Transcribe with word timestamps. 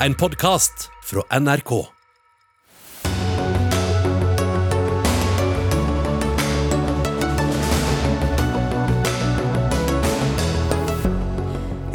en 0.00 0.14
podkast 0.14 0.90
fra 1.04 1.22
NRK. 1.40 1.70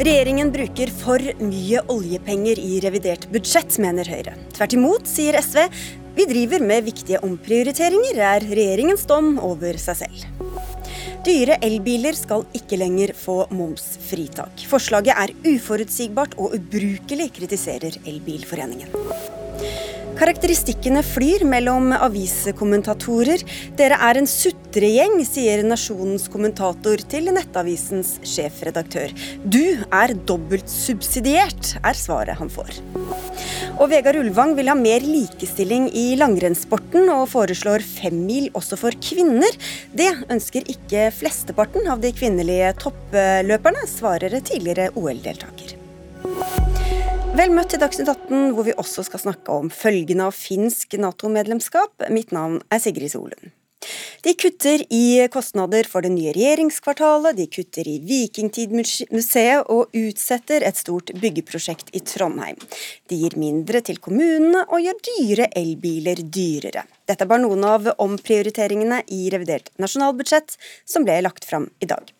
Regjeringen 0.02 0.50
bruker 0.50 0.90
for 0.90 1.22
mye 1.38 1.82
oljepenger 1.92 2.58
i 2.58 2.80
revidert 2.82 3.28
budsjett, 3.30 3.78
mener 3.78 4.08
Høyre. 4.10 4.34
Tvert 4.56 4.74
imot, 4.74 5.06
sier 5.06 5.38
SV. 5.38 5.68
Vi 6.18 6.26
driver 6.28 6.66
med 6.66 6.88
viktige 6.90 7.22
omprioriteringer, 7.22 8.18
er 8.18 8.50
regjeringens 8.50 9.06
dom 9.06 9.36
over 9.38 9.78
seg 9.78 10.02
selv. 10.02 10.26
Dyre 11.22 11.54
elbiler 11.62 12.16
skal 12.18 12.42
ikke 12.58 12.74
lenger 12.80 13.12
få 13.14 13.44
momsfritak. 13.54 14.64
Forslaget 14.66 15.14
er 15.14 15.30
uforutsigbart 15.52 16.34
og 16.34 16.56
ubrukelig, 16.56 17.28
kritiserer 17.36 18.00
Elbilforeningen. 18.10 18.90
Karakteristikkene 20.22 21.00
flyr 21.02 21.42
mellom 21.50 21.88
aviskommentatorer. 21.96 23.40
Dere 23.74 23.96
er 24.06 24.20
en 24.20 24.28
sutregjeng, 24.30 25.16
sier 25.26 25.64
Nasjonens 25.66 26.28
kommentator 26.30 27.02
til 27.10 27.26
Nettavisens 27.34 28.12
sjefredaktør. 28.30 29.10
Du 29.42 29.82
er 29.82 30.14
dobbelt 30.30 30.70
subsidiert, 30.70 31.72
er 31.82 31.98
svaret 31.98 32.38
han 32.38 32.52
får. 32.54 32.78
Og 33.80 33.90
Vegard 33.90 34.20
Ulvang 34.20 34.54
vil 34.54 34.70
ha 34.70 34.78
mer 34.78 35.02
likestilling 35.02 35.88
i 35.90 36.12
langrennssporten, 36.20 37.10
og 37.10 37.26
foreslår 37.32 37.82
femmil 37.82 38.46
også 38.54 38.78
for 38.78 38.94
kvinner. 39.02 39.58
Det 39.90 40.12
ønsker 40.30 40.70
ikke 40.70 41.08
flesteparten 41.18 41.90
av 41.90 41.98
de 42.04 42.14
kvinnelige 42.14 42.70
toppløperne, 42.86 43.90
svarer 43.90 44.38
tidligere 44.38 44.92
OL-deltaker. 44.94 45.80
Vel 47.32 47.48
møtt 47.48 47.70
til 47.72 47.80
Dagsnytt 47.80 48.10
18, 48.12 48.50
hvor 48.52 48.66
vi 48.66 48.74
også 48.76 49.06
skal 49.06 49.22
snakke 49.22 49.54
om 49.56 49.70
følgene 49.72 50.26
av 50.28 50.34
finsk 50.36 50.98
Nato-medlemskap. 51.00 52.04
Mitt 52.12 52.28
navn 52.36 52.58
er 52.68 52.82
Sigrid 52.84 53.08
Solund. 53.14 53.54
De 54.22 54.34
kutter 54.36 54.84
i 54.92 55.24
kostnader 55.32 55.88
for 55.88 56.04
det 56.04 56.12
nye 56.12 56.34
regjeringskvartalet, 56.36 57.38
de 57.40 57.48
kutter 57.50 57.88
i 57.88 57.96
Vikingtidmuseet 58.04 59.72
og 59.72 59.96
utsetter 59.96 60.68
et 60.68 60.78
stort 60.78 61.14
byggeprosjekt 61.24 61.90
i 61.96 62.04
Trondheim. 62.04 62.60
De 63.08 63.18
gir 63.24 63.40
mindre 63.40 63.80
til 63.80 63.98
kommunene 64.04 64.66
og 64.68 64.84
gjør 64.84 65.02
dyre 65.08 65.50
elbiler 65.56 66.20
dyrere. 66.22 66.84
Dette 67.08 67.24
er 67.24 67.32
bare 67.32 67.46
noen 67.48 67.64
av 67.64 67.94
omprioriteringene 67.96 69.06
i 69.08 69.24
revidert 69.32 69.72
nasjonalbudsjett 69.80 70.58
som 70.84 71.08
ble 71.08 71.22
lagt 71.24 71.48
fram 71.48 71.72
i 71.80 71.88
dag. 71.88 72.12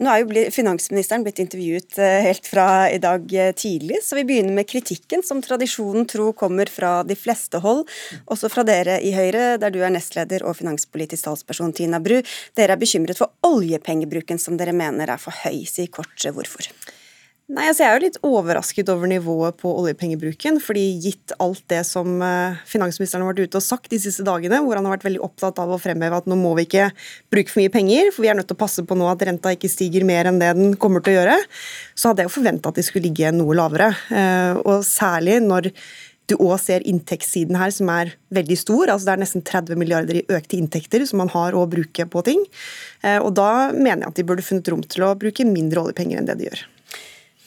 Nå 0.00 0.08
er 0.08 0.22
jo 0.22 0.42
finansministeren 0.54 1.24
blitt 1.26 1.42
intervjuet 1.42 1.98
eh, 2.00 2.22
helt 2.24 2.46
fra 2.48 2.88
i 2.88 2.96
dag 3.02 3.26
eh, 3.36 3.50
tidlig, 3.52 3.98
så 4.04 4.16
vi 4.16 4.24
begynner 4.30 4.56
med 4.56 4.68
kritikken, 4.70 5.20
som 5.26 5.42
tradisjonen 5.44 6.06
tro 6.08 6.30
kommer 6.32 6.72
fra 6.72 7.02
de 7.04 7.16
fleste 7.20 7.60
hold, 7.60 7.82
også 8.32 8.48
fra 8.48 8.64
dere 8.64 8.96
i 9.04 9.12
Høyre, 9.12 9.58
der 9.60 9.74
du 9.74 9.82
er 9.84 9.92
nestleder 9.92 10.46
og 10.48 10.56
finanspolitisk 10.56 11.28
talsperson, 11.28 11.74
Tina 11.76 12.00
Bru. 12.00 12.22
Dere 12.56 12.78
er 12.78 12.80
bekymret 12.80 13.20
for 13.20 13.36
oljepengebruken 13.44 14.40
som 14.40 14.56
dere 14.56 14.72
mener 14.72 15.12
er 15.12 15.20
for 15.20 15.36
høy. 15.44 15.66
Si 15.68 15.84
kort 15.92 16.16
hvorfor. 16.32 16.72
Nei, 17.50 17.64
altså 17.66 17.82
Jeg 17.82 17.90
er 17.90 17.96
jo 17.96 18.04
litt 18.04 18.18
overrasket 18.22 18.90
over 18.92 19.10
nivået 19.10 19.56
på 19.58 19.70
oljepengebruken. 19.80 20.60
fordi 20.62 20.84
gitt 21.02 21.32
alt 21.42 21.64
det 21.72 21.80
som 21.88 22.22
eh, 22.22 22.60
finansministeren 22.64 23.24
har 23.24 23.32
vært 23.32 23.50
ute 23.50 23.58
og 23.58 23.64
sagt 23.64 23.90
de 23.90 23.98
siste 23.98 24.22
dagene, 24.22 24.60
hvor 24.62 24.78
han 24.78 24.86
har 24.86 24.94
vært 24.94 25.08
veldig 25.08 25.22
opptatt 25.26 25.58
av 25.58 25.72
å 25.74 25.80
fremheve 25.82 26.20
at 26.20 26.28
nå 26.30 26.38
må 26.38 26.54
vi 26.54 26.68
ikke 26.68 26.92
bruke 27.32 27.50
for 27.50 27.62
mye 27.64 27.72
penger, 27.74 28.12
for 28.14 28.22
vi 28.22 28.30
er 28.30 28.38
nødt 28.38 28.46
til 28.52 28.54
å 28.54 28.62
passe 28.62 28.84
på 28.86 28.94
nå 28.94 29.08
at 29.10 29.24
renta 29.26 29.50
ikke 29.56 29.72
stiger 29.72 30.06
mer 30.06 30.30
enn 30.30 30.38
det 30.38 30.52
den 30.60 30.78
kommer 30.78 31.02
til 31.02 31.16
å 31.16 31.18
gjøre, 31.18 31.40
så 31.98 32.12
hadde 32.12 32.22
jeg 32.22 32.30
jo 32.30 32.36
forventa 32.36 32.70
at 32.70 32.78
de 32.78 32.86
skulle 32.86 33.10
ligge 33.10 33.34
noe 33.34 33.58
lavere. 33.58 33.90
Eh, 34.14 34.62
og 34.62 34.86
særlig 34.86 35.40
når 35.42 35.72
du 36.30 36.38
òg 36.38 36.54
ser 36.62 36.86
inntektssiden 36.86 37.58
her, 37.58 37.74
som 37.74 37.90
er 37.90 38.14
veldig 38.30 38.62
stor. 38.62 38.92
altså 38.92 39.10
Det 39.10 39.14
er 39.16 39.24
nesten 39.24 39.42
30 39.42 39.80
milliarder 39.80 40.20
i 40.20 40.26
økte 40.30 40.54
inntekter 40.54 41.02
som 41.02 41.18
man 41.24 41.34
har 41.34 41.58
å 41.58 41.66
bruke 41.66 42.06
på 42.06 42.28
ting. 42.30 42.46
Eh, 43.02 43.18
og 43.18 43.34
Da 43.34 43.72
mener 43.74 44.04
jeg 44.04 44.12
at 44.14 44.20
de 44.20 44.30
burde 44.30 44.46
funnet 44.46 44.70
rom 44.70 44.86
til 44.86 45.08
å 45.08 45.16
bruke 45.18 45.48
mindre 45.48 45.82
oljepenger 45.82 46.20
enn 46.20 46.30
det 46.30 46.38
de 46.38 46.52
gjør. 46.52 46.69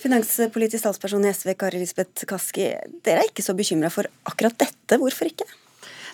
Finanspolitisk 0.04 0.84
talsperson 0.84 1.24
i 1.24 1.32
SV, 1.32 1.54
Kari 1.56 1.80
Lisbeth 1.80 2.26
Kaski. 2.28 2.66
Dere 3.06 3.22
er 3.22 3.30
ikke 3.30 3.46
så 3.46 3.56
bekymra 3.56 3.88
for 3.94 4.10
akkurat 4.28 4.58
dette. 4.60 4.98
Hvorfor 5.00 5.30
ikke? 5.30 5.48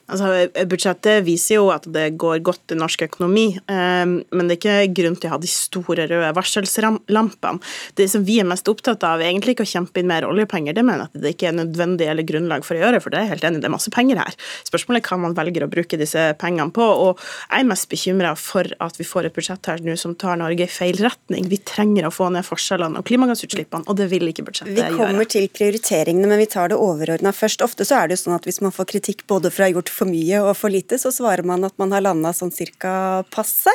Altså, 0.09 0.65
budsjettet 0.69 1.23
viser 1.27 1.59
jo 1.59 1.69
at 1.73 1.85
det 1.93 2.15
går 2.19 2.41
godt 2.45 2.73
i 2.73 2.77
norsk 2.79 3.05
økonomi, 3.05 3.47
ehm, 3.69 4.15
men 4.33 4.49
det 4.49 4.57
er 4.57 4.83
ikke 4.87 5.01
grunn 5.01 5.17
til 5.19 5.29
å 5.29 5.35
ha 5.35 5.39
de 5.41 5.49
store 5.51 6.07
røde 6.09 6.31
varselslampene. 6.37 7.59
Det 7.99 8.09
som 8.11 8.25
vi 8.25 8.39
er 8.41 8.47
mest 8.49 8.69
opptatt 8.71 9.03
av, 9.05 9.21
er 9.21 9.29
egentlig 9.29 9.55
ikke 9.55 9.67
å 9.67 9.73
kjempe 9.73 10.01
inn 10.01 10.09
mer 10.09 10.27
oljepenger, 10.27 10.75
det 10.75 10.85
mener 10.85 11.07
at 11.07 11.17
det 11.17 11.35
ikke 11.35 11.51
er 11.51 11.57
nødvendig 11.59 12.09
eller 12.09 12.27
grunnlag 12.27 12.65
for 12.65 12.77
å 12.77 12.83
gjøre, 12.83 13.01
for 13.03 13.13
det 13.13 13.21
er 13.21 13.31
helt 13.33 13.45
enig, 13.45 13.61
det 13.61 13.69
er 13.69 13.75
masse 13.75 13.93
penger 13.93 14.21
her. 14.23 14.37
Spørsmålet 14.67 15.03
er 15.03 15.09
hva 15.09 15.19
man 15.25 15.37
velger 15.37 15.65
å 15.65 15.69
bruke 15.71 15.99
disse 15.99 16.25
pengene 16.41 16.73
på, 16.75 16.85
og 16.85 17.21
jeg 17.21 17.63
er 17.63 17.69
mest 17.69 17.89
bekymra 17.91 18.33
for 18.39 18.69
at 18.79 18.99
vi 18.99 19.07
får 19.07 19.29
et 19.29 19.37
budsjett 19.37 19.71
her 19.71 19.85
nå 19.85 19.97
som 19.99 20.15
tar 20.19 20.39
Norge 20.41 20.65
i 20.65 20.71
feil 20.71 20.97
retning. 21.03 21.49
Vi 21.51 21.61
trenger 21.61 22.09
å 22.09 22.13
få 22.13 22.31
ned 22.33 22.47
forskjellene 22.47 23.01
og 23.01 23.07
klimagassutslippene, 23.09 23.85
og 23.85 23.99
det 23.99 24.09
vil 24.11 24.29
ikke 24.31 24.47
budsjettet 24.47 24.73
gjøre. 24.73 24.93
Vi 24.95 25.01
kommer 25.01 25.23
gjøre. 25.23 25.31
til 25.35 25.49
prioriteringene, 25.59 26.29
men 26.29 26.41
vi 26.41 26.49
tar 26.49 26.73
det 26.73 26.79
overordna 26.79 27.33
først. 27.35 27.63
Ofte 27.65 27.87
så 27.87 27.99
er 27.99 28.09
det 28.09 28.17
jo 28.17 28.23
sånn 28.25 28.37
at 28.37 28.47
hvis 28.47 28.61
man 28.65 28.73
får 28.75 28.89
kritikk 28.93 29.25
både 29.29 29.51
fra 29.53 29.69
gjort 29.69 29.91
for 29.99 30.09
mye 30.09 30.39
og 30.43 30.53
for 30.57 30.71
lite, 30.73 30.97
så 31.01 31.11
svarer 31.13 31.45
man 31.47 31.65
at 31.67 31.75
man 31.81 31.91
har 31.95 32.03
landa 32.05 32.31
sånn 32.35 32.53
cirka 32.55 33.23
passe. 33.33 33.71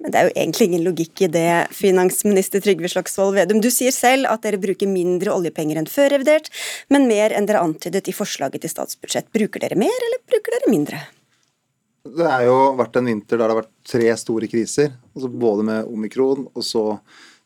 Men 0.00 0.12
det 0.12 0.20
er 0.20 0.28
jo 0.28 0.34
egentlig 0.34 0.68
ingen 0.70 0.86
logikk 0.86 1.26
i 1.26 1.30
det, 1.32 1.50
finansminister 1.76 2.64
Trygve 2.64 2.90
Slagsvold 2.92 3.36
Vedum. 3.36 3.60
Du 3.64 3.70
sier 3.74 3.94
selv 3.94 4.30
at 4.32 4.46
dere 4.46 4.60
bruker 4.62 4.90
mindre 4.90 5.34
oljepenger 5.34 5.80
enn 5.80 5.90
før 5.90 6.14
revidert, 6.16 6.50
men 6.92 7.08
mer 7.10 7.34
enn 7.36 7.48
dere 7.48 7.64
antydet 7.64 8.08
i 8.08 8.16
forslaget 8.16 8.64
til 8.64 8.72
statsbudsjett. 8.72 9.30
Bruker 9.34 9.62
dere 9.62 9.78
mer, 9.78 9.94
eller 10.08 10.24
bruker 10.24 10.56
dere 10.56 10.72
mindre? 10.72 11.04
Det 12.06 12.26
har 12.26 12.44
jo 12.46 12.58
vært 12.78 13.00
en 13.00 13.08
vinter 13.10 13.34
der 13.34 13.42
det 13.42 13.54
har 13.54 13.62
vært 13.64 13.72
tre 13.90 14.10
store 14.20 14.48
kriser. 14.50 14.92
altså 15.14 15.30
Både 15.30 15.66
med 15.66 15.90
omikron 15.90 16.46
og 16.52 16.64
så 16.64 16.84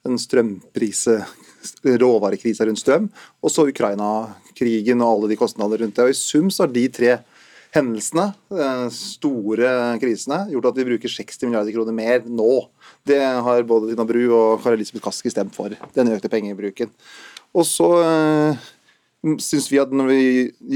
en 0.07 0.17
strømprise, 0.21 1.19
råvarekrisa 1.85 2.65
rundt 2.65 2.81
strøm, 2.81 3.09
og 3.45 3.53
så 3.53 3.67
Ukraina-krigen 3.69 5.03
og 5.05 5.11
alle 5.11 5.33
de 5.33 5.37
kostnader 5.41 5.83
rundt 5.83 5.99
det. 5.99 6.07
Og 6.07 6.15
I 6.15 6.17
sum 6.17 6.49
så 6.53 6.65
har 6.65 6.73
de 6.73 6.87
tre 6.93 7.19
hendelsene, 7.75 8.27
eh, 8.55 8.87
store 8.95 9.71
krisene, 10.03 10.43
gjort 10.51 10.71
at 10.71 10.81
vi 10.81 10.87
bruker 10.89 11.13
60 11.13 11.47
milliarder 11.47 11.75
kroner 11.75 11.95
mer 11.95 12.27
nå. 12.27 12.69
Det 13.07 13.21
har 13.21 13.67
både 13.69 13.93
Tina 13.93 14.07
Bru 14.09 14.23
og 14.35 14.63
Kari 14.65 14.79
Elisabeth 14.79 15.05
Kaski 15.07 15.31
stemt 15.33 15.55
for, 15.55 15.75
den 15.95 16.13
økte 16.15 16.31
pengebruken. 16.33 16.91
Og 17.55 17.67
så 17.67 17.89
øh, 18.03 18.69
syns 19.43 19.71
vi 19.71 19.81
at 19.83 19.93
når 19.95 20.11
vi 20.11 20.23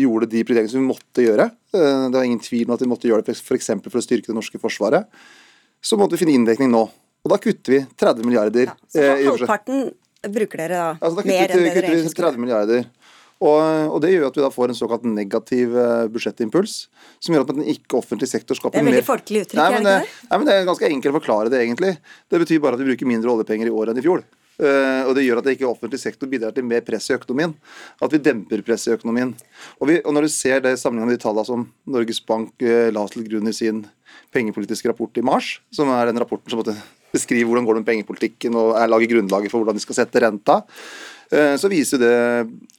gjorde 0.04 0.30
de 0.30 0.42
prioriteringene 0.42 0.72
som 0.72 0.82
vi 0.82 0.92
måtte 0.92 1.26
gjøre, 1.26 1.50
øh, 1.74 2.04
det 2.10 2.18
var 2.18 2.28
ingen 2.28 2.42
tvil 2.42 2.68
om 2.68 2.76
at 2.76 2.84
vi 2.84 2.90
måtte 2.90 3.10
gjøre 3.10 3.26
det 3.26 3.38
f.eks. 3.38 3.72
For, 3.74 3.90
for 3.90 4.02
å 4.02 4.06
styrke 4.06 4.30
det 4.30 4.38
norske 4.38 4.62
forsvaret, 4.62 5.10
så 5.84 5.98
måtte 6.00 6.16
vi 6.16 6.24
finne 6.24 6.38
inndekning 6.38 6.70
nå. 6.72 6.86
Og 7.24 7.32
da 7.32 7.40
kutter 7.40 7.78
vi 7.78 7.84
30 7.98 8.26
milliarder. 8.26 8.70
Ja, 8.94 9.14
så 9.16 9.34
halvparten 9.34 9.86
bruker 10.32 10.60
dere 10.62 10.76
da, 10.76 10.90
altså, 11.00 11.20
da 11.20 11.28
mer 11.28 11.52
enn 11.52 11.62
det 11.64 11.72
dere 11.72 11.90
egentlig 11.90 12.12
skulle? 12.12 12.30
30 12.32 12.42
milliarder. 12.42 12.86
Og, 13.44 13.60
og, 13.92 13.98
Det 14.02 14.12
gjør 14.14 14.28
at 14.30 14.38
vi 14.38 14.44
da 14.44 14.50
får 14.52 14.72
en 14.72 14.78
såkalt 14.78 15.04
negativ 15.08 15.74
uh, 15.76 16.06
budsjettimpuls, 16.12 16.76
som 17.22 17.34
gjør 17.34 17.44
at 17.44 17.52
den 17.52 17.66
ikke-offentlige 17.74 18.30
sektor 18.30 18.56
skaper 18.56 18.78
mer 18.78 18.80
Det 18.80 18.84
er 18.84 18.94
veldig 18.94 19.08
folkelig 19.08 19.42
uttrykk, 19.44 19.60
nei, 19.60 19.66
men, 19.74 19.74
er 19.74 19.84
det 19.84 20.06
ikke 20.06 20.14
det? 20.14 20.30
Nei, 20.30 20.38
men 20.38 20.48
Det 20.48 20.54
er 20.54 20.70
ganske 20.70 20.88
enkelt 20.88 21.12
å 21.12 21.18
forklare 21.18 21.52
det, 21.52 21.60
egentlig. 21.66 21.92
Det 22.32 22.40
betyr 22.40 22.64
bare 22.64 22.78
at 22.78 22.82
vi 22.82 22.88
bruker 22.88 23.10
mindre 23.10 23.34
oljepenger 23.34 23.68
i 23.68 23.74
år 23.74 23.92
enn 23.92 24.00
i 24.00 24.06
fjor. 24.06 24.24
Uh, 24.54 25.02
og 25.10 25.12
Det 25.18 25.26
gjør 25.26 25.42
at 25.42 25.48
det 25.48 25.56
ikke 25.58 25.68
offentlig 25.68 26.00
sektor 26.00 26.30
bidrar 26.30 26.56
til 26.56 26.66
mer 26.68 26.84
press 26.86 27.10
i 27.10 27.16
økonomien. 27.18 27.52
At 28.00 28.14
vi 28.14 28.22
demper 28.22 28.64
press 28.64 28.88
i 28.88 28.94
økonomien. 28.94 29.34
Og, 29.80 29.88
vi, 29.90 30.00
og 30.00 30.16
Når 30.16 30.28
du 30.28 30.32
ser 30.32 30.64
det 30.64 30.76
sammenlignet 30.80 31.12
med 31.12 31.18
de 31.18 31.24
tallene 31.26 31.48
som 31.50 31.68
Norges 31.90 32.22
Bank 32.24 32.54
uh, 32.64 32.88
la 32.94 33.06
til 33.12 33.28
grunn 33.28 33.50
i 33.50 33.56
sin 33.56 33.84
pengepolitiske 34.34 34.88
rapport 34.88 35.20
i 35.20 35.24
mars, 35.26 35.58
som 35.74 35.90
er 35.92 36.08
den 36.08 36.20
rapporten 36.22 36.50
som 36.50 36.62
beskriver 37.14 37.50
hvordan 37.50 37.66
går 37.66 37.76
det 37.76 37.82
med 37.82 37.88
pengepolitikken 37.90 38.56
og 38.58 38.72
lager 38.90 39.10
grunnlaget 39.10 39.52
for 39.52 39.62
hvordan 39.62 39.76
de 39.78 39.82
skal 39.82 39.98
sette 40.00 40.22
renta, 40.22 40.62
Eh, 40.64 41.13
så 41.60 41.70
viser 41.72 42.00
det 42.02 42.14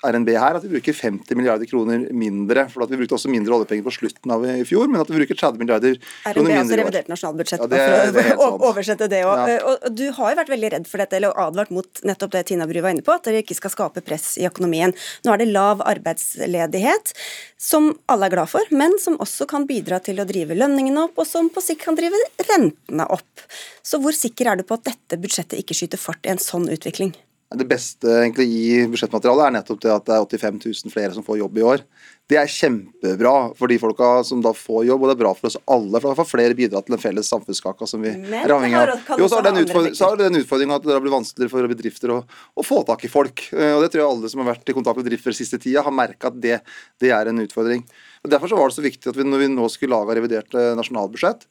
RNB 0.06 0.30
her 0.38 0.58
at 0.58 0.64
vi 0.66 0.72
bruker 0.76 0.96
50 0.96 1.38
milliarder 1.38 1.68
kroner 1.70 2.06
mindre. 2.14 2.68
for 2.72 2.86
at 2.86 2.92
Vi 2.92 3.00
brukte 3.00 3.18
også 3.18 3.32
mindre 3.32 3.56
oljepenger 3.58 3.86
på 3.86 3.94
slutten 3.96 4.32
av 4.32 4.46
i 4.46 4.64
fjor, 4.68 4.88
men 4.92 5.02
at 5.02 5.10
vi 5.10 5.18
bruker 5.20 5.38
30 5.40 5.62
milliarder 5.62 5.98
kroner 5.98 6.36
mindre. 6.36 6.44
RNB 6.46 6.60
altså 6.62 6.80
revidert 6.82 7.12
nasjonalbudsjett, 7.12 7.64
ja, 7.64 7.70
det, 7.72 7.82
det 8.16 8.26
for 8.30 8.46
å 8.46 8.70
oversette 8.72 9.10
det 9.12 9.22
òg. 9.26 9.44
Ja. 9.50 9.60
Og 9.72 9.88
du 9.96 10.06
har 10.18 10.34
jo 10.34 10.40
vært 10.42 10.54
veldig 10.54 10.72
redd 10.76 10.90
for 10.90 11.04
dette, 11.04 11.20
eller 11.20 11.36
advart 11.46 11.74
mot 11.76 12.04
nettopp 12.08 12.36
det 12.36 12.46
Tina 12.52 12.70
Bru 12.70 12.82
var 12.86 12.96
inne 12.96 13.06
på, 13.06 13.16
at 13.16 13.28
dere 13.28 13.44
ikke 13.44 13.58
skal 13.58 13.74
skape 13.74 14.06
press 14.06 14.36
i 14.42 14.48
økonomien. 14.50 14.96
Nå 15.26 15.34
er 15.34 15.42
det 15.42 15.50
lav 15.52 15.84
arbeidsledighet, 15.86 17.14
som 17.62 17.94
alle 18.12 18.30
er 18.30 18.36
glad 18.38 18.52
for, 18.52 18.76
men 18.76 18.98
som 19.02 19.20
også 19.24 19.48
kan 19.50 19.68
bidra 19.70 20.02
til 20.04 20.22
å 20.22 20.28
drive 20.30 20.58
lønningene 20.58 21.08
opp, 21.08 21.20
og 21.22 21.30
som 21.30 21.50
på 21.54 21.64
sikt 21.64 21.86
kan 21.86 21.98
drive 21.98 22.20
rentene 22.50 23.08
opp. 23.12 23.46
Så 23.86 24.02
hvor 24.02 24.16
sikker 24.16 24.52
er 24.52 24.60
du 24.60 24.66
på 24.68 24.78
at 24.78 24.88
dette 24.92 25.20
budsjettet 25.22 25.62
ikke 25.62 25.78
skyter 25.78 26.02
fart 26.02 26.26
i 26.26 26.34
en 26.34 26.42
sånn 26.42 26.70
utvikling? 26.74 27.16
Det 27.56 27.68
beste 27.70 28.10
egentlig 28.22 28.46
i 28.52 28.84
budsjettmaterialet 28.92 29.48
er 29.48 29.56
nettopp 29.58 29.82
det 29.84 29.94
at 29.94 30.06
det 30.08 30.16
er 30.18 30.26
85 30.26 30.60
000 30.66 30.94
flere 30.94 31.16
som 31.16 31.26
får 31.26 31.40
jobb 31.40 31.58
i 31.58 31.66
år. 31.66 31.84
Det 32.26 32.40
er 32.42 32.50
kjempebra 32.50 33.34
for 33.54 33.70
de 33.70 33.78
folka 33.78 34.08
som 34.26 34.40
da 34.42 34.50
får 34.58 34.88
jobb, 34.88 35.04
og 35.04 35.12
det 35.12 35.14
er 35.14 35.20
bra 35.20 35.34
for 35.38 35.50
oss 35.52 35.58
alle. 35.70 36.00
For 36.02 36.10
da 36.10 36.18
får 36.18 36.30
flere 36.32 36.58
bidra 36.58 36.82
til 36.82 36.96
den 36.96 37.02
felles 37.04 37.30
samfunnskaka 37.30 37.86
som 37.90 38.02
vi 38.02 38.16
Men 38.18 38.34
er 38.40 38.54
avhengig 38.56 38.80
av. 38.80 38.94
Jo, 39.22 39.28
så 39.30 39.38
har 39.38 39.46
det 39.46 39.52
den, 39.54 39.68
utfordring, 39.68 40.40
utfordringa 40.42 40.80
at 40.80 40.88
det 40.90 40.98
blir 41.04 41.14
vanskeligere 41.14 41.54
for 41.54 41.70
bedrifter 41.70 42.16
å, 42.16 42.18
å 42.26 42.66
få 42.66 42.82
tak 42.88 43.06
i 43.06 43.12
folk. 43.14 43.46
Eh, 43.54 43.76
Og 43.78 43.86
det 43.86 43.92
tror 43.94 44.02
jeg 44.02 44.10
alle 44.10 44.32
som 44.34 44.42
har 44.42 44.56
vært 44.56 44.74
i 44.74 44.78
kontakt 44.78 44.98
med 44.98 45.06
bedrifter 45.06 45.38
siste 45.38 45.62
tida, 45.62 45.86
har 45.86 45.94
merka 45.94 46.32
at 46.34 46.42
det, 46.42 46.58
det 47.04 47.14
er 47.14 47.30
en 47.30 47.46
utfordring. 47.46 47.86
Og 48.26 48.34
Derfor 48.34 48.50
så 48.50 48.58
var 48.58 48.74
det 48.74 48.80
så 48.80 48.88
viktig 48.88 49.14
at 49.14 49.22
vi 49.22 49.28
når 49.28 49.46
vi 49.46 49.52
nå 49.54 49.70
skulle 49.70 49.94
lage 49.94 50.18
revidert 50.18 50.58
eh, 50.58 50.74
nasjonalbudsjett, 50.82 51.46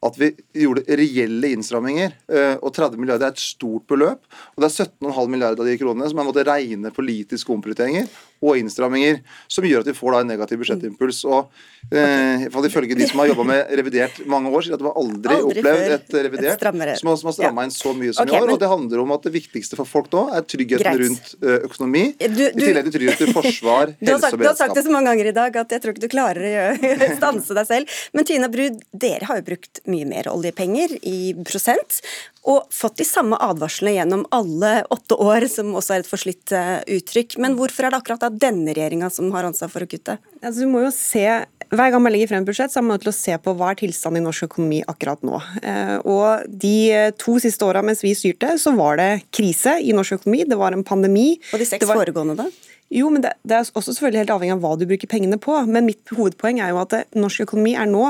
at 0.00 0.16
vi 0.16 0.30
gjorde 0.62 0.84
reelle 0.96 1.50
innstramminger. 1.52 2.14
eh, 2.32 2.56
Og 2.62 2.72
30 2.72 2.96
milliarder 2.96 3.28
er 3.28 3.34
et 3.34 3.42
stort 3.42 3.86
beløp. 3.90 4.24
Og 4.56 4.62
det 4.62 4.70
er 4.70 4.86
17,5 4.86 5.28
milliarder 5.28 5.60
av 5.60 5.68
de 5.68 5.76
kronene 5.80 6.08
som 6.08 6.18
er 6.22 6.28
måtte 6.28 6.46
regne 6.48 6.92
politiske 6.94 7.52
omprioriteringer 7.52 8.08
og 8.40 8.56
innstramminger, 8.56 9.20
som 9.52 9.64
gjør 9.68 9.82
at 9.84 9.90
vi 9.90 9.96
får 9.96 10.14
da 10.16 10.20
en 10.24 10.30
negativ 10.32 10.60
budsjettimpuls. 10.62 11.18
Og 11.28 11.50
eh, 11.92 12.46
Ifølge 12.70 12.94
de 12.96 13.06
som 13.08 13.18
har 13.20 13.30
jobba 13.32 13.44
med 13.48 13.70
revidert 13.80 14.20
mange 14.30 14.50
år, 14.54 14.62
sier 14.62 14.76
at 14.76 14.80
de 14.82 14.86
har 14.86 14.96
aldri, 15.00 15.34
Aldri 15.34 15.58
opplevd 15.60 15.94
et 15.96 16.14
revidert 16.26 16.62
et 16.62 17.00
som 17.00 17.10
har, 17.10 17.34
stramma 17.34 17.64
inn 17.66 17.72
så 17.74 17.92
mye 17.96 18.12
som 18.14 18.24
okay, 18.24 18.36
i 18.36 18.40
år. 18.40 18.46
men- 18.46 18.54
Og 18.54 18.60
det 18.62 18.68
handler 18.70 19.02
om 19.02 19.12
at 19.16 19.22
det 19.26 19.32
viktigste 19.34 19.76
for 19.76 19.84
folk 19.88 20.10
nå 20.12 20.22
er 20.36 20.42
tryggheten 20.46 20.86
Greit. 20.86 21.00
rundt 21.02 21.34
eh, 21.42 21.66
økonomi, 21.66 22.04
Du- 22.18 22.46
i 22.46 22.52
tillegg 22.52 22.84
til 22.90 22.94
trygghet 23.00 23.18
til 23.18 23.32
forsvar, 23.34 23.94
helse 23.98 24.14
og 24.14 24.20
beredskap. 24.20 24.38
du 24.40 24.46
har 24.46 24.54
sagt 24.56 24.74
det 24.74 24.84
så 24.84 24.90
mange 24.90 25.10
ganger 25.10 25.26
i 25.26 25.32
dag 25.36 25.56
at 25.56 25.68
jeg 25.76 25.82
tror 25.82 25.92
ikke 25.94 26.04
du 26.06 26.08
klarer 26.08 26.40
å 26.46 26.52
gjøre- 26.54 27.16
stanse 27.20 27.54
deg 27.54 27.66
selv. 27.66 27.86
Men 28.14 28.24
Tina 28.24 28.48
Bru, 28.48 28.68
dere 28.94 29.24
har 29.26 29.36
jo 29.40 29.42
brukt 29.50 29.80
mye 29.86 30.06
mer 30.06 30.24
oljepenger 30.32 30.96
i 31.02 31.34
prosent, 31.44 32.00
og 32.48 32.70
fått 32.72 33.00
de 33.02 33.04
samme 33.04 33.36
advarslene 33.44 33.98
gjennom 33.98 34.22
alle 34.32 34.80
åtte 34.94 35.16
år, 35.20 35.44
som 35.52 35.74
også 35.76 35.96
er 35.96 36.04
et 36.04 36.08
forslitt 36.08 36.54
eh, 36.56 36.78
uttrykk. 36.96 37.36
Men 37.42 37.56
hvorfor 37.58 37.86
er 37.86 37.92
det 37.92 38.00
akkurat 38.00 38.22
da 38.24 38.30
denne 38.32 38.72
regjeringa 38.72 39.10
som 39.12 39.28
har 39.34 39.48
ansvar 39.48 39.72
for 39.72 39.84
å 39.84 39.88
kutte? 39.90 40.16
Altså, 40.40 40.64
du 40.64 40.70
må 40.72 40.86
jo 40.86 40.92
se 40.94 41.26
hver 41.70 41.92
gang 41.92 42.02
man 42.02 42.10
legger 42.14 42.32
frem 42.32 42.42
et 42.42 42.48
budsjett, 42.48 42.72
så 42.72 42.80
er 42.80 42.86
man 42.86 42.96
nødt 42.96 43.04
til 43.04 43.12
å 43.12 43.18
se 43.18 43.36
på 43.44 43.54
hva 43.58 43.68
er 43.70 43.78
tilstanden 43.78 44.22
i 44.22 44.24
norsk 44.24 44.48
økonomi 44.48 44.80
akkurat 44.90 45.20
nå. 45.26 45.36
Eh, 45.60 45.96
og 46.08 46.48
De 46.64 46.74
to 47.20 47.36
siste 47.42 47.68
åra 47.68 47.84
mens 47.84 48.02
vi 48.02 48.16
styrte, 48.18 48.56
så 48.58 48.72
var 48.78 48.98
det 48.98 49.10
krise 49.36 49.76
i 49.84 49.94
norsk 49.94 50.18
økonomi. 50.18 50.42
Det 50.48 50.58
var 50.58 50.74
en 50.74 50.86
pandemi. 50.86 51.34
Og 51.52 51.62
de 51.62 51.68
seks 51.68 51.86
var, 51.86 52.00
foregående, 52.00 52.40
da? 52.40 52.48
Jo, 52.90 53.06
men 53.14 53.22
det, 53.22 53.36
det 53.46 53.54
er 53.54 53.68
også 53.68 53.92
selvfølgelig 53.92 54.24
helt 54.24 54.32
avhengig 54.34 54.56
av 54.56 54.64
hva 54.64 54.72
du 54.80 54.82
bruker 54.90 55.10
pengene 55.10 55.38
på. 55.38 55.54
Men 55.70 55.86
mitt 55.86 56.10
hovedpoeng 56.10 56.58
er 56.58 56.72
jo 56.72 56.80
at 56.82 56.96
norsk 57.14 57.44
økonomi 57.46 57.76
er 57.78 57.86
nå 57.86 58.08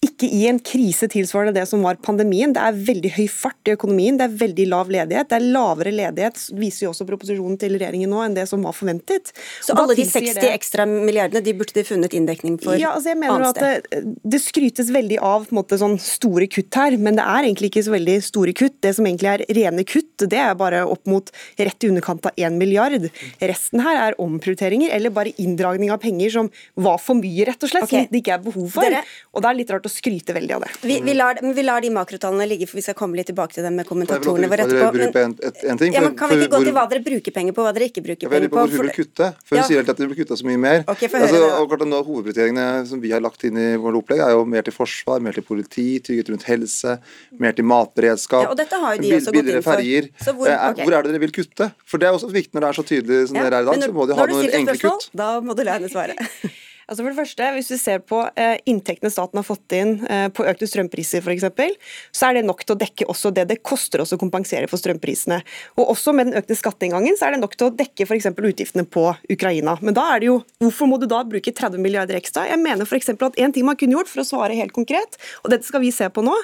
ikke 0.00 0.24
i 0.32 0.46
en 0.48 0.56
krise 0.64 1.04
tilsvarende 1.12 1.52
det 1.52 1.66
som 1.68 1.82
var 1.84 1.98
pandemien. 2.00 2.54
Det 2.56 2.60
er 2.64 2.76
veldig 2.86 3.10
høy 3.18 3.26
fart 3.28 3.68
i 3.68 3.74
økonomien, 3.74 4.16
det 4.16 4.24
er 4.30 4.36
veldig 4.40 4.64
lav 4.72 4.88
ledighet. 4.88 5.28
Det 5.28 5.36
er 5.36 5.44
lavere 5.52 5.90
ledighet, 5.92 6.38
viser 6.56 6.86
jo 6.86 6.92
også 6.94 7.04
proposisjonen 7.08 7.58
til 7.60 7.74
regjeringen 7.76 8.08
nå, 8.08 8.22
enn 8.24 8.36
det 8.38 8.46
som 8.48 8.64
var 8.64 8.72
forventet. 8.72 9.28
Så 9.60 9.76
alle 9.76 9.96
de 9.98 10.06
60 10.08 10.38
det- 10.40 10.54
ekstra 10.54 10.86
milliardene 10.88 11.42
de 11.44 11.52
burde 11.52 11.76
de 11.76 11.84
funnet 11.84 12.16
inndekning 12.16 12.56
for 12.62 12.78
ja, 12.80 12.94
altså 12.96 13.12
jeg 13.12 13.18
mener 13.20 13.44
at 13.50 13.60
det, 13.60 14.14
det 14.24 14.40
skrytes 14.40 14.88
veldig 14.90 15.18
av 15.20 15.44
på 15.44 15.52
en 15.52 15.60
måte, 15.60 15.76
sånn 15.76 15.98
store 16.00 16.48
kutt 16.48 16.80
her, 16.80 16.96
men 16.96 17.20
det 17.20 17.26
er 17.28 17.44
egentlig 17.44 17.68
ikke 17.68 17.84
så 17.84 17.92
veldig 17.92 18.16
store 18.24 18.56
kutt. 18.56 18.80
Det 18.80 18.94
som 18.96 19.04
egentlig 19.04 19.28
er 19.34 19.44
rene 19.60 19.84
kutt, 19.84 20.16
det 20.24 20.40
er 20.40 20.56
bare 20.56 20.80
opp 20.88 21.04
mot 21.12 21.28
rett 21.60 21.84
i 21.84 21.92
underkant 21.92 22.24
av 22.24 22.40
1 22.40 22.56
milliard. 22.56 23.10
Resten 23.52 23.84
her 23.84 24.00
er 24.08 24.18
omprioriteringer 24.18 24.96
eller 24.96 25.12
bare 25.12 25.36
inndragning 25.36 25.92
av 25.92 26.00
penger 26.00 26.32
som 26.38 26.50
var 26.80 26.96
for 27.04 27.20
mye, 27.20 27.44
rett 27.52 27.68
og 27.68 27.68
slett, 27.68 27.84
okay. 27.84 28.06
som 28.08 28.12
det 28.16 28.24
ikke 28.24 28.36
er 28.38 28.44
behov 28.48 28.72
for. 28.72 28.88
Dere- 28.88 29.04
Og 29.36 29.44
det 29.44 29.52
er 29.52 29.60
litt 29.60 29.70
rart 29.70 29.84
å 29.84 29.89
skryte 29.90 30.32
veldig 30.36 30.54
av 30.56 30.62
det. 30.64 30.70
Vi, 30.86 31.00
vi, 31.04 31.14
lar, 31.18 31.38
men 31.42 31.52
vi 31.56 31.62
lar 31.66 31.80
de 31.84 31.90
makrotallene 31.94 32.46
ligge, 32.48 32.66
for 32.70 32.78
vi 32.80 32.84
skal 32.86 32.94
komme 32.98 33.16
litt 33.18 33.26
tilbake 33.30 33.54
til 33.56 33.66
dem 33.66 33.76
med 33.76 33.86
kommentatorene 33.88 34.48
våre 34.50 34.64
etterpå. 34.66 34.92
Men, 35.14 35.34
et- 35.42 35.64
en 35.64 35.78
ting, 35.80 35.92
ja, 35.92 36.00
men 36.06 36.16
kan 36.16 36.30
vi 36.30 36.38
ikke 36.44 36.52
gå 36.56 36.62
til 36.64 36.72
hva 36.76 36.86
dere 36.90 37.02
bruker 37.04 37.34
penger 37.36 37.52
på, 37.56 37.64
hva 37.66 37.72
dere 37.76 37.88
ikke 37.90 38.02
bruker 38.06 38.26
er 38.26 38.30
penger 38.36 38.48
på 38.52 38.58
Hvorfor 38.60 38.70
vil 38.70 38.78
hun 38.80 38.90
vil 38.90 38.96
kutte, 39.04 39.28
for 39.44 39.56
hun 39.56 39.60
Ja. 39.62 39.66
sier 39.68 39.76
helt 39.82 39.88
at 39.94 39.96
det 40.00 40.08
vil 40.08 40.18
kutte 40.24 40.38
så 40.40 40.46
mye 40.48 40.58
mer. 40.64 40.84
Okay, 40.88 41.08
altså, 41.08 41.42
akkurat 41.60 41.86
nå, 41.90 42.00
Hovedprioriteringene 42.06 42.86
som 42.86 43.00
vi 43.00 43.10
har 43.12 43.20
lagt 43.20 43.44
inn 43.44 43.56
i 43.58 43.68
vårt 43.76 43.94
opplegg, 44.00 44.20
er 44.24 44.30
jo 44.36 44.44
mer 44.44 44.62
til 44.62 44.72
forsvar, 44.72 45.20
mer 45.20 45.32
til 45.32 45.42
politi, 45.42 46.00
trygghet 46.00 46.30
rundt 46.30 46.44
helse, 46.48 46.98
mer 47.38 47.52
til 47.52 47.64
matberedskap. 47.64 48.42
Ja, 48.46 48.50
og 48.50 48.56
dette 48.56 48.78
har 48.80 48.96
jo 48.96 49.02
de 49.02 49.08
bil- 49.08 49.18
også 49.20 49.32
gått 49.32 49.38
billigere 49.40 49.56
inn 49.56 49.62
for. 49.62 50.24
Så 50.24 50.34
hvor- 50.36 50.46
okay. 50.48 50.82
er- 50.82 50.84
hvor 50.86 50.92
er 50.98 51.02
det 51.02 51.12
dere 51.12 51.20
vil 51.20 51.32
kutte? 51.32 51.72
For 51.84 51.98
det 51.98 52.08
er 52.08 52.12
også 52.12 52.30
viktig 52.30 52.54
når 52.54 52.60
det 52.60 52.68
er 52.70 52.82
så 52.82 52.86
tydelig 52.86 53.26
som 53.28 53.36
Ja, 53.36 53.42
dere 53.50 53.54
er 53.58 53.62
i 53.62 53.64
dag, 53.66 53.82
så 53.82 53.92
må 53.92 54.06
de 54.06 54.14
ha 54.14 54.26
noen 54.26 54.50
enkle 54.50 54.78
kutt. 54.78 55.10
Da 55.14 55.40
må 55.40 55.54
du 55.56 55.62
lære 55.64 55.80
henne 55.80 55.90
svare. 55.90 56.14
Altså 56.90 57.04
for 57.04 57.12
det 57.12 57.20
første, 57.20 57.48
Hvis 57.54 57.68
du 57.70 57.76
ser 57.78 58.00
på 58.02 58.18
eh, 58.34 58.58
inntektene 58.66 59.12
staten 59.14 59.38
har 59.38 59.46
fått 59.46 59.74
inn 59.78 59.92
eh, 60.10 60.26
på 60.34 60.42
økte 60.42 60.66
strømpriser, 60.66 61.22
eksempel, 61.30 61.76
så 62.10 62.26
er 62.26 62.40
det 62.40 62.48
nok 62.48 62.64
til 62.64 62.74
å 62.74 62.80
dekke 62.80 63.06
også 63.12 63.30
det 63.34 63.44
det 63.52 63.60
koster 63.62 64.02
oss 64.02 64.10
å 64.16 64.18
kompensere 64.18 64.66
for 64.70 64.80
strømprisene. 64.80 65.38
Og 65.78 65.92
også 65.94 66.14
med 66.16 66.30
den 66.30 66.40
økte 66.40 66.56
skatteinngangen 66.58 67.14
så 67.18 67.28
er 67.28 67.36
det 67.36 67.42
nok 67.44 67.54
til 67.54 67.68
å 67.68 67.74
dekke 67.78 68.08
eksempel 68.18 68.48
utgiftene 68.50 68.82
på 68.82 69.06
Ukraina. 69.30 69.76
Men 69.86 69.94
da 69.94 70.08
er 70.16 70.22
det 70.22 70.30
jo, 70.32 70.40
hvorfor 70.64 70.90
må 70.90 70.98
du 70.98 71.06
da 71.10 71.22
bruke 71.22 71.54
30 71.54 71.78
milliarder 71.78 72.18
ekstra? 72.18 72.48
Jeg 72.50 72.58
mener 72.58 72.88
eksempel 72.98 73.30
at 73.30 73.38
En 73.40 73.54
ting 73.54 73.64
man 73.64 73.78
kunne 73.78 73.94
gjort, 73.94 74.10
for 74.10 74.24
å 74.24 74.26
svare 74.26 74.58
helt 74.58 74.74
konkret, 74.74 75.14
og 75.44 75.54
dette 75.54 75.68
skal 75.68 75.84
vi 75.84 75.92
se 75.94 76.10
på 76.10 76.24
nå, 76.26 76.34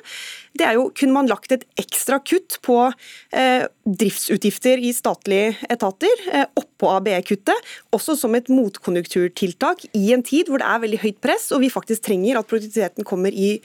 det 0.58 0.66
er 0.66 0.76
jo 0.78 0.88
kunne 0.96 1.14
man 1.14 1.30
lagt 1.30 1.52
et 1.54 1.64
ekstra 1.80 2.18
kutt 2.24 2.58
på 2.66 2.78
eh, 2.86 3.66
driftsutgifter 3.86 4.82
i 4.82 4.92
statlige 4.96 5.54
etater, 5.72 6.22
eh, 6.32 6.46
oppå 6.58 6.90
ABE-kuttet, 6.96 7.74
også 7.96 8.16
som 8.18 8.36
et 8.38 8.50
motkonjunkturtiltak 8.52 9.86
i 9.96 10.10
en 10.16 10.24
tid 10.26 10.50
hvor 10.50 10.62
det 10.62 10.70
er 10.70 10.84
veldig 10.86 11.02
høyt 11.04 11.20
press, 11.24 11.50
og 11.54 11.62
vi 11.64 11.72
faktisk 11.72 12.08
trenger 12.08 12.40
at 12.40 12.48
produktiviteten 12.50 13.06
kommer 13.06 13.34
i 13.34 13.56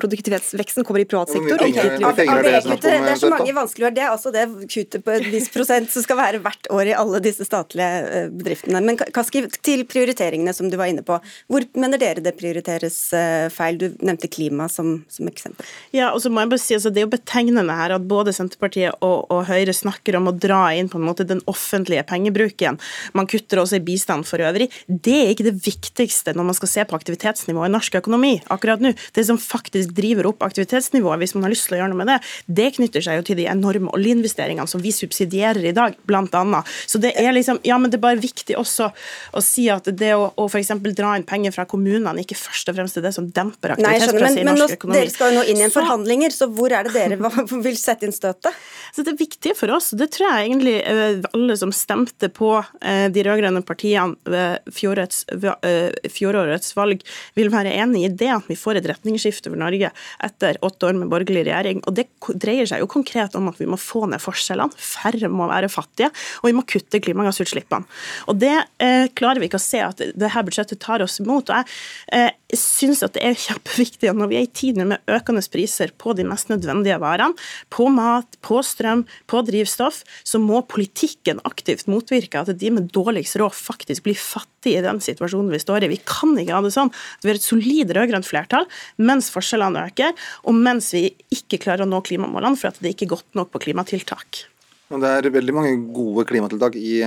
produktivitetsveksten 0.00 0.86
kommer 0.86 1.02
i 1.02 1.08
privat 1.08 1.32
sektor. 1.32 1.46
hvor 1.46 1.60
mye 1.60 1.74
penger- 1.74 2.16
penger 2.16 2.40
er 2.40 2.48
det 2.48 2.62
snakk 2.64 2.84
om, 2.84 3.06
det 3.06 3.12
er 3.14 3.20
så 3.20 3.30
mange 3.30 3.50
da? 3.52 3.56
vanskeligere. 3.60 3.94
Det 3.94 4.04
er 4.04 4.10
altså 4.10 4.32
det 4.34 4.44
kuttet 4.72 5.04
på 5.04 5.14
en 5.16 5.28
viss 5.32 5.48
prosent 5.52 5.90
som 5.92 6.04
skal 6.04 6.18
være 6.20 6.42
hvert 6.44 6.70
år 6.72 6.90
i 6.90 6.96
alle 6.96 7.20
disse 7.24 7.46
statlige 7.46 7.90
eh, 8.08 8.28
bedriftene. 8.32 8.82
Men 8.84 8.98
Kaski, 9.00 9.44
til 9.62 9.84
prioriteringene 9.88 10.54
som 10.56 10.70
du 10.70 10.76
var 10.80 10.90
inne 10.92 11.04
på. 11.06 11.18
Hvor 11.50 11.66
mener 11.78 12.00
dere 12.00 12.24
det 12.24 12.36
prioriteres 12.40 12.98
eh, 13.16 13.48
feil? 13.52 13.78
Du 13.80 13.86
nevnte 14.04 14.28
klima 14.32 14.68
som, 14.68 15.04
som 15.08 15.28
eksempel. 15.30 15.66
Ja, 15.96 16.10
og 16.12 16.20
så 16.22 16.30
må 16.32 16.42
jeg 16.42 16.52
bare 16.52 16.62
si, 16.62 16.74
altså, 16.76 16.90
Det 16.92 17.02
er 17.02 17.06
jo 17.08 17.14
betegnende 17.14 17.76
her 17.76 17.94
at 17.96 18.06
både 18.10 18.34
Senterpartiet 18.36 18.96
og, 19.00 19.26
og 19.32 19.44
Høyre 19.48 19.74
snakker 19.76 20.18
om 20.18 20.30
å 20.30 20.36
dra 20.36 20.62
inn 20.76 20.90
på 20.90 21.00
en 21.00 21.06
måte 21.06 21.26
den 21.28 21.42
offentlige 21.50 22.04
pengebruken. 22.08 22.78
Man 23.16 23.28
kutter 23.30 23.62
også 23.62 23.78
i 23.78 23.84
bistand 23.84 24.26
for 24.28 24.42
øvrig. 24.44 24.70
Det 24.88 25.16
er 25.22 25.32
ikke 25.34 25.48
det 25.50 25.56
viktigste 25.64 26.34
når 26.36 26.50
man 26.50 26.58
skal 26.58 26.72
se 26.72 26.86
på 26.88 26.98
aktivitetsnivået 26.98 27.70
i 27.70 27.74
norsk 27.74 28.00
økonomi 28.00 28.34
akkurat 28.52 28.82
nå. 28.82 28.92
Det 29.16 29.24
som 29.26 29.38
faktisk 29.40 29.89
driver 29.96 30.30
opp 30.30 30.44
aktivitetsnivået, 30.46 31.20
hvis 31.22 31.34
man 31.36 31.46
har 31.46 31.54
lyst 31.54 31.68
til 31.68 31.76
å 31.76 31.82
gjøre 31.82 31.92
noe 31.92 32.00
med 32.02 32.12
det, 32.12 32.18
det 32.60 32.68
knytter 32.78 33.04
seg 33.04 33.20
jo 33.20 33.26
til 33.30 33.40
de 33.40 33.48
enorme 33.50 33.92
oljeinvesteringene 33.96 34.68
som 34.70 34.82
vi 34.82 34.92
subsidierer 34.94 35.70
i 35.70 35.74
dag, 35.76 35.96
blant 36.08 36.34
annet. 36.38 36.68
Så 36.86 37.00
det 37.02 37.12
er 37.18 37.32
liksom, 37.36 37.60
ja, 37.66 37.78
men 37.80 37.92
det 37.92 38.00
er 38.00 38.06
bare 38.06 38.20
viktig 38.22 38.56
også 38.58 38.90
å 39.36 39.42
si 39.44 39.66
at 39.72 39.88
det 39.90 40.12
å, 40.16 40.30
å 40.36 40.48
f.eks. 40.48 40.72
dra 40.96 41.14
inn 41.18 41.26
penger 41.28 41.54
fra 41.54 41.66
kommunene 41.70 42.24
ikke 42.24 42.38
først 42.38 42.70
og 42.70 42.76
fremst 42.78 42.98
er 42.98 43.06
det 43.06 43.12
som 43.16 43.28
demper 43.34 43.74
men, 43.74 43.86
aktivitetspresset 43.88 44.42
i 44.42 44.44
men 44.44 44.54
nå, 44.54 44.64
norsk 44.64 44.78
økonomi. 44.78 44.98
dere 44.98 45.14
skal 45.14 45.32
jo 45.32 45.38
nå 45.38 45.44
inn 45.48 45.60
i 45.60 45.64
en 45.66 45.72
Så- 45.72 45.80
forhandlinger, 45.80 46.34
så 46.34 46.48
hvor 46.52 46.74
er 46.74 46.86
det 46.86 46.94
dere 46.94 47.18
vil 47.66 47.78
sette 47.80 48.06
inn 48.06 48.14
støtet? 48.14 48.56
Så 48.94 49.04
det 49.06 49.16
viktige 49.20 49.56
for 49.56 49.72
oss, 49.74 49.90
det 49.96 50.10
tror 50.14 50.28
jeg 50.28 50.50
egentlig 50.50 50.76
eh, 50.82 51.20
alle 51.36 51.56
som 51.56 51.72
stemte 51.74 52.30
på 52.34 52.52
eh, 52.58 53.06
de 53.12 53.24
rød-grønne 53.26 53.62
partiene 53.66 54.18
ved 54.28 54.74
fjorårets, 54.74 55.24
eh, 55.30 56.10
fjorårets 56.10 56.74
valg, 56.76 57.04
vil 57.38 57.52
være 57.52 57.72
enig 57.80 58.04
i 58.06 58.12
det 58.22 58.30
at 58.34 58.50
vi 58.50 58.58
får 58.58 58.80
et 58.80 58.90
retningsskifte 58.90 59.52
for 59.52 59.60
Norge 59.60 59.79
etter 59.88 60.58
åtte 60.66 60.90
år 60.90 60.98
med 61.00 61.10
borgerlig 61.12 61.46
regjering. 61.48 61.82
Og 61.88 61.96
det 61.96 62.06
dreier 62.42 62.68
seg 62.68 62.82
jo 62.82 62.90
konkret 62.90 63.36
om 63.38 63.48
at 63.50 63.60
vi 63.60 63.68
må 63.70 63.78
få 63.80 64.04
ned 64.10 64.22
forskjellene, 64.22 64.76
færre 64.76 65.30
må 65.32 65.48
være 65.50 65.70
fattige, 65.72 66.10
og 66.42 66.50
vi 66.50 66.56
må 66.56 66.66
kutte 66.68 67.00
klimagassutslippene. 67.02 67.88
Og 68.30 68.40
det 68.40 68.56
eh, 68.82 69.06
klarer 69.16 69.42
vi 69.42 69.50
ikke 69.50 69.60
å 69.60 69.68
se 69.70 69.82
at 69.84 70.00
det 70.00 70.34
her 70.34 70.46
budsjettet 70.46 70.82
tar 70.82 71.04
oss 71.04 71.20
imot. 71.22 71.50
Og 71.50 71.56
jeg 71.60 71.68
eh, 72.16 72.36
syns 72.58 73.02
at 73.06 73.14
det 73.16 73.22
er 73.26 73.38
kjempeviktig 73.38 74.10
at 74.10 74.18
når 74.18 74.30
vi 74.30 74.38
er 74.40 74.46
i 74.46 74.50
tider 74.50 74.88
med 74.88 75.10
økende 75.10 75.42
priser 75.52 75.92
på 76.00 76.14
de 76.16 76.24
mest 76.28 76.50
nødvendige 76.50 76.98
varene, 77.02 77.36
på 77.72 77.88
mat, 77.92 78.38
på 78.44 78.60
strøm, 78.66 79.04
på 79.30 79.42
drivstoff, 79.46 80.02
så 80.24 80.40
må 80.42 80.62
politikken 80.70 81.42
aktivt 81.48 81.88
motvirke 81.90 82.42
at 82.42 82.52
de 82.58 82.72
med 82.74 82.90
dårligst 82.94 83.38
råd 83.40 83.56
faktisk 83.56 84.06
blir 84.06 84.18
fattige 84.18 84.80
i 84.80 84.84
den 84.84 85.00
situasjonen 85.02 85.52
vi 85.54 85.62
står 85.62 85.86
i. 85.86 85.92
Vi 85.94 86.02
kan 86.04 86.36
ikke 86.38 86.56
ha 86.56 86.62
det 86.64 86.74
sånn 86.76 86.92
at 86.92 87.24
vi 87.24 87.32
har 87.32 87.40
et 87.40 87.46
solid 87.46 87.94
rød-grønt 87.96 88.28
flertall 88.28 88.68
mens 89.00 89.30
forskjellene 89.34 89.86
øker, 89.90 90.14
og 90.44 90.56
mens 90.56 90.92
vi 90.96 91.08
ikke 91.34 91.60
klarer 91.62 91.86
å 91.86 91.90
nå 91.90 92.02
klimamålene 92.06 92.58
for 92.60 92.72
at 92.72 92.80
det 92.82 92.94
ikke 92.94 93.08
er 93.08 93.16
godt 93.16 93.38
nok 93.38 93.52
på 93.54 93.64
klimatiltak. 93.66 94.44
Det 94.90 95.06
er 95.06 95.30
veldig 95.30 95.54
mange 95.54 95.74
gode 95.94 96.24
klimatiltak 96.26 96.74
i, 96.78 97.04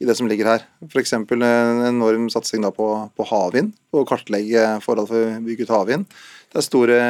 i 0.00 0.08
det 0.08 0.16
som 0.18 0.28
ligger 0.30 0.48
her. 0.50 0.66
F.eks. 0.88 1.12
en 1.14 1.44
enorm 1.86 2.28
satsing 2.32 2.64
på, 2.74 2.88
på 3.16 3.28
havvind, 3.28 3.72
og 3.92 4.02
å 4.02 4.08
kartlegge 4.08 4.66
forhold 4.84 5.10
for 5.12 5.30
å 5.30 5.40
bygge 5.44 5.68
ut 5.68 5.74
havvind. 5.76 6.20
Det 6.52 6.60
er 6.60 6.66
store 6.66 7.00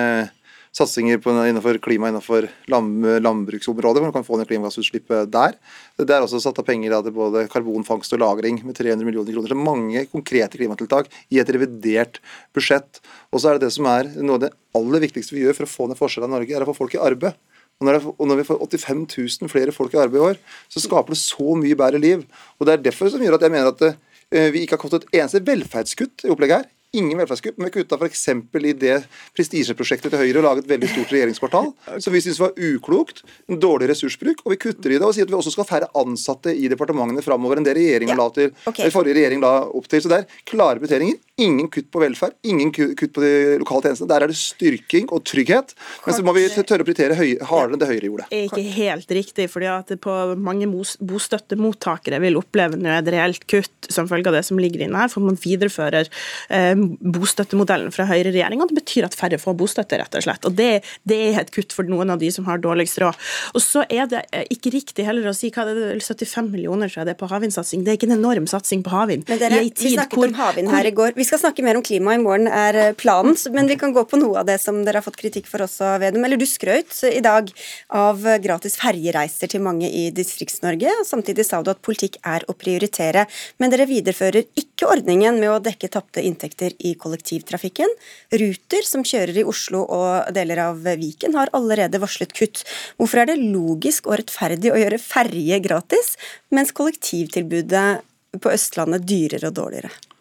satsinger 0.72 1.20
på, 1.20 1.32
innenfor 1.48 1.76
klima 1.84 2.08
innenfor 2.08 2.46
land, 2.72 3.04
landbruksområdet, 3.24 4.00
hvor 4.00 4.08
man 4.08 4.14
kan 4.14 4.24
få 4.24 4.38
ned 4.40 4.48
klimagassutslippet 4.48 5.28
der. 5.32 5.56
Det 6.00 6.14
er 6.14 6.24
også 6.24 6.40
satt 6.40 6.60
av 6.62 6.66
penger 6.68 6.96
til 7.04 7.14
både 7.16 7.44
karbonfangst 7.52 8.16
og 8.16 8.22
-lagring 8.22 8.62
med 8.64 8.76
300 8.76 9.04
millioner 9.04 9.32
kroner. 9.32 9.52
Så 9.52 9.58
mange 9.68 10.06
konkrete 10.06 10.56
klimatiltak 10.56 11.12
i 11.30 11.40
et 11.40 11.48
revidert 11.48 12.20
budsjett. 12.54 13.00
Og 13.32 13.40
så 13.40 13.50
er 13.50 13.58
det 13.58 13.68
det 13.68 13.72
som 13.72 13.86
er 13.86 14.08
noe 14.16 14.34
av 14.34 14.40
det 14.40 14.52
aller 14.74 15.00
viktigste 15.00 15.36
vi 15.36 15.44
gjør 15.44 15.60
for 15.60 15.64
å 15.64 15.74
få 15.76 15.88
ned 15.88 16.00
forskjellene 16.00 16.32
i 16.32 16.36
Norge, 16.38 16.56
er 16.56 16.62
å 16.64 16.72
få 16.72 16.78
folk 16.80 16.94
i 16.94 17.04
arbeid. 17.04 17.36
Og 17.82 17.88
når, 17.88 18.04
og 18.14 18.28
når 18.30 18.38
vi 18.38 18.46
får 18.46 18.60
85 18.62 19.00
000 19.42 19.50
flere 19.50 19.74
folk 19.74 19.94
i 19.96 19.98
arbeid 19.98 20.20
i 20.20 20.26
år, 20.30 20.38
så 20.70 20.82
skaper 20.82 21.16
det 21.16 21.18
så 21.18 21.56
mye 21.58 21.78
bedre 21.78 21.98
liv. 22.02 22.22
Og 22.60 22.68
Det 22.68 22.76
er 22.76 22.84
derfor 22.86 23.10
som 23.10 23.22
gjør 23.22 23.40
at 23.40 23.48
jeg 23.48 23.54
mener 23.54 23.72
at 23.72 23.82
uh, 23.90 24.46
vi 24.54 24.62
ikke 24.62 24.78
har 24.78 24.84
fått 24.84 25.00
et 25.00 25.18
eneste 25.18 25.42
velferdskutt 25.48 26.28
i 26.28 26.30
opplegget 26.30 26.62
her. 26.62 26.70
Ingen 26.92 27.16
velferdskutt, 27.16 27.56
men 27.56 27.70
vi 27.70 27.80
kutta 27.80 27.96
f.eks. 27.96 28.22
i 28.28 28.72
det 28.76 28.98
prestisjeprosjektet 29.32 30.12
til 30.12 30.20
Høyre 30.20 30.42
å 30.42 30.44
lage 30.44 30.60
et 30.60 30.68
veldig 30.68 30.90
stort 30.90 31.14
regjeringskvartal, 31.14 31.70
som 32.04 32.12
vi 32.12 32.20
syntes 32.20 32.40
var 32.42 32.52
uklokt, 32.52 33.22
en 33.48 33.58
dårlig 33.58 33.88
ressursbruk, 33.88 34.44
og 34.44 34.52
vi 34.52 34.58
kutter 34.60 34.92
i 34.92 34.98
det 35.00 35.08
og 35.08 35.16
sier 35.16 35.24
at 35.24 35.32
vi 35.32 35.38
også 35.38 35.54
skal 35.54 35.66
færre 35.70 35.88
ansatte 35.96 36.52
i 36.52 36.68
departementene 36.68 37.24
framover 37.24 37.58
enn 37.58 37.66
det 37.66 37.78
regjeringen 37.80 38.12
Ja, 38.12 38.20
la 38.20 38.28
til, 38.36 38.52
okay. 38.68 38.92
forrige 38.92 39.16
regjering 39.16 39.40
la 39.42 39.54
opp 39.72 39.88
til. 39.88 40.04
Så 40.04 40.12
det 40.12 40.20
er 40.20 40.42
klare 40.52 40.82
prioriteringer. 40.82 41.16
Ingen 41.42 41.68
kutt 41.72 41.88
på 41.92 42.02
velferd, 42.02 42.36
ingen 42.46 42.70
kutt 42.74 43.12
på 43.16 43.22
de 43.24 43.32
lokale 43.62 43.88
tjenestene. 43.88 44.10
Der 44.12 44.24
er 44.26 44.30
det 44.32 44.38
styrking 44.38 45.08
og 45.12 45.24
trygghet. 45.28 45.74
Men 46.06 46.16
så 46.16 46.24
må 46.26 46.34
vi 46.36 46.46
tørre 46.54 46.84
å 46.84 46.88
prioritere 46.88 47.16
høy, 47.18 47.30
hardere 47.50 47.76
enn 47.76 47.82
det 47.82 47.88
Høyre 47.90 48.08
gjorde. 48.10 48.26
Det 48.30 48.38
er 48.40 48.48
ikke 48.50 48.76
helt 48.76 49.14
riktig, 49.18 49.48
fordi 49.52 49.70
at 49.72 49.92
på 50.02 50.16
mange 50.38 50.68
bostøttemottakere 51.02 52.20
vil 52.22 52.38
oppleve 52.40 52.78
nå 52.80 52.92
et 52.98 53.10
reelt 53.12 53.46
kutt 53.50 53.88
som 53.92 54.08
følge 54.10 54.30
av 54.30 54.36
det 54.38 54.44
som 54.46 54.60
ligger 54.62 54.84
inne 54.86 55.00
her, 55.02 55.10
for 55.12 55.24
man 55.24 55.38
viderefører 55.40 56.08
eh, 56.52 56.74
bostøttemodellen 57.16 57.92
fra 57.94 58.06
høyreregjeringa. 58.10 58.68
Det 58.70 58.78
betyr 58.80 59.08
at 59.08 59.16
færre 59.18 59.40
får 59.42 59.56
bostøtte, 59.60 59.98
rett 60.00 60.18
og 60.18 60.24
slett. 60.26 60.46
Og 60.48 60.56
det, 60.58 60.70
det 61.08 61.18
er 61.30 61.40
et 61.42 61.52
kutt 61.54 61.74
for 61.76 61.88
noen 61.88 62.12
av 62.14 62.20
de 62.22 62.30
som 62.34 62.46
har 62.48 62.62
dårligst 62.62 63.00
råd. 63.02 63.18
Og 63.56 63.64
så 63.64 63.84
er 63.88 64.08
det 64.10 64.24
eh, 64.32 64.46
ikke 64.54 64.74
riktig 64.74 65.06
heller 65.08 65.30
å 65.30 65.36
si 65.36 65.50
hva 65.54 65.66
det 65.68 65.76
er, 65.92 66.02
75 66.02 66.50
millioner 66.52 66.90
tror 66.92 67.02
jeg 67.02 67.10
det 67.10 67.16
er 67.16 67.20
på 67.22 67.30
havvindsatsing. 67.32 67.84
Det 67.86 67.94
er 67.94 68.00
ikke 68.00 68.10
en 68.10 68.18
enorm 68.18 68.48
satsing 68.50 68.84
på 68.86 68.92
havvind. 68.94 69.26
Men 69.30 69.40
dere, 69.42 69.62
Vi 69.62 69.94
snakket 69.96 70.18
hvor- 70.18 70.30
om 70.30 70.38
havvind 70.40 70.72
her 70.72 70.88
i 70.90 70.94
går. 70.96 71.16
Vi 71.18 71.26
skal 71.32 71.46
snakke 71.46 71.64
mer 71.64 71.78
om 71.78 71.84
klima 71.84 72.12
i 72.12 72.20
morgen, 72.20 72.44
er 72.44 72.76
eh, 72.76 72.94
planen. 72.98 73.32
Men 73.54 73.68
vi 73.70 73.78
kan 73.80 73.94
gå 73.96 74.02
på 74.04 74.18
noe 74.20 74.42
av 74.42 74.48
det 74.50 74.58
som 74.60 74.82
dere 74.84 75.00
har 75.00 75.06
fått 75.06 75.16
kritikk 75.16 75.46
for 75.48 75.64
også, 75.64 75.94
Vedum. 76.02 76.26
Eller 76.26 76.36
du 76.36 76.44
skrøt 76.44 76.92
i 77.08 77.22
dag 77.24 77.48
av 77.88 78.26
eh, 78.28 78.36
gratis 78.42 78.76
ferjereiser 78.76 79.48
til 79.48 79.64
mange 79.64 79.88
i 79.88 80.10
Distrikts-Norge. 80.12 80.92
og 81.00 81.08
Samtidig 81.08 81.46
sa 81.48 81.62
du 81.64 81.70
at 81.72 81.80
politikk 81.80 82.18
er 82.28 82.44
å 82.44 82.56
prioritere. 82.58 83.24
Men 83.56 83.72
dere 83.72 83.88
viderefører 83.88 84.44
ikke 84.60 84.90
ordningen 84.92 85.40
med 85.40 85.54
å 85.54 85.62
dekke 85.64 85.88
tapte 85.96 86.20
inntekter 86.20 86.76
i 86.84 86.92
kollektivtrafikken. 87.00 87.96
Ruter 88.36 88.84
som 88.84 89.00
kjører 89.00 89.40
i 89.40 89.48
Oslo 89.48 89.86
og 89.88 90.36
deler 90.36 90.66
av 90.68 90.84
Viken 90.84 91.38
har 91.38 91.52
allerede 91.56 92.02
varslet 92.02 92.36
kutt. 92.36 92.66
Hvorfor 93.00 93.24
er 93.24 93.32
det 93.32 93.40
logisk 93.40 94.10
og 94.10 94.20
rettferdig 94.20 94.74
å 94.74 94.80
gjøre 94.84 95.00
ferje 95.00 95.64
gratis, 95.64 96.18
mens 96.52 96.76
kollektivtilbudet 96.76 97.90
på 98.36 98.52
Østlandet 98.52 99.08
dyrere 99.08 99.48
og 99.48 99.62
dårligere? 99.62 100.11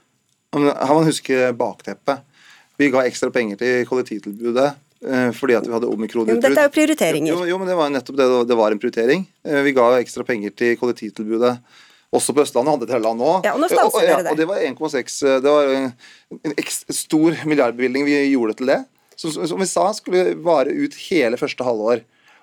Her 0.52 0.90
må 0.92 1.00
man 1.00 1.08
huske 1.08 1.52
bakteppet. 1.58 2.24
Vi 2.82 2.90
ga 2.92 3.04
ekstra 3.08 3.30
penger 3.32 3.60
til 3.62 3.86
kollektivtilbudet 3.88 4.68
eh, 5.06 5.30
fordi 5.38 5.56
at 5.56 5.68
vi 5.68 5.74
hadde 5.76 5.88
omikronutbrudd. 5.92 6.42
dette 6.44 6.60
er 6.60 6.68
jo 6.68 6.74
prioriteringer. 6.76 7.32
Jo, 7.32 7.46
jo, 7.48 7.60
men 7.62 7.70
det 7.70 7.78
var 7.78 7.94
nettopp 7.94 8.18
det. 8.20 8.28
Det 8.50 8.58
var 8.60 8.74
en 8.74 8.82
prioritering. 8.82 9.26
Eh, 9.48 9.62
Vi 9.68 9.74
ga 9.78 9.88
ekstra 10.02 10.26
penger 10.28 10.52
til 10.58 10.76
kollektivtilbudet. 10.82 11.56
Også 12.12 12.34
på 12.36 12.44
Østlandet, 12.44 12.74
andre 12.74 12.92
hele 12.92 13.06
landet 13.06 13.24
òg. 13.24 13.46
Ja, 13.48 13.54
og 13.56 13.70
stanser 13.72 14.04
dere 14.04 14.24
det. 14.26 14.32
Og 14.34 14.40
det 14.42 14.48
var 14.50 14.58
1,6 14.68 15.20
Det 15.46 15.52
var 15.56 15.70
en 15.72 15.94
en 16.44 16.96
stor 16.96 17.38
milliardbevilgning 17.48 18.04
vi 18.04 18.18
gjorde 18.34 18.58
til 18.60 18.68
det. 18.74 18.82
Som, 19.16 19.32
som 19.48 19.60
vi 19.62 19.68
sa 19.70 19.86
skulle 19.96 20.34
vare 20.44 20.74
ut 20.74 20.98
hele 21.08 21.38
første 21.40 21.64
halvår. 21.64 22.02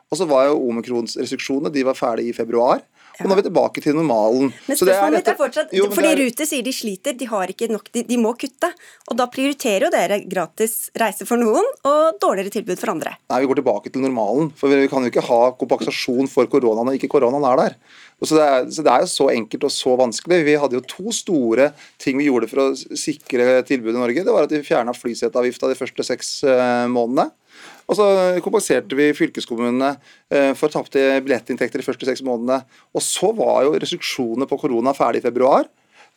Og 0.09 0.17
så 0.17 0.25
var 0.25 0.47
jo 0.49 0.62
omikronsrestriksjonene 0.71 1.73
de 1.75 1.85
var 1.85 1.99
ferdige 1.99 2.33
i 2.33 2.37
februar. 2.37 2.81
Og 3.18 3.26
nå 3.26 3.34
er 3.34 3.40
vi 3.40 3.44
tilbake 3.48 3.82
til 3.82 3.96
normalen. 3.98 4.52
Men 4.68 4.78
spørsmålet 4.78 5.16
mitt 5.18 5.28
er 5.32 5.38
fortsatt, 5.38 5.72
Jo, 5.75 5.88
fordi 5.90 6.10
er- 6.12 6.20
Ruter 6.22 6.46
sier 6.46 6.62
de 6.62 6.72
sliter, 6.72 7.16
de 7.18 7.26
har 7.26 7.50
ikke 7.50 7.68
nok, 7.70 7.88
de, 7.92 8.02
de 8.06 8.16
må 8.16 8.30
kutte. 8.38 8.70
Og 9.10 9.16
da 9.18 9.26
prioriterer 9.26 9.88
jo 9.88 9.90
dere 9.90 10.20
gratis 10.28 10.90
reise 10.94 11.26
for 11.26 11.37
noen 11.37 11.66
og 11.84 12.18
dårligere 12.22 12.52
tilbud 12.58 12.78
for 12.78 12.92
andre. 12.94 13.16
Nei, 13.30 13.40
vi 13.42 13.48
går 13.50 13.58
tilbake 13.62 13.90
til 13.92 14.02
normalen. 14.06 14.52
For 14.54 14.68
vi 14.70 14.87
kan 14.88 15.02
jo 15.02 15.10
ikke 15.10 15.26
ha 15.26 15.40
kompensasjon 15.58 16.30
for 16.30 16.46
koronaen 16.46 16.87
når 16.87 17.00
ikke 17.00 17.10
koronaen 17.16 17.44
er 17.50 17.56
der. 17.64 17.75
Så 18.22 18.34
det, 18.34 18.46
er, 18.46 18.64
så 18.75 18.82
det 18.82 18.90
er 18.92 19.02
jo 19.04 19.10
så 19.10 19.26
enkelt 19.34 19.64
og 19.66 19.70
så 19.75 19.96
vanskelig. 19.98 20.40
Vi 20.46 20.54
hadde 20.58 20.78
jo 20.78 20.87
to 20.90 21.12
store 21.14 21.72
ting 22.02 22.18
vi 22.18 22.26
gjorde 22.26 22.48
for 22.50 22.64
å 22.64 22.70
sikre 22.98 23.62
tilbudet 23.66 23.94
i 23.94 24.02
Norge. 24.02 24.25
Det 24.26 24.34
var 24.34 24.46
at 24.46 24.54
vi 24.54 24.62
fjerna 24.66 24.94
flyseteavgifta 24.94 25.70
de 25.70 25.78
første 25.78 26.06
seks 26.06 26.32
eh, 26.46 26.87
månedene. 26.90 27.30
Og 27.88 27.97
så 27.97 28.07
kompenserte 28.45 28.97
vi 28.99 29.09
fylkeskommunene 29.16 29.95
eh, 30.28 30.52
for 30.59 30.73
tapte 30.73 31.00
billettinntekter 31.25 31.80
de 31.80 31.87
første 31.87 32.09
seks 32.09 32.23
månedene. 32.26 32.61
Og 32.92 33.04
så 33.04 33.33
var 33.37 33.64
jo 33.64 33.76
restriksjonene 33.80 34.49
på 34.49 34.61
korona 34.61 34.92
ferdig 34.97 35.23
i 35.23 35.28
februar. 35.28 35.68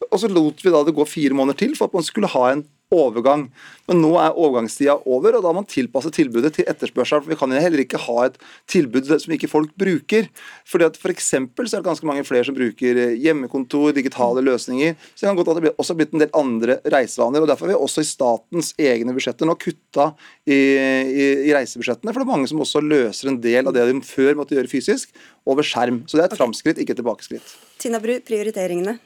Og 0.09 0.21
så 0.21 0.29
lot 0.31 0.61
vi 0.63 0.73
da 0.73 0.83
det 0.85 0.95
gå 0.97 1.07
fire 1.07 1.37
måneder 1.37 1.59
til 1.65 1.75
for 1.77 1.89
at 1.89 1.97
man 1.97 2.05
skulle 2.07 2.31
ha 2.31 2.45
en 2.51 2.65
overgang. 2.91 3.45
Men 3.87 4.01
nå 4.03 4.11
er 4.19 4.35
overgangstida 4.35 4.97
over, 5.07 5.37
og 5.37 5.43
da 5.43 5.51
må 5.51 5.61
man 5.61 5.67
tilpasse 5.69 6.11
tilbudet 6.13 6.53
til 6.57 6.67
etterspørselen. 6.69 7.23
For 7.23 7.31
vi 7.31 7.37
kan 7.39 7.53
heller 7.55 7.83
ikke 7.83 8.01
ha 8.03 8.17
et 8.27 8.37
tilbud 8.71 9.07
som 9.09 9.35
ikke 9.35 9.49
folk 9.51 9.71
bruker. 9.79 10.27
Fordi 10.67 10.87
at 10.89 10.99
for 10.99 11.13
eksempel 11.13 11.69
så 11.69 11.77
er 11.77 11.83
det 11.83 11.89
ganske 11.89 12.07
mange 12.07 12.25
flere 12.27 12.45
som 12.47 12.57
bruker 12.57 12.99
eh, 12.99 13.15
hjemmekontor, 13.23 13.93
digitale 13.95 14.43
løsninger. 14.43 14.97
Så 15.13 15.23
det 15.23 15.29
kan 15.29 15.39
godt 15.39 15.53
at 15.55 15.63
det 15.63 15.73
også 15.77 15.95
har 15.95 16.01
blitt 16.01 16.15
en 16.17 16.25
del 16.25 16.35
andre 16.37 16.79
reisevaner. 16.83 17.43
og 17.43 17.51
Derfor 17.51 17.69
har 17.69 17.75
vi 17.75 17.79
også 17.87 18.03
i 18.03 18.11
statens 18.11 18.73
egne 18.79 19.15
budsjetter 19.15 19.47
nå 19.47 19.55
kutta 19.61 20.11
i, 20.43 20.59
i, 20.59 21.27
i 21.47 21.55
reisebudsjettene. 21.55 22.11
For 22.11 22.19
det 22.19 22.27
er 22.27 22.33
mange 22.33 22.51
som 22.51 22.63
også 22.63 22.83
løser 22.83 23.31
en 23.31 23.39
del 23.43 23.71
av 23.71 23.75
det 23.77 23.87
de 23.87 23.99
før 24.05 24.35
måtte 24.39 24.57
gjøre 24.57 24.71
fysisk, 24.71 25.15
over 25.47 25.65
skjerm. 25.65 26.03
Så 26.07 26.17
det 26.17 26.25
er 26.25 26.33
et 26.33 26.39
framskritt, 26.39 26.81
ikke 26.81 26.93
et 26.93 26.99
tilbakeskritt. 26.99 27.55
Tina 27.81 28.03
Bru, 28.03 28.19
prioriteringene. 28.25 28.99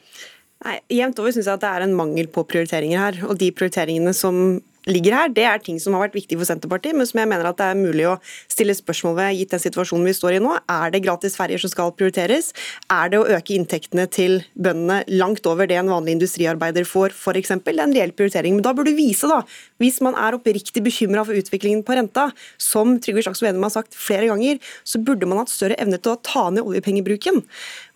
Nei, 0.64 0.78
Jevnt 0.88 1.18
over 1.20 1.34
syns 1.34 1.48
jeg 1.50 1.58
at 1.58 1.64
det 1.64 1.70
er 1.70 1.84
en 1.84 1.96
mangel 1.98 2.30
på 2.32 2.46
prioriteringer 2.48 3.02
her. 3.02 3.18
Og 3.28 3.36
de 3.40 3.50
prioriteringene 3.52 4.14
som 4.16 4.60
ligger 4.86 5.16
her, 5.16 5.30
det 5.34 5.44
er 5.48 5.62
ting 5.62 5.78
som 5.82 5.96
har 5.96 6.04
vært 6.04 6.16
viktig 6.16 6.38
for 6.38 6.46
Senterpartiet, 6.48 6.94
men 6.96 7.08
som 7.08 7.18
jeg 7.18 7.30
mener 7.30 7.48
at 7.48 7.58
det 7.58 7.66
er 7.66 7.78
mulig 7.78 8.06
å 8.06 8.16
stille 8.52 8.74
spørsmål 8.76 9.16
ved, 9.18 9.38
gitt 9.40 9.54
den 9.54 9.62
situasjonen 9.62 10.06
vi 10.06 10.14
står 10.14 10.36
i 10.36 10.42
nå. 10.42 10.52
Er 10.70 10.92
det 10.94 11.02
gratis 11.04 11.34
ferjer 11.38 11.62
som 11.62 11.72
skal 11.72 11.92
prioriteres? 11.96 12.52
Er 12.92 13.10
det 13.10 13.20
å 13.20 13.26
øke 13.36 13.56
inntektene 13.56 14.06
til 14.12 14.38
bøndene 14.54 15.00
langt 15.10 15.46
over 15.50 15.66
det 15.66 15.80
en 15.80 15.90
vanlig 15.90 16.16
industriarbeider 16.16 16.86
får, 16.86 17.16
f.eks.? 17.16 17.54
Det 17.66 17.74
er 17.74 17.82
en 17.82 17.96
reell 17.96 18.14
prioritering. 18.16 18.54
Men 18.56 18.66
da 18.66 18.74
burde 18.76 18.94
du 18.94 19.00
vise, 19.00 19.26
da, 19.30 19.40
hvis 19.82 19.98
man 20.04 20.14
er 20.18 20.38
oppriktig 20.38 20.84
bekymra 20.86 21.26
for 21.26 21.38
utviklingen 21.38 21.82
på 21.86 21.98
renta, 21.98 22.28
som 22.62 22.94
Trygve 23.02 23.26
Slagsvold 23.26 23.50
Vedum 23.50 23.66
har 23.66 23.74
sagt 23.74 23.98
flere 23.98 24.30
ganger, 24.30 24.62
så 24.86 25.02
burde 25.02 25.26
man 25.28 25.42
hatt 25.42 25.52
større 25.52 25.78
evne 25.82 25.98
til 25.98 26.14
å 26.14 26.20
ta 26.22 26.46
ned 26.54 26.62
oljepengebruken. 26.62 27.42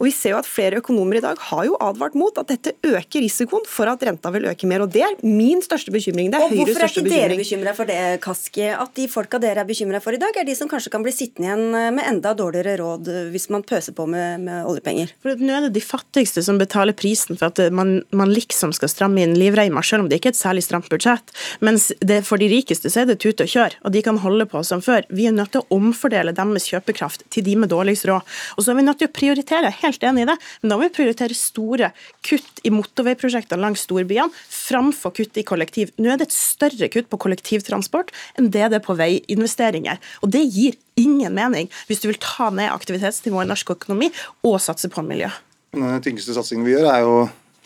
Og 0.00 0.08
vi 0.08 0.14
ser 0.16 0.34
jo 0.34 0.42
at 0.42 0.50
flere 0.50 0.82
økonomer 0.82 1.20
i 1.20 1.24
dag 1.24 1.38
har 1.50 1.64
jo 1.68 1.78
advart 1.82 2.18
mot 2.18 2.34
at 2.40 2.50
dette 2.50 2.74
øker 2.82 3.22
risikoen 3.22 3.66
for 3.68 3.90
at 3.90 4.02
renta 4.06 4.34
vil 4.34 4.50
øke 4.50 4.68
mer. 4.70 4.82
Og 4.84 4.92
det 4.92 5.06
er 5.06 5.18
min 5.22 5.62
største 5.64 5.94
bekymring. 5.94 6.32
Det 6.34 6.40
er 6.40 6.50
Høyres 6.50 6.79
hvorfor 6.80 7.00
er 7.00 7.06
ikke 7.06 7.14
dere 7.14 7.38
bekymra 7.38 7.74
for 7.76 7.90
det, 7.90 7.98
Kaski? 8.24 8.66
At 8.74 8.94
de 8.96 9.06
folka 9.10 9.40
dere 9.42 9.64
er 9.64 9.68
bekymra 9.68 10.00
for 10.02 10.16
i 10.16 10.20
dag, 10.20 10.36
er 10.36 10.46
de 10.48 10.56
som 10.58 10.70
kanskje 10.70 10.92
kan 10.92 11.04
bli 11.04 11.12
sittende 11.14 11.50
igjen 11.50 11.94
med 11.96 12.06
enda 12.06 12.32
dårligere 12.36 12.78
råd 12.80 13.10
eh, 13.10 13.28
hvis 13.32 13.48
man 13.52 13.64
pøser 13.66 13.94
på 13.96 14.06
med, 14.10 14.44
med 14.46 14.68
oljepenger? 14.68 15.14
For 15.22 15.40
Nå 15.40 15.56
er 15.56 15.66
det 15.66 15.74
de 15.76 15.84
fattigste 15.84 16.44
som 16.46 16.58
betaler 16.60 16.96
prisen 16.96 17.38
for 17.38 17.50
at 17.50 17.60
man, 17.74 18.00
man 18.16 18.32
liksom 18.32 18.74
skal 18.76 18.92
stramme 18.92 19.22
inn 19.24 19.36
livreima, 19.38 19.82
selv 19.86 20.04
om 20.04 20.10
det 20.10 20.20
ikke 20.20 20.32
er 20.32 20.36
et 20.36 20.40
særlig 20.40 20.64
stramt 20.66 20.90
budsjett. 20.92 21.34
Mens 21.64 21.90
det, 22.00 22.22
for 22.28 22.40
de 22.40 22.50
rikeste 22.50 22.92
så 22.92 23.04
er 23.04 23.10
det 23.10 23.20
tut 23.22 23.42
og 23.42 23.50
kjør, 23.50 23.76
og 23.84 23.94
de 23.94 24.04
kan 24.06 24.20
holde 24.22 24.46
på 24.50 24.62
som 24.66 24.82
før. 24.84 25.06
Vi 25.12 25.28
er 25.28 25.36
nødt 25.36 25.54
til 25.54 25.64
å 25.64 25.80
omfordele 25.80 26.34
deres 26.36 26.68
kjøpekraft 26.70 27.26
til 27.32 27.46
de 27.46 27.56
med 27.60 27.72
dårligst 27.72 28.08
råd. 28.10 28.26
Og 28.56 28.64
så 28.64 28.72
er 28.72 28.80
vi 28.80 28.86
nødt 28.86 29.02
til 29.02 29.10
å 29.10 29.14
prioritere, 29.14 29.72
helt 29.82 30.04
enig 30.06 30.26
i 30.26 30.30
det, 30.32 30.38
men 30.62 30.72
da 30.72 30.78
må 30.78 30.88
vi 30.88 30.94
prioritere 31.00 31.36
store 31.36 31.92
kutt 32.26 32.62
i 32.66 32.72
motorveiprosjektene 32.74 33.60
langs 33.62 33.84
storbyene 33.86 34.30
framfor 34.50 35.14
kutt 35.16 35.40
i 35.40 35.46
kollektiv. 35.46 35.92
Nå 36.00 36.12
er 36.12 36.20
det 36.20 36.28
et 36.28 36.36
større 36.36 36.69
kutt 36.92 37.10
på 37.10 37.20
kollektivtransport 37.26 38.12
enn 38.38 38.50
det 38.54 38.70
det 38.70 38.80
er 38.80 38.84
på 38.84 38.96
veiinvesteringer. 38.98 40.00
Og 40.22 40.32
det 40.32 40.44
gir 40.46 40.78
ingen 41.00 41.34
mening 41.34 41.70
hvis 41.88 42.02
du 42.02 42.10
vil 42.10 42.20
ta 42.22 42.50
ned 42.54 42.70
aktivitetsnivået 42.70 43.48
i 43.48 43.52
norsk 43.52 43.74
økonomi 43.76 44.10
og 44.46 44.60
satse 44.62 44.90
på 44.92 45.04
miljø. 45.06 45.30
Den 45.74 46.02
tyngste 46.02 46.34
satsingen 46.34 46.66
vi 46.66 46.74
gjør, 46.74 46.90
er 46.90 47.04
jo 47.06 47.14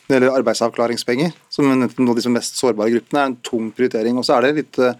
det 0.04 0.18
gjelder 0.18 0.34
arbeidsavklaringspenger, 0.36 1.32
som 1.54 1.68
en 1.70 1.86
av 1.86 1.94
de 1.94 2.32
mest 2.34 2.58
sårbare 2.58 2.90
gruppene, 2.96 3.20
er 3.22 3.30
en 3.30 3.36
tung 3.46 3.70
prioritering. 3.74 4.18
Og 4.18 4.26
så 4.26 4.34
er 4.36 4.48
det 4.48 4.54
litt 4.58 4.78
eh, 4.82 4.96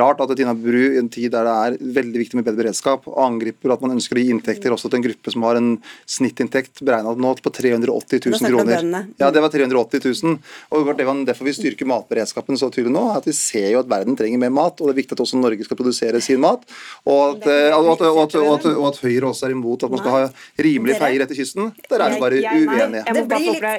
rart 0.00 0.20
at 0.24 0.32
Tina 0.38 0.54
Bru, 0.56 0.78
i 0.94 0.98
en 1.00 1.10
tid 1.12 1.32
der 1.34 1.44
det 1.44 1.54
er 1.66 1.76
veldig 2.00 2.22
viktig 2.22 2.38
med 2.38 2.46
bedre 2.46 2.62
beredskap, 2.62 3.04
angriper 3.20 3.74
at 3.74 3.82
man 3.84 3.96
ønsker 3.96 4.16
å 4.16 4.22
gi 4.22 4.30
inntekter 4.32 4.72
også 4.72 4.88
til 4.88 5.00
en 5.00 5.04
gruppe 5.08 5.34
som 5.34 5.44
har 5.44 5.58
en 5.60 5.74
snittinntekt 6.08 6.80
beregna 6.86 7.12
nå 7.18 7.32
på 7.44 7.52
380 7.52 8.22
000 8.30 8.38
snakker 8.40 8.56
vi 8.56 8.60
om 8.62 8.70
kroner. 8.70 9.10
Ja, 9.20 9.30
det 9.34 9.42
var 9.44 9.52
380 9.52 10.04
000. 10.24 10.38
Og 10.70 10.90
det 10.96 11.06
var 11.08 11.20
derfor 11.28 11.48
vi 11.50 11.54
styrker 11.58 11.90
matberedskapen 11.90 12.58
så 12.60 12.70
tydelig 12.72 12.94
nå, 12.96 13.04
at 13.18 13.28
vi 13.28 13.34
ser 13.36 13.68
jo 13.74 13.82
at 13.82 13.90
verden 13.90 14.16
trenger 14.18 14.40
mer 14.40 14.54
mat, 14.56 14.80
og 14.80 14.88
det 14.88 14.94
er 14.96 15.00
viktig 15.02 15.18
at 15.18 15.24
også 15.26 15.40
Norge 15.42 15.68
skal 15.68 15.78
produsere 15.80 16.22
sin 16.24 16.40
mat. 16.42 16.64
Og 17.04 17.36
at, 17.36 17.48
eh, 17.50 17.76
og 17.76 17.92
at, 17.96 18.06
og 18.08 18.22
at, 18.24 18.38
og 18.40 18.50
at, 18.56 18.68
og 18.72 18.88
at 18.92 19.02
Høyre 19.04 19.30
også 19.34 19.50
er 19.50 19.56
imot 19.56 19.84
at 19.84 19.92
man 19.92 20.00
skal 20.02 20.16
ha 20.16 20.24
rimelige 20.64 21.00
feier 21.02 21.26
etter 21.26 21.36
kysten. 21.38 21.70
Der 21.90 22.06
er 22.06 22.14
vi 22.16 22.22
bare 22.24 22.40
jeg- 22.40 22.64
uenige. 22.70 23.04
Jeg, 23.10 23.16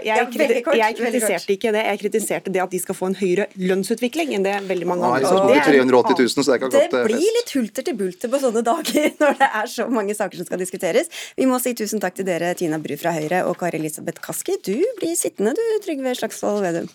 jeg, 0.06 0.64
jeg 0.82 0.96
kritiserte 1.00 1.56
ikke 1.58 1.72
det, 1.74 1.84
jeg 1.88 2.00
kritiserte 2.00 2.11
det 2.12 2.62
at 2.64 2.72
de 2.72 2.80
skal 2.82 2.98
få 2.98 3.12
en 3.12 3.18
høyere 3.20 3.48
lønnsutvikling 3.60 4.34
enn 4.36 4.46
det 4.46 4.56
veldig 4.68 4.88
mange 4.90 5.06
Nei, 5.06 5.22
andre 5.22 5.30
så 5.30 5.46
vi 5.46 5.54
Det 5.54 5.62
er 5.62 5.80
380 5.88 6.20
000, 6.20 6.34
så 6.34 6.44
det 6.44 6.56
er 6.56 6.60
ikke 6.60 6.72
Det 6.76 6.84
eh, 6.88 7.08
blir 7.10 7.38
litt 7.38 7.54
hulter 7.56 7.88
til 7.88 7.98
bulter 8.02 8.34
på 8.34 8.42
sånne 8.44 8.66
dager 8.68 9.08
når 9.22 9.40
det 9.42 9.50
er 9.62 9.72
så 9.76 9.88
mange 9.92 10.18
saker 10.18 10.42
som 10.42 10.50
skal 10.50 10.62
diskuteres. 10.62 11.12
Vi 11.38 11.48
må 11.50 11.62
si 11.64 11.76
tusen 11.78 12.04
takk 12.04 12.18
til 12.20 12.28
dere, 12.28 12.54
Tina 12.60 12.82
Bru 12.82 12.98
fra 13.00 13.16
Høyre 13.16 13.46
og 13.50 13.58
Kari 13.62 13.82
Elisabeth 13.82 14.24
Kaski. 14.24 14.60
Du 14.66 14.78
blir 15.00 15.16
sittende, 15.20 15.56
du, 15.58 15.64
Trygve 15.86 16.16
Slagsvold 16.20 16.64
Vedum. 16.66 16.92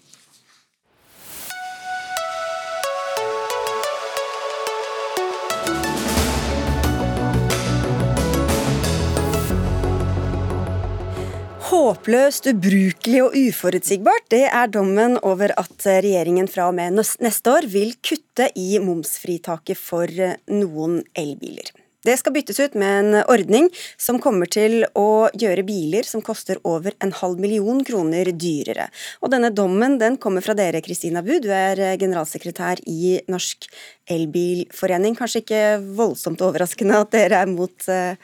Håpløst, 11.77 12.47
ubrukelig 12.49 13.19
og 13.21 13.35
uforutsigbart, 13.37 14.31
det 14.33 14.47
er 14.49 14.71
dommen 14.73 15.19
over 15.21 15.53
at 15.61 15.85
regjeringen 15.85 16.47
fra 16.49 16.71
og 16.71 16.77
med 16.79 16.95
neste 16.97 17.53
år 17.53 17.67
vil 17.69 17.91
kutte 18.01 18.47
i 18.57 18.79
momsfritaket 18.81 19.77
for 19.77 20.09
noen 20.49 21.03
elbiler. 21.13 21.69
Det 22.07 22.15
skal 22.17 22.33
byttes 22.33 22.63
ut 22.63 22.79
med 22.81 23.03
en 23.03 23.19
ordning 23.27 23.69
som 24.01 24.17
kommer 24.25 24.49
til 24.49 24.87
å 24.97 25.29
gjøre 25.37 25.67
biler 25.69 26.09
som 26.09 26.25
koster 26.25 26.63
over 26.65 26.97
en 27.05 27.13
halv 27.21 27.45
million 27.45 27.85
kroner 27.85 28.33
dyrere. 28.33 28.89
Og 29.21 29.35
denne 29.37 29.53
dommen 29.53 29.99
den 30.01 30.17
kommer 30.23 30.47
fra 30.47 30.57
dere, 30.57 30.81
Kristina 30.81 31.21
Bu, 31.21 31.35
du 31.45 31.53
er 31.53 31.85
generalsekretær 32.01 32.87
i 32.89 33.19
Norsk 33.29 33.69
Elbilforening. 34.17 35.21
Kanskje 35.21 35.45
ikke 35.45 35.65
voldsomt 36.01 36.41
overraskende 36.41 37.05
at 37.05 37.13
dere 37.13 37.45
er 37.45 37.53
mot 37.53 37.91
eh, 37.93 38.17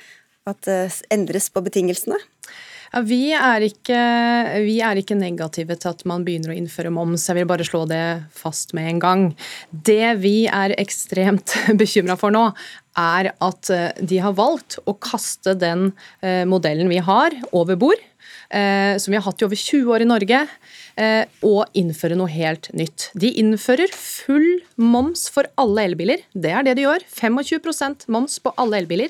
at 0.48 0.64
det 0.64 0.84
endres 1.12 1.52
på 1.52 1.60
betingelsene? 1.68 2.16
Ja, 2.92 3.00
vi, 3.08 3.30
er 3.32 3.64
ikke, 3.64 3.98
vi, 4.66 4.74
er 4.84 4.98
ikke, 5.00 5.16
negative 5.16 5.78
til 5.80 5.94
at 5.94 6.02
man 6.08 6.26
begynner 6.26 6.52
å 6.52 6.56
innføre 6.58 6.90
moms. 6.92 7.24
Jeg 7.24 7.38
vil 7.38 7.48
bare 7.48 7.64
slå 7.64 7.86
det 7.88 8.04
fast 8.36 8.74
med 8.76 8.90
en 8.90 9.00
gang. 9.00 9.22
Det 9.72 10.10
vi 10.20 10.44
er 10.44 10.74
ekstremt 10.76 11.54
bekymra 11.80 12.18
for 12.20 12.34
nå, 12.34 12.50
er 13.00 13.30
at 13.32 13.70
eh, 13.72 14.04
de 14.04 14.18
har 14.20 14.36
valgt 14.36 14.76
å 14.84 14.92
kaste 15.00 15.54
den 15.56 15.94
eh, 16.20 16.44
modellen 16.44 16.92
vi 16.92 17.00
har, 17.00 17.32
over 17.56 17.80
bord. 17.80 18.02
Eh, 18.52 19.00
som 19.00 19.08
vi 19.08 19.16
har 19.16 19.24
hatt 19.24 19.40
i 19.40 19.46
over 19.46 19.56
20 19.56 19.88
år 19.96 20.04
i 20.04 20.12
Norge, 20.12 20.44
og 21.48 21.72
innføre 21.72 22.18
noe 22.20 22.28
helt 22.28 22.66
nytt. 22.76 23.06
De 23.16 23.30
innfører 23.40 23.88
full 23.96 24.58
moms 24.76 25.22
for 25.32 25.48
alle 25.56 25.86
elbiler. 25.88 26.20
Det 26.36 26.52
er 26.52 26.66
det 26.66 26.74
de 26.76 26.84
gjør. 26.84 27.06
25% 27.16 28.04
moms 28.12 28.36
på 28.44 28.52
alle 28.60 28.82
elbiler. 28.82 29.08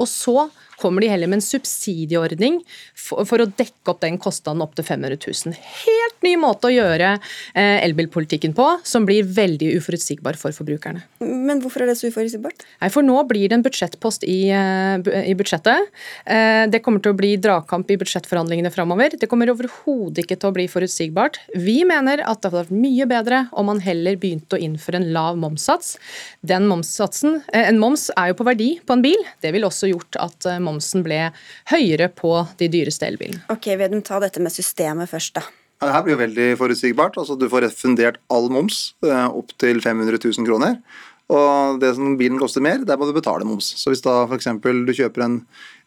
Og 0.00 0.08
så 0.08 0.48
kommer 0.82 1.04
de 1.04 1.10
heller 1.12 1.30
med 1.30 1.40
en 1.40 1.44
subsidieordning 1.44 2.60
for, 2.98 3.26
for 3.28 3.42
å 3.42 3.48
dekke 3.48 3.92
opp 3.92 4.02
den 4.02 4.18
kostnaden 4.22 4.64
opp 4.64 4.74
til 4.78 4.86
500 4.86 5.18
000. 5.20 5.56
Helt 5.84 6.26
ny 6.26 6.34
måte 6.40 6.68
å 6.68 6.74
gjøre 6.74 7.14
eh, 7.14 7.78
elbilpolitikken 7.84 8.54
på, 8.56 8.66
som 8.86 9.06
blir 9.08 9.26
veldig 9.26 9.72
uforutsigbar 9.78 10.38
for 10.40 10.54
forbrukerne. 10.56 11.04
Men 11.22 11.62
hvorfor 11.62 11.84
er 11.84 11.92
det 11.92 11.98
så 12.00 12.10
uforutsigbart? 12.10 12.66
Nei, 12.82 12.90
for 12.92 13.06
Nå 13.06 13.18
blir 13.28 13.48
det 13.50 13.58
en 13.58 13.64
budsjettpost 13.64 14.24
i, 14.30 14.38
uh, 14.54 14.98
i 15.02 15.34
budsjettet. 15.38 15.90
Uh, 16.22 16.64
det 16.70 16.82
kommer 16.84 17.02
til 17.02 17.14
å 17.14 17.18
bli 17.18 17.34
dragkamp 17.42 17.90
i 17.90 17.98
budsjettforhandlingene 18.00 18.70
framover. 18.74 19.16
Det 19.18 19.28
kommer 19.30 19.50
overhodet 19.52 20.22
ikke 20.22 20.38
til 20.38 20.50
å 20.50 20.54
bli 20.54 20.68
forutsigbart. 20.70 21.40
Vi 21.58 21.80
mener 21.88 22.22
at 22.22 22.40
det 22.40 22.50
hadde 22.50 22.62
vært 22.62 22.74
mye 22.84 23.08
bedre 23.10 23.42
om 23.58 23.68
man 23.70 23.82
heller 23.82 24.18
begynte 24.22 24.58
å 24.58 24.62
innføre 24.62 25.02
en 25.02 25.10
lav 25.14 25.38
momssats. 25.42 25.96
Den 26.46 26.68
momssatsen, 26.70 27.42
uh, 27.50 27.60
En 27.72 27.78
moms 27.82 28.08
er 28.18 28.30
jo 28.30 28.38
på 28.38 28.46
verdi 28.46 28.70
på 28.86 28.96
en 28.96 29.04
bil. 29.04 29.26
Det 29.42 29.52
vil 29.54 29.66
også 29.66 29.91
gjort 29.92 30.18
at 30.20 30.48
momsen 30.64 31.04
ble 31.06 31.28
høyere 31.70 32.10
på 32.12 32.34
de 32.60 32.70
dyreste 32.72 33.08
elbilene. 33.08 33.44
Ok, 33.52 33.70
Vedum, 33.80 34.02
ta 34.04 34.20
dette 34.22 34.42
med 34.42 34.54
systemet 34.54 35.10
først, 35.12 35.36
da. 35.38 35.46
Ja, 35.82 35.88
det 35.88 35.94
her 35.96 36.02
blir 36.06 36.14
jo 36.14 36.20
veldig 36.20 36.50
forutsigbart. 36.60 37.16
Altså, 37.18 37.34
du 37.34 37.48
får 37.50 37.64
refundert 37.66 38.20
all 38.30 38.44
moms 38.54 38.92
eh, 39.02 39.26
opp 39.26 39.50
til 39.58 39.80
500 39.82 40.14
000 40.22 40.46
kroner. 40.46 40.76
Og 41.32 41.80
det 41.82 41.94
som 41.96 42.16
bilen 42.20 42.38
koster 42.38 42.62
mer, 42.62 42.84
der 42.86 42.98
må 43.00 43.08
du 43.08 43.14
betale 43.16 43.46
moms. 43.48 43.72
Så 43.80 43.90
hvis 43.90 44.04
da 44.04 44.22
f.eks. 44.28 44.46
du 44.62 44.92
kjøper 44.94 45.24
en 45.24 45.40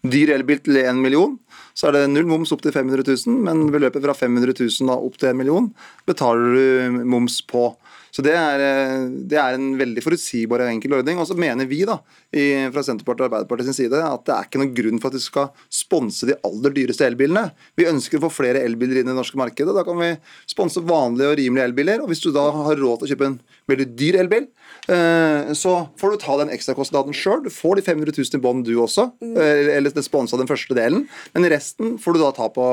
dyr 0.04 0.34
elbil 0.36 0.60
til 0.66 0.82
1 0.82 1.00
million, 1.00 1.38
så 1.78 1.90
er 1.90 1.96
det 1.96 2.04
null 2.12 2.28
moms 2.28 2.52
opp 2.56 2.64
til 2.66 2.74
500 2.76 3.06
000, 3.08 3.40
men 3.46 3.70
beløpet 3.74 4.04
fra 4.04 4.16
500 4.18 4.56
000 4.58 4.92
da 4.92 4.98
opp 4.98 5.20
til 5.22 5.32
1 5.32 5.40
million 5.40 5.70
betaler 6.10 6.58
du 6.58 7.00
moms 7.08 7.40
på. 7.48 7.70
Så 8.16 8.24
det 8.24 8.32
er, 8.40 8.62
eh, 8.64 9.08
det 9.28 9.36
er, 9.36 9.58
en 9.58 9.74
veldig 9.76 10.00
forutsigbar 10.04 10.62
og 10.64 10.70
enkel 10.72 10.94
ordning. 10.96 11.18
Og 11.20 11.28
så 11.28 11.36
mener 11.36 11.68
vi 11.68 11.82
da, 11.88 11.98
i, 12.32 12.46
fra 12.72 12.84
Senterpartiet 12.86 13.26
og 13.26 13.28
Arbeiderpartiet 13.28 13.68
sin 13.68 13.78
side 13.82 14.00
at 14.00 14.24
det 14.28 14.36
er 14.36 14.48
ikke 14.48 14.62
noen 14.62 14.72
grunn 14.78 15.02
for 15.04 15.12
at 15.12 15.18
vi 15.18 15.24
skal 15.26 15.50
sponse 15.84 16.30
de 16.30 16.38
aller 16.48 16.76
dyreste 16.78 17.04
elbilene. 17.10 17.50
Vi 17.76 17.90
ønsker 17.92 18.22
å 18.22 18.26
få 18.28 18.32
flere 18.38 18.64
elbiler 18.64 19.02
inn 19.02 19.10
i 19.10 19.12
det 19.12 19.18
norske 19.18 19.40
markedet. 19.40 19.76
Da 19.76 19.84
kan 19.88 20.00
vi 20.00 20.14
sponse 20.48 20.84
vanlige 20.88 21.34
og 21.34 21.40
rimelige 21.42 21.68
elbiler. 21.68 22.06
Og 22.06 22.14
hvis 22.14 22.24
du 22.24 22.32
da 22.32 22.48
har 22.56 22.80
råd 22.80 23.04
til 23.04 23.10
å 23.10 23.12
kjøpe 23.12 23.30
en 23.34 23.40
veldig 23.74 23.90
dyr 24.00 24.22
elbil, 24.24 24.48
så 24.86 25.74
får 25.98 26.14
du 26.14 26.18
ta 26.22 26.38
den 26.42 26.52
ekstrakostnaden 26.54 27.16
sjøl. 27.16 27.44
Du 27.46 27.52
får 27.54 27.80
de 27.80 27.86
500 27.86 28.14
000 28.18 28.38
i 28.38 28.42
bånn 28.44 28.64
du 28.66 28.76
også, 28.82 29.08
eh, 29.24 29.72
eller 29.78 29.94
sponsa 30.06 30.38
den 30.38 30.50
første 30.50 30.78
delen. 30.78 31.08
Men 31.34 31.48
resten 31.50 31.96
får 32.02 32.16
du 32.16 32.22
da 32.22 32.32
ta 32.36 32.50
på 32.54 32.68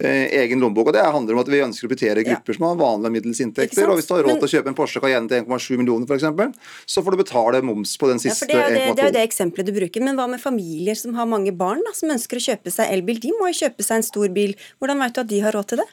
egen 0.00 0.62
lommebok. 0.62 0.88
Og 0.88 0.96
det 0.96 1.02
handler 1.04 1.36
om 1.36 1.42
at 1.42 1.50
vi 1.52 1.60
ønsker 1.60 1.84
å 1.84 1.90
prioritere 1.90 2.24
grupper 2.24 2.54
ja. 2.54 2.56
som 2.56 2.66
har 2.68 2.78
vanlige 2.80 3.14
middels 3.16 3.42
inntekter. 3.44 3.90
Og 3.90 3.98
hvis 3.98 4.08
du 4.08 4.14
har 4.14 4.24
råd 4.24 4.40
til 4.40 4.48
å 4.48 4.52
kjøpe 4.54 4.72
en 4.72 4.78
Porsche 4.78 5.02
Cayenne 5.02 5.28
til 5.28 5.42
1,7 5.44 5.80
millioner 5.80 6.08
f.eks., 6.08 6.72
så 6.88 7.04
får 7.04 7.16
du 7.16 7.20
betale 7.20 7.60
moms 7.66 7.96
på 8.00 8.08
den 8.08 8.22
siste 8.22 8.48
1,2. 8.48 8.56
Ja, 8.56 8.70
det, 8.70 8.80
det, 8.96 9.04
er 9.04 9.10
jo 9.10 9.16
det 9.18 9.26
eksempelet 9.26 9.68
du 9.68 9.74
bruker. 9.76 10.06
Men 10.06 10.16
hva 10.16 10.28
med 10.30 10.40
familier 10.42 10.96
som 10.98 11.18
har 11.18 11.28
mange 11.28 11.52
barn, 11.52 11.82
da, 11.86 11.92
som 11.96 12.12
ønsker 12.14 12.40
å 12.40 12.46
kjøpe 12.46 12.72
seg 12.72 12.94
elbil? 12.94 13.20
De 13.20 13.34
må 13.36 13.50
jo 13.52 13.60
kjøpe 13.64 13.86
seg 13.86 14.00
en 14.00 14.08
stor 14.08 14.32
bil. 14.32 14.56
Hvordan 14.80 15.04
vet 15.04 15.16
du 15.18 15.22
at 15.24 15.32
de 15.34 15.44
har 15.44 15.56
råd 15.56 15.72
til 15.72 15.82
det? 15.82 15.88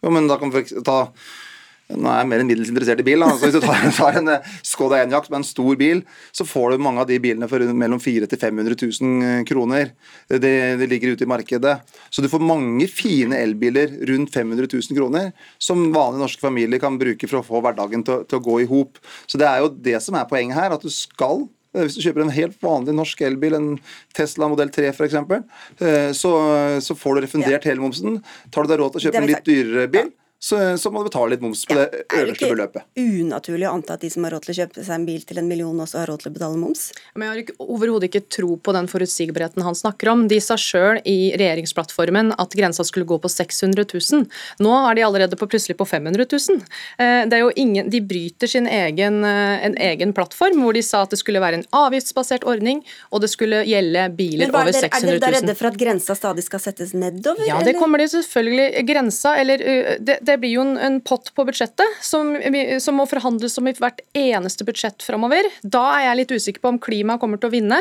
Jo, 0.00 0.12
men 0.14 0.30
da 0.30 0.40
kan 0.40 0.52
vi 0.54 0.64
ta 0.86 1.00
nå 1.96 2.10
er 2.10 2.20
jeg 2.22 2.28
mer 2.30 2.42
enn 2.42 2.48
middels 2.50 2.70
interessert 2.72 3.02
i 3.02 3.06
bil. 3.06 3.22
Da. 3.22 3.30
Så 3.34 3.48
hvis 3.48 3.56
du 3.56 3.64
tar, 3.64 3.82
tar 3.96 4.18
en 4.20 4.32
eh, 4.32 4.48
Skoda 4.66 5.00
Enjakt 5.00 5.30
med 5.32 5.40
en 5.40 5.46
stor 5.46 5.78
bil, 5.80 6.02
så 6.36 6.46
får 6.48 6.74
du 6.74 6.84
mange 6.84 7.02
av 7.02 7.08
de 7.10 7.18
bilene 7.22 7.48
for 7.50 7.64
mellom 7.76 8.00
400 8.02 8.30
til 8.30 8.40
500 8.40 8.78
000 8.80 9.46
kroner. 9.48 9.92
Det, 10.30 10.40
det, 10.80 10.88
ligger 10.90 11.14
ute 11.14 11.26
i 11.26 11.30
markedet. 11.30 11.76
Så 12.10 12.22
du 12.22 12.30
får 12.32 12.44
mange 12.44 12.88
fine 12.90 13.38
elbiler 13.40 13.94
rundt 14.10 14.34
500 14.34 14.68
000 14.70 14.98
kroner 14.98 15.30
som 15.58 15.88
vanlige 15.94 16.24
norske 16.24 16.44
familier 16.44 16.82
kan 16.82 16.98
bruke 17.00 17.30
for 17.30 17.40
å 17.40 17.46
få 17.46 17.62
hverdagen 17.64 18.04
til, 18.06 18.26
til 18.28 18.40
å 18.40 18.44
gå 18.44 18.60
i 18.62 18.68
hop. 18.70 19.00
Så 19.26 19.40
det 19.40 19.48
er 19.48 19.64
jo 19.64 19.72
det 19.74 19.98
som 20.04 20.18
er 20.18 20.28
poenget 20.30 20.58
her, 20.58 20.76
at 20.76 20.84
du 20.84 20.92
skal 20.94 21.44
eh, 21.74 21.84
hvis 21.84 21.98
du 21.98 22.04
kjøper 22.06 22.26
en 22.26 22.34
helt 22.34 22.58
vanlig 22.64 22.96
norsk 22.98 23.26
elbil, 23.26 23.58
en 23.58 23.70
Tesla 24.16 24.50
modell 24.52 24.72
3 24.74 24.92
f.eks., 24.94 25.18
eh, 25.18 26.10
så, 26.16 26.32
så 26.82 26.98
får 26.98 27.18
du 27.18 27.26
refundert 27.26 27.60
ja. 27.60 27.72
hele 27.72 27.82
momsen. 27.82 28.22
Tar 28.54 28.66
du 28.66 28.74
deg 28.74 28.82
råd 28.82 28.96
til 28.96 29.02
å 29.02 29.06
kjøpe 29.08 29.22
en 29.22 29.30
litt 29.30 29.46
dyrere 29.46 29.90
bil, 29.92 30.14
så, 30.42 30.78
så, 30.78 30.88
må 30.90 31.02
du 31.02 31.10
betale 31.10 31.34
litt 31.34 31.42
moms 31.44 31.66
på 31.68 31.76
ja, 31.76 31.82
det 31.84 32.04
øverste 32.16 32.48
beløpet. 32.48 32.80
Er 32.80 32.94
det 32.96 33.02
ikke 33.04 33.24
unaturlig 33.26 33.66
å 33.68 33.74
anta 33.76 33.98
at 33.98 34.04
de 34.06 34.08
som 34.08 34.24
har 34.24 34.32
råd 34.32 34.46
til 34.46 34.54
å 34.54 34.56
kjøpe 34.62 34.84
seg 34.86 34.94
en 34.94 35.02
bil 35.04 35.24
til 35.28 35.40
en 35.42 35.48
million, 35.50 35.82
også 35.84 35.98
har 36.00 36.08
råd 36.08 36.22
til 36.22 36.30
å 36.30 36.32
betale 36.38 36.56
moms? 36.56 36.84
Men 37.12 37.26
Jeg 37.28 37.44
har 37.50 37.66
overhodet 37.66 38.08
ikke 38.08 38.22
tro 38.32 38.54
på 38.56 38.72
den 38.72 38.88
forutsigbarheten 38.88 39.66
han 39.66 39.76
snakker 39.76 40.08
om. 40.14 40.22
De 40.32 40.38
sa 40.40 40.56
sjøl 40.56 41.02
i 41.04 41.34
regjeringsplattformen 41.36 42.32
at 42.40 42.56
grensa 42.56 42.86
skulle 42.88 43.08
gå 43.10 43.18
på 43.20 43.28
600 43.28 43.84
000. 43.92 44.24
Nå 44.64 44.72
er 44.78 44.96
de 44.96 45.04
allerede 45.10 45.36
på, 45.36 45.48
plutselig 45.50 45.76
på 45.76 45.84
500 45.90 46.24
000. 46.32 46.64
Eh, 46.96 47.20
det 47.28 47.36
er 47.36 47.44
jo 47.44 47.52
ingen, 47.60 47.92
de 47.92 48.00
bryter 48.00 48.48
sin 48.48 48.70
egen, 48.70 49.20
eh, 49.28 49.66
en 49.68 49.76
egen 49.90 50.16
plattform 50.16 50.64
hvor 50.64 50.72
de 50.72 50.84
sa 50.86 51.02
at 51.04 51.12
det 51.12 51.20
skulle 51.20 51.44
være 51.44 51.60
en 51.60 51.66
avgiftsbasert 51.82 52.48
ordning, 52.48 52.80
og 53.12 53.20
det 53.26 53.32
skulle 53.34 53.60
gjelde 53.68 54.08
biler 54.16 54.48
over 54.48 54.72
600 54.72 55.04
000. 55.04 55.20
Er 55.20 55.22
dere 55.26 55.36
redde 55.36 55.58
for 55.60 55.68
at 55.68 55.78
grensa 55.84 56.16
stadig 56.16 56.48
skal 56.48 56.64
settes 56.64 56.96
nedover? 56.96 57.44
Ja, 57.44 57.60
det 57.60 57.76
kommer 57.76 58.00
de 58.00 58.08
selvfølgelig. 58.08 58.86
Grensa, 58.88 59.36
eller 59.36 59.60
det, 60.00 60.20
det 60.24 60.29
blir 60.38 60.54
jo 60.54 60.64
en, 60.64 60.76
en 60.78 60.98
pott 61.02 61.32
på 61.34 61.44
budsjettet 61.48 61.98
som, 62.04 62.32
som, 62.82 62.98
må 62.98 63.06
forhandles 63.10 63.58
om 63.58 63.70
i 63.70 63.74
hvert 63.76 64.02
eneste 64.16 64.66
budsjett 64.68 65.02
framover. 65.02 65.48
Da 65.62 65.84
er 65.96 66.06
jeg 66.08 66.20
litt 66.20 66.34
usikker 66.36 66.64
på 66.64 66.74
om 66.74 66.80
klima 66.82 67.18
kommer 67.20 67.40
til 67.40 67.50
å 67.50 67.54
vinne. 67.54 67.80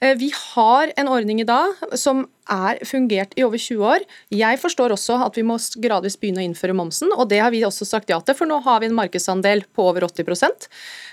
Eh, 0.00 0.14
vi 0.20 0.30
har 0.34 0.92
en 0.96 1.10
ordning 1.10 1.42
i 1.42 1.48
dag 1.48 1.74
som 1.98 2.26
er 2.52 2.80
fungert 2.86 3.34
i 3.38 3.44
over 3.46 3.60
20 3.60 3.84
år. 3.84 4.04
Jeg 4.34 4.60
forstår 4.62 4.94
også 4.94 5.18
at 5.26 5.38
vi 5.38 5.44
må 5.46 5.58
gradvis 5.82 6.18
begynne 6.20 6.42
å 6.42 6.46
innføre 6.48 6.76
momsen, 6.76 7.12
og 7.14 7.28
det 7.30 7.42
har 7.42 7.52
vi 7.54 7.64
også 7.66 7.86
sagt 7.88 8.12
ja 8.12 8.20
til, 8.20 8.36
for 8.38 8.48
nå 8.50 8.60
har 8.64 8.82
vi 8.82 8.90
en 8.90 8.96
markedsandel 8.98 9.64
på 9.76 9.88
over 9.90 10.06
80% 10.08 10.68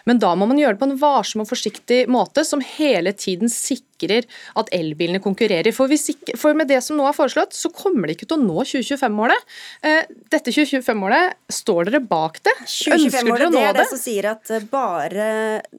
Men 0.05 0.19
da 0.21 0.33
må 0.37 0.47
man 0.49 0.59
gjøre 0.59 0.75
det 0.75 0.81
på 0.83 0.89
en 0.89 0.99
varsom 1.01 1.43
og 1.43 1.49
forsiktig 1.49 2.05
måte, 2.11 2.45
som 2.45 2.61
hele 2.63 3.13
tiden 3.13 3.51
sikrer 3.51 4.25
at 4.59 4.69
elbilene 4.75 5.21
konkurrerer. 5.23 5.71
For, 5.73 5.89
ikke, 5.89 6.35
for 6.37 6.57
med 6.57 6.69
det 6.69 6.81
som 6.83 6.99
nå 6.99 7.07
er 7.09 7.15
foreslått, 7.15 7.55
så 7.57 7.71
kommer 7.73 8.07
de 8.07 8.17
ikke 8.17 8.27
til 8.29 8.37
å 8.37 8.43
nå 8.43 8.65
2025-målet. 8.67 9.55
Eh, 9.87 10.11
dette 10.31 10.53
2025-målet, 10.53 11.39
står 11.51 11.89
dere 11.89 12.03
bak 12.05 12.41
det? 12.45 12.53
Ønsker 12.65 13.31
dere 13.31 13.49
å 13.49 13.53
nå 13.53 13.57
det? 13.57 13.63
Det 13.63 13.69
er 13.71 13.79
det 13.79 13.87
som 13.93 14.01
sier 14.01 14.29
at 14.29 14.53
eh, 14.53 14.67
bare 14.69 15.27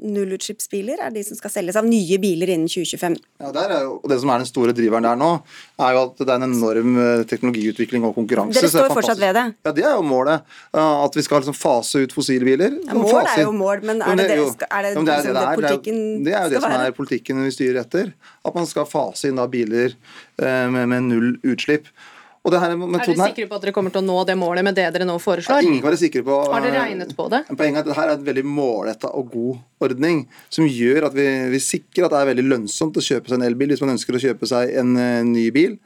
nullutslippsbiler 0.01 1.07
er 1.07 1.15
de 1.15 1.23
som 1.27 1.39
skal 1.39 1.53
selges 1.59 1.79
av 1.79 1.87
nye 1.87 2.19
biler 2.23 2.57
innen 2.57 2.71
2025. 2.71 3.19
Ja, 3.45 3.53
det 3.55 3.67
er 3.69 3.87
jo 3.87 4.01
det 4.09 4.19
som 4.23 4.33
er 4.33 4.43
den 4.43 4.51
store 4.51 4.75
driveren 4.77 5.07
der 5.07 5.21
nå 5.21 5.33
er 5.83 5.97
jo 5.97 6.03
at 6.07 6.23
det 6.23 6.29
er 6.33 6.41
en 6.41 6.47
enorm 6.49 6.97
eh, 7.03 7.23
teknologiutvikling 7.29 8.07
og 8.09 8.17
konkurranse. 8.17 8.59
Dere 8.59 8.73
står 8.73 8.95
fortsatt 8.95 9.21
ved 9.21 9.37
det? 9.39 9.45
Ja, 9.67 9.75
det 9.77 9.85
er 9.85 9.95
jo 9.99 10.07
målet. 10.07 10.57
At 10.73 11.17
vi 11.17 11.25
skal 11.27 11.43
liksom 11.43 11.57
fase 11.57 12.05
ut 12.07 12.17
fossilbiler. 12.17 12.79
Ja, 12.87 12.97
mål 12.97 13.21
er 13.23 13.45
jo 13.45 13.55
mål, 13.57 13.85
men 13.87 14.03
er 14.03 14.19
det, 14.19 14.29
det, 14.33 14.69
er 14.71 14.89
det, 14.89 14.95
det, 14.97 15.07
det, 15.07 15.37
det, 15.37 15.47
politikken 15.61 16.03
skal 16.03 16.17
være? 16.17 16.27
Det 16.27 16.35
er 16.35 16.43
jo 16.43 16.55
det 16.55 16.65
som 16.65 16.77
er 16.81 16.99
politikken 17.01 17.47
vi 17.47 17.55
styrer 17.55 17.81
etter. 17.85 18.13
At 18.47 18.59
man 18.59 18.69
skal 18.71 18.89
fase 18.91 19.31
inn 19.31 19.41
da 19.41 19.49
biler 19.51 19.95
eh, 19.95 20.67
med, 20.73 20.85
med 20.93 21.11
null 21.11 21.33
utslipp. 21.47 21.91
Her, 22.47 22.75
er 22.77 22.93
dere 22.93 23.17
sikre 23.19 23.49
på 23.51 23.57
at 23.59 23.65
dere 23.65 23.73
kommer 23.75 23.91
til 23.95 24.03
å 24.03 24.07
nå 24.07 24.21
det 24.29 24.37
målet 24.39 24.67
med 24.67 24.77
det 24.79 24.87
dere 24.95 25.07
nå 25.09 25.17
foreslår? 25.23 25.59
Ja, 25.59 25.67
ingen 25.67 25.81
kan 25.83 25.91
være 25.91 25.99
sikre 26.05 26.23
på. 26.27 26.37
Har 26.53 26.63
dere 26.63 26.85
regnet 26.85 27.11
på 27.19 27.27
det? 27.33 27.43
Poenget 27.51 27.81
er 27.81 27.83
at 27.83 27.89
dette 27.91 28.05
er 28.05 28.13
en 28.15 28.29
veldig 28.29 28.45
målretta 28.47 29.11
og 29.19 29.33
god 29.33 29.89
ordning, 29.89 30.23
som 30.53 30.69
gjør 30.69 31.09
at 31.09 31.17
vi, 31.17 31.27
vi, 31.53 31.61
sikrer 31.63 32.07
at 32.07 32.15
det 32.15 32.21
er 32.23 32.31
veldig 32.31 32.47
lønnsomt 32.53 33.01
å 33.01 33.05
kjøpe 33.09 33.33
seg 33.33 33.41
en 33.41 33.49
elbil 33.49 33.75
hvis 33.75 33.83
man 33.83 33.97
ønsker 33.97 34.19
å 34.19 34.23
kjøpe 34.23 34.51
seg 34.51 34.77
en 34.79 34.95
uh, 34.95 35.27
ny 35.27 35.49
bil. 35.55 35.77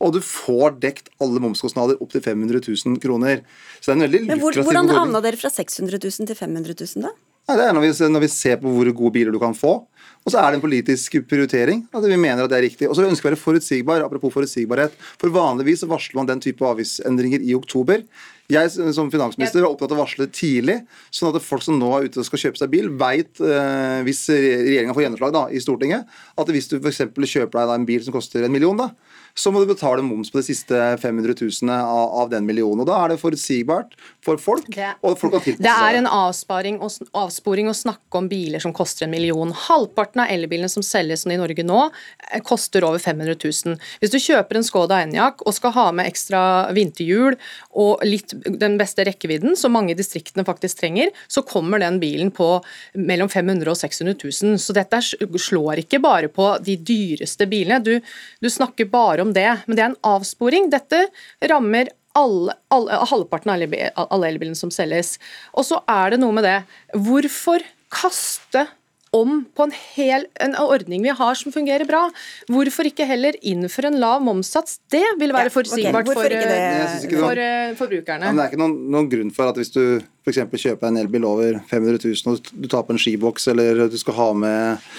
Og 0.00 0.14
du 0.16 0.20
får 0.24 0.76
dekt 0.80 1.10
alle 1.20 1.40
momskostnader 1.44 2.00
opp 2.00 2.12
til 2.12 2.22
500 2.24 2.62
000 2.68 3.00
kroner. 3.02 3.42
Så 3.80 3.90
det 3.90 3.92
er 3.92 3.98
en 3.98 4.06
veldig 4.06 4.22
Men 4.28 4.38
ordning. 4.38 4.68
Hvordan 4.68 4.94
havna 4.96 5.24
dere 5.24 5.40
fra 5.40 5.52
600 5.52 6.00
000 6.00 6.30
til 6.30 6.38
500 6.38 6.76
000, 6.76 7.04
da? 7.04 7.12
Nei, 7.50 7.56
det 7.58 7.66
er 7.66 7.74
når 7.74 7.84
vi, 7.84 7.90
når 8.14 8.22
vi 8.24 8.30
ser 8.32 8.60
på 8.60 8.70
hvor 8.72 8.92
gode 8.94 9.12
biler 9.16 9.34
du 9.34 9.40
kan 9.42 9.56
få. 9.56 9.80
Og 10.20 10.34
så 10.34 10.40
er 10.40 10.50
det 10.52 10.58
en 10.58 10.64
politisk 10.64 11.16
prioritering. 11.30 11.86
at 11.92 12.04
Vi 12.04 12.16
mener 12.16 12.44
at 12.44 12.50
det 12.52 12.58
er 12.58 12.66
riktig. 12.68 12.88
Og 12.88 12.96
så 12.96 13.06
ønsker 13.06 13.24
vi 13.24 13.30
å 13.30 13.32
være 13.32 13.40
forutsigbar. 13.40 14.04
Apropos 14.04 14.34
forutsigbarhet. 14.34 14.92
For 15.18 15.32
vanligvis 15.32 15.86
varsler 15.88 16.20
man 16.20 16.28
den 16.28 16.42
type 16.44 16.60
avgiftsendringer 16.60 17.40
i 17.40 17.56
oktober. 17.56 18.04
Jeg 18.50 18.70
som 18.94 19.10
finansminister 19.12 19.62
er 19.62 19.68
opptatt 19.68 19.92
av 19.94 20.00
å 20.00 20.02
varsle 20.02 20.26
tidlig, 20.34 20.80
sånn 21.14 21.30
at 21.30 21.44
folk 21.44 21.62
som 21.62 21.76
nå 21.78 21.90
er 21.94 22.08
ute 22.08 22.18
og 22.18 22.26
skal 22.26 22.42
kjøpe 22.42 22.58
seg 22.58 22.72
bil, 22.72 22.88
veit, 22.98 23.30
eh, 23.38 24.00
hvis 24.06 24.24
regjeringa 24.32 24.96
får 24.96 25.04
gjennomslag 25.04 25.34
da, 25.36 25.44
i 25.54 25.62
Stortinget, 25.62 26.08
at 26.34 26.50
hvis 26.50 26.66
du 26.72 26.80
f.eks. 26.80 27.04
kjøper 27.14 27.60
deg 27.60 27.74
en 27.76 27.86
bil 27.86 28.02
som 28.02 28.16
koster 28.16 28.42
en 28.42 28.50
million, 28.50 28.74
da, 28.80 28.90
så 29.34 29.52
må 29.52 29.62
du 29.62 29.70
betale 29.70 30.02
moms 30.04 30.30
på 30.32 30.40
de 30.40 30.46
siste 30.50 30.76
500 31.00 31.34
000 31.40 31.70
av, 31.74 32.06
av 32.22 32.30
den 32.32 32.46
millionen. 32.46 32.82
og 32.82 32.88
Da 32.90 32.98
er 33.04 33.12
det 33.12 33.20
forutsigbart 33.22 33.96
for 34.24 34.40
folk. 34.40 34.68
Det, 34.74 34.92
og 35.06 35.16
folk 35.20 35.36
kan 35.38 35.60
det 35.60 35.72
er 35.72 35.98
en 36.00 36.08
avsporing 36.10 36.80
å, 36.82 36.90
avsporing 37.16 37.70
å 37.70 37.76
snakke 37.76 38.20
om 38.20 38.28
biler 38.30 38.62
som 38.62 38.74
koster 38.76 39.06
en 39.06 39.14
million. 39.14 39.52
Halvparten 39.66 40.24
av 40.24 40.32
elbilene 40.32 40.70
som 40.72 40.84
selges 40.86 41.26
i 41.26 41.38
Norge 41.38 41.64
nå, 41.66 41.82
eh, 42.30 42.42
koster 42.46 42.84
over 42.86 43.02
500 43.02 43.36
000. 43.38 43.78
Hvis 44.02 44.12
du 44.12 44.18
kjøper 44.20 44.58
en 44.58 44.66
Skoda 44.66 45.00
Enyaq 45.04 45.44
og 45.46 45.56
skal 45.56 45.74
ha 45.76 45.86
med 45.96 46.10
ekstra 46.10 46.42
vinterhjul 46.76 47.36
og 47.80 48.04
litt, 48.06 48.34
den 48.44 48.76
beste 48.80 49.06
rekkevidden, 49.08 49.56
som 49.56 49.74
mange 49.76 49.94
i 49.94 49.98
distriktene 49.98 50.46
faktisk 50.46 50.82
trenger, 50.82 51.12
så 51.28 51.44
kommer 51.46 51.82
den 51.82 52.00
bilen 52.02 52.32
på 52.34 52.52
mellom 52.98 53.30
500 53.30 53.64
000 53.64 53.70
og 53.70 53.78
600 53.78 54.16
000. 54.24 54.58
Så 54.60 54.76
dette 54.76 55.00
slår 55.00 55.84
ikke 55.84 56.00
bare 56.02 56.30
på 56.32 56.52
de 56.64 56.76
dyreste 56.76 57.46
bilene. 57.50 57.80
Du, 57.84 57.94
du 58.40 58.50
snakker 58.50 58.88
bare 58.90 59.19
om 59.24 59.32
det, 59.36 59.48
men 59.66 59.78
det 59.78 59.84
er 59.84 59.90
en 59.92 60.00
avsporing. 60.16 60.70
Dette 60.72 61.06
rammer 61.50 61.92
alle, 62.18 62.56
alle, 62.74 63.00
halvparten 63.10 63.52
av 63.52 64.08
alle 64.10 64.32
elbilene 64.32 64.58
som 64.58 64.72
selges. 64.74 65.16
Og 65.54 65.66
så 65.68 65.78
er 65.90 66.14
det 66.14 66.20
noe 66.22 66.34
med 66.34 66.46
det. 66.46 66.58
Hvorfor 66.96 67.62
kaste 67.90 68.66
om 69.10 69.40
på 69.56 69.66
en, 69.66 69.72
hel, 69.96 70.26
en 70.42 70.54
ordning 70.62 71.02
vi 71.02 71.14
har 71.18 71.38
som 71.38 71.50
fungerer 71.54 71.86
bra. 71.88 72.04
Hvorfor 72.50 72.86
ikke 72.86 73.06
heller 73.08 73.34
innføre 73.42 73.90
en 73.90 73.98
lav 74.02 74.22
momssats? 74.22 74.78
Det 74.92 75.02
vil 75.18 75.34
være 75.34 75.50
ja, 75.50 75.54
forutsigbart 75.54 76.06
okay. 76.06 76.14
for, 76.14 76.36
for, 76.36 77.16
for, 77.24 77.42
eh, 77.42 77.72
forbrukerne. 77.78 78.30
Ja, 78.30 78.36
det 78.36 78.44
er 78.44 78.52
ikke 78.52 78.62
noen, 78.62 78.76
noen, 78.94 79.10
grunn 79.10 79.32
for 79.34 79.50
at 79.50 79.58
hvis 79.58 79.74
du 79.74 79.82
f.eks. 80.24 80.42
kjøpe 80.62 80.88
en 80.88 81.00
elbil 81.00 81.24
over 81.28 81.60
500 81.70 82.02
000 82.04 82.34
og 82.34 82.52
du 82.52 82.68
tar 82.68 82.84
på 82.86 82.94
en 82.94 83.00
skiboks 83.00 83.48
eller 83.52 83.86
du 83.90 83.98
skal 84.00 84.16
ha 84.18 84.30
med 84.36 84.90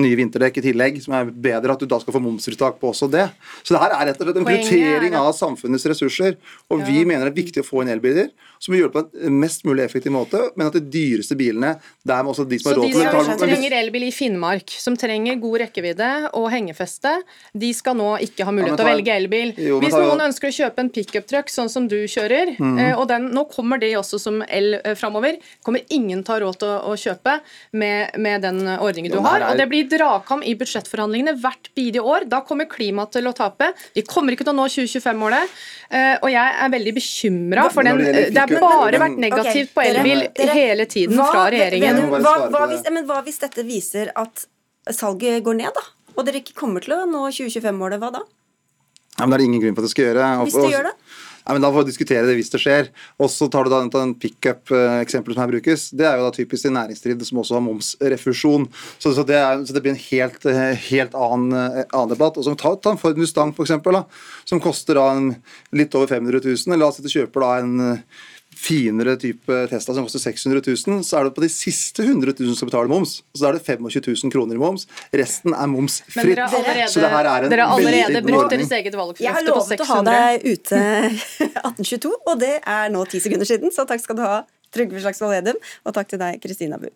nye 0.00 0.16
vinterdekk 0.18 0.58
i 0.58 0.64
tillegg, 0.64 0.96
som 1.04 1.14
er 1.16 1.28
bedre, 1.30 1.74
at 1.74 1.82
du 1.82 1.86
da 1.90 2.00
skal 2.02 2.16
få 2.16 2.22
momsfritak 2.22 2.80
på 2.80 2.90
også 2.90 3.08
det. 3.12 3.26
Så 3.62 3.74
det 3.74 3.82
her 3.82 3.94
er 3.94 4.08
rett 4.10 4.20
og 4.20 4.28
slett 4.28 4.40
en 4.40 4.48
prioritering 4.48 5.16
av 5.18 5.30
samfunnets 5.36 5.86
ressurser. 5.90 6.34
Og 6.72 6.82
ja. 6.82 6.88
vi 6.88 7.04
mener 7.06 7.28
det 7.28 7.34
er 7.34 7.38
viktig 7.38 7.62
å 7.62 7.66
få 7.66 7.84
inn 7.84 7.92
elbiler, 7.94 8.30
som 8.62 8.74
gjør 8.76 8.90
det 8.90 8.94
på 8.96 9.28
en 9.28 9.38
mest 9.42 9.64
mulig 9.68 9.84
effektiv 9.84 10.14
måte, 10.14 10.40
men 10.56 10.70
at 10.70 10.78
de 10.78 10.82
dyreste 10.82 11.36
bilene, 11.38 11.74
der 12.06 12.24
må 12.24 12.32
også 12.34 12.46
de 12.48 12.58
som 12.60 12.72
har 12.72 12.80
råd 12.80 12.90
til 12.90 13.02
det 13.02 13.12
Så 13.12 13.20
de 13.20 13.28
som 13.28 13.42
trenger 13.44 13.76
elbil 13.78 14.08
i 14.08 14.12
Finnmark, 14.14 14.76
som 14.84 14.98
trenger 14.98 15.38
god 15.42 15.58
rekkevidde 15.66 16.10
og 16.40 16.48
hengefeste, 16.52 17.14
de 17.52 17.72
skal 17.76 17.98
nå 17.98 18.14
ikke 18.26 18.48
ha 18.48 18.54
mulighet 18.54 18.78
til 18.80 18.88
ja, 18.88 18.90
å 18.90 18.96
velge 18.96 19.18
elbil. 19.20 19.54
Jo, 19.68 19.80
Hvis 19.84 19.94
noen 19.94 20.26
ønsker 20.28 20.50
å 20.50 20.56
kjøpe 20.58 20.84
en 20.84 20.92
pickup-truck 20.94 21.52
sånn 21.52 21.70
som 21.70 21.88
du 21.90 22.00
kjører, 22.10 22.54
mm. 22.58 22.82
og 22.98 23.06
den, 23.10 23.30
nå 23.36 23.46
kommer 23.52 23.82
det 23.82 23.92
også 24.00 24.20
som 24.22 24.42
el 24.48 24.63
el 24.64 24.78
eh, 24.80 24.94
framover, 24.98 25.38
kommer 25.62 25.84
ingen 25.94 26.24
ta 26.26 26.38
råd 26.40 26.58
til 26.62 26.70
å, 26.70 26.78
å 26.90 26.96
kjøpe 26.98 27.36
med, 27.76 28.16
med, 28.18 28.42
den 28.44 28.62
ordningen 28.74 29.12
du 29.14 29.20
har. 29.24 29.44
Og 29.50 29.60
det 29.60 29.68
blir 29.70 29.88
dragkamp 29.90 30.46
i 30.46 30.56
budsjettforhandlingene 30.58 31.36
hvert 31.42 31.70
bidige 31.76 32.04
år. 32.04 32.28
Da 32.30 32.42
kommer 32.46 32.68
klimaet 32.70 33.14
til 33.16 33.28
å 33.30 33.34
tape. 33.36 33.70
Vi 33.96 34.04
kommer 34.08 34.34
ikke 34.34 34.46
til 34.46 34.54
å 34.54 34.58
nå 34.58 34.68
2025-målet. 34.72 35.58
Eh, 35.94 36.14
og 36.20 36.30
jeg 36.32 36.56
er 36.64 36.72
veldig 36.74 36.94
bekymra 36.96 37.68
for 37.72 37.86
den 37.86 38.00
Det 38.04 38.40
har 38.40 38.54
bare 38.64 39.02
vært 39.04 39.20
negativt 39.20 39.74
på 39.76 39.84
elbil 39.84 40.24
hele 40.54 40.88
tiden 40.90 41.20
fra 41.20 41.46
regjeringen. 41.52 42.06
Hva, 42.14 42.36
hva, 42.52 42.64
hvis, 42.72 42.86
men 42.90 43.06
hva 43.08 43.20
hvis 43.26 43.42
dette 43.44 43.66
viser 43.66 44.12
at 44.18 44.46
salget 44.92 45.44
går 45.44 45.60
ned, 45.60 45.74
da? 45.76 45.84
Og 46.14 46.26
dere 46.26 46.40
ikke 46.42 46.56
kommer 46.56 46.84
til 46.84 46.96
å 46.96 47.04
nå 47.10 47.26
2025-målet, 47.34 48.00
hva 48.02 48.12
da? 48.20 48.24
Ja, 49.18 49.26
men 49.26 49.36
Det 49.36 49.40
er 49.40 49.46
ingen 49.46 49.62
grunn 49.62 49.76
for 49.76 49.84
at 49.84 49.88
det 49.88 49.94
skal 49.94 50.10
gjøre. 50.10 50.28
Hvis 50.42 50.58
det 50.58 50.72
gjør 50.72 50.90
det? 50.90 50.94
Ja, 51.44 51.52
men 51.52 51.62
Da 51.62 51.70
får 51.72 51.84
vi 51.84 51.90
diskutere 51.92 52.24
det 52.24 52.38
hvis 52.38 52.50
det 52.52 52.60
skjer. 52.62 52.88
Og 53.20 53.28
så 53.32 53.48
tar 53.52 53.66
du 53.66 53.72
da 53.72 53.82
en 53.84 54.14
pickup-eksempel 54.16 55.34
som 55.34 55.42
her 55.44 55.52
brukes. 55.52 55.90
Det 55.92 56.06
er 56.08 56.16
jo 56.16 56.26
da 56.26 56.32
typisk 56.32 56.68
i 56.68 56.72
næringsdrivende 56.72 57.28
som 57.28 57.40
også 57.42 57.58
har 57.58 57.64
momsrefusjon. 57.66 58.68
Så, 58.98 59.12
så, 59.12 59.26
det, 59.28 59.36
er, 59.36 59.64
så 59.64 59.76
det, 59.76 59.82
blir 59.84 59.92
en 59.92 60.04
helt, 60.06 60.48
helt 60.88 61.16
annen, 61.18 61.84
annen, 61.84 62.12
debatt. 62.14 62.38
Og 62.40 62.46
så 62.46 62.56
Ta, 62.64 62.72
ta 62.80 62.94
en 62.94 63.00
Ford 63.00 63.18
Mustang, 63.20 63.52
for 63.52 63.66
eksempel, 63.66 64.00
som 64.48 64.62
koster 64.62 64.96
da 64.96 65.10
en, 65.18 65.34
litt 65.76 65.94
over 65.98 66.08
500 66.14 66.40
000. 66.46 66.78
La 66.80 66.88
oss 66.88 67.00
si 67.00 67.04
du 67.04 67.12
kjøper 67.12 67.44
da 67.44 67.52
en 67.60 67.74
finere 68.64 69.14
type 69.20 69.58
Tesla 69.70 69.94
som 69.96 70.06
koster 70.06 70.22
600 70.22 70.62
000, 70.64 71.02
så 71.04 71.18
er 71.20 71.28
det 71.28 71.34
på 71.36 71.44
de 71.44 71.50
siste 71.52 72.04
100 72.06 72.34
000 72.40 72.56
som 72.58 72.70
betaler 72.70 72.88
moms. 72.92 73.18
Så 73.34 73.44
da 73.44 73.50
er 73.52 73.58
det 73.58 73.64
25 73.66 74.00
000 74.24 74.32
kroner 74.34 74.56
i 74.56 74.62
moms. 74.62 74.86
Resten 75.12 75.52
er 75.52 75.70
momsfritt. 75.70 76.34
Dere 76.34 76.48
har 76.48 77.28
allerede, 77.28 77.52
dere 77.52 77.68
har 77.68 77.78
allerede 77.78 78.24
brukt 78.24 78.54
deres 78.56 78.72
eget 78.80 78.96
valgfrifte 78.96 79.20
på 79.20 79.20
600. 79.20 79.24
Jeg 79.28 79.36
har 79.36 79.46
lovet 79.50 79.84
å 79.84 79.90
ha 79.92 80.00
deg 80.08 80.48
ute 80.48 80.82
1822, 81.74 82.12
og 82.32 82.42
det 82.42 82.54
er 82.60 82.92
nå 82.94 83.04
ti 83.12 83.20
sekunder 83.24 83.48
siden, 83.48 83.74
så 83.74 83.86
takk 83.88 84.02
skal 84.04 84.18
du 84.18 84.24
ha, 84.26 84.42
Trygve 84.74 84.98
Slagsvold 85.04 85.36
Edum, 85.38 85.58
og 85.86 85.94
takk 85.94 86.08
til 86.10 86.18
deg, 86.18 86.40
Kristina 86.42 86.80
Bu. 86.82 86.88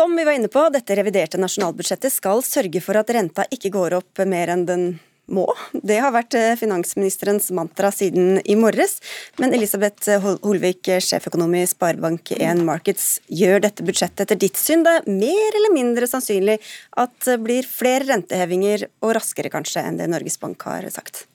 Som 0.00 0.16
vi 0.16 0.24
var 0.24 0.32
inne 0.32 0.48
på, 0.48 0.62
dette 0.72 0.94
reviderte 0.96 1.36
nasjonalbudsjettet 1.36 2.14
skal 2.14 2.38
sørge 2.40 2.80
for 2.80 2.96
at 2.96 3.10
renta 3.12 3.44
ikke 3.52 3.68
går 3.74 3.98
opp 3.98 4.22
mer 4.24 4.48
enn 4.48 4.62
den 4.64 4.86
må. 5.28 5.44
Det 5.76 5.98
har 6.00 6.14
vært 6.14 6.32
eh, 6.40 6.54
finansministerens 6.56 7.50
mantra 7.52 7.90
siden 7.92 8.38
i 8.48 8.56
morges. 8.56 8.96
Men 9.36 9.52
Elisabeth 9.52 10.16
Holvik, 10.24 10.88
sjeføkonom 11.04 11.52
i 11.60 11.66
Sparebank1 11.68 12.64
Markets, 12.64 13.10
gjør 13.28 13.60
dette 13.66 13.84
budsjettet 13.84 14.24
etter 14.24 14.40
ditt 14.40 14.56
syn 14.56 14.88
det 14.88 14.96
mer 15.04 15.60
eller 15.60 15.76
mindre 15.76 16.08
sannsynlig 16.08 16.56
at 16.96 17.12
det 17.28 17.36
blir 17.44 17.68
flere 17.68 18.08
rentehevinger, 18.08 18.88
og 19.04 19.18
raskere 19.20 19.52
kanskje 19.52 19.84
enn 19.84 20.00
det 20.00 20.08
Norges 20.08 20.40
Bank 20.40 20.64
har 20.64 20.88
sagt? 20.96 21.26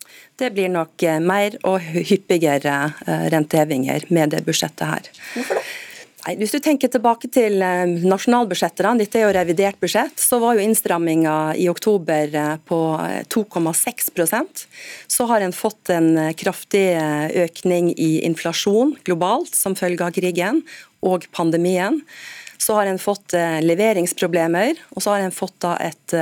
Det 0.41 0.49
blir 0.58 0.73
nok 0.73 1.06
eh, 1.06 1.21
mer 1.21 1.62
og 1.69 1.86
hyppigere 1.86 2.80
eh, 3.06 3.28
rentehevinger 3.38 4.10
med 4.10 4.34
det 4.34 4.41
budsjettet 4.49 4.89
her. 4.89 5.17
Hvorfor 5.36 5.62
det? 5.62 5.67
Nei, 6.25 6.39
hvis 6.41 6.55
du 6.55 6.57
tenker 6.57 6.89
tilbake 6.89 7.29
til 7.29 7.61
eh, 7.61 7.99
nasjonalbudsjettet, 8.01 8.97
dette 8.97 9.19
er 9.19 9.27
jo 9.27 9.33
revidert 9.35 9.77
budsjett, 9.77 10.17
så 10.17 10.39
var 10.41 10.55
jo 10.57 10.63
innstramminga 10.63 11.53
i 11.61 11.67
oktober 11.69 12.33
eh, 12.33 12.55
på 12.65 12.79
2,6 13.29 14.09
eh, 14.23 14.63
Så 15.05 15.27
har 15.29 15.45
en 15.45 15.53
fått 15.53 15.91
en 15.93 16.33
kraftig 16.33 16.88
økning 17.45 17.91
i 17.93 18.25
inflasjon 18.25 18.95
globalt 19.05 19.53
som 19.53 19.77
følge 19.77 20.07
av 20.07 20.17
krigen 20.17 20.63
og 21.05 21.29
pandemien. 21.29 22.01
Så 22.57 22.73
har 22.73 22.88
en 22.89 22.97
fått 22.97 23.35
leveringsproblemer, 23.61 24.79
og 24.95 25.03
så 25.03 25.11
har 25.11 25.25
en 25.25 25.33
fått 25.35 25.67
et 25.75 26.13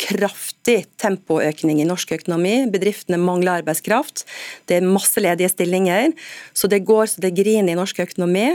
kraftig 0.00 0.78
tempoøkning 0.98 1.82
i 1.82 1.86
norsk 1.86 2.14
økonomi. 2.16 2.54
Bedriftene 2.72 3.20
mangler 3.20 3.60
arbeidskraft, 3.60 4.24
det 4.66 4.78
er 4.78 4.88
masse 4.88 5.20
ledige 5.20 5.52
stillinger. 5.52 6.16
Så 6.56 6.72
det 6.72 6.80
går 6.88 7.12
så 7.12 7.22
det 7.22 7.36
griner 7.36 7.76
i 7.76 7.78
norsk 7.78 8.00
økonomi 8.08 8.48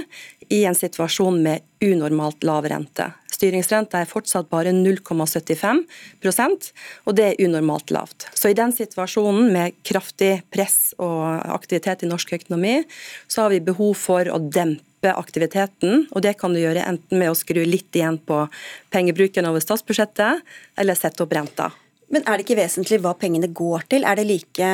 i 0.50 0.64
en 0.68 0.76
situasjon 0.78 1.42
med 1.44 1.64
unormalt 1.84 2.44
lav 2.48 2.66
rente. 2.70 3.10
Styringsrenta 3.34 4.00
er 4.00 4.10
fortsatt 4.10 4.50
bare 4.52 4.72
0,75% 4.76 6.70
og 7.04 7.18
det 7.18 7.26
er 7.28 7.42
unormalt 7.44 7.92
lavt. 7.92 8.28
Så 8.38 8.52
i 8.52 8.58
den 8.58 8.72
situasjonen 8.76 9.52
med 9.54 9.76
kraftig 9.88 10.42
press 10.54 10.94
og 11.02 11.26
aktivitet 11.52 12.06
i 12.06 12.12
norsk 12.12 12.36
økonomi, 12.40 12.84
så 13.28 13.46
har 13.46 13.54
vi 13.54 13.64
behov 13.64 13.94
for 14.00 14.30
å 14.32 14.40
dempe 14.40 15.12
aktiviteten, 15.12 16.08
og 16.16 16.24
det 16.24 16.38
kan 16.40 16.54
du 16.56 16.62
gjøre 16.62 16.86
enten 16.88 17.20
med 17.20 17.34
å 17.34 17.36
skru 17.36 17.66
litt 17.68 17.92
igjen 17.92 18.22
på 18.24 18.46
pengebruken 18.94 19.50
over 19.50 19.60
statsbudsjettet, 19.64 20.46
eller 20.80 20.96
sette 20.96 21.26
opp 21.26 21.36
renta. 21.36 21.74
Men 22.12 22.26
er 22.28 22.38
det 22.38 22.46
ikke 22.46 22.60
vesentlig 22.60 23.00
hva 23.04 23.14
pengene 23.18 23.50
går 23.56 23.86
til? 23.94 24.04
Det 24.04 24.26
like, 24.28 24.72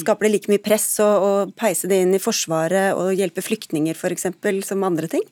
skaper 0.00 0.26
det 0.26 0.32
like 0.32 0.52
mye 0.52 0.62
press 0.62 0.86
å, 1.02 1.08
å 1.08 1.32
peise 1.58 1.90
det 1.90 2.02
inn 2.04 2.14
i 2.16 2.22
Forsvaret 2.22 2.98
og 2.98 3.12
hjelpe 3.18 3.44
flyktninger 3.44 3.96
f.eks. 3.96 4.28
som 4.66 4.86
andre 4.86 5.10
ting? 5.10 5.26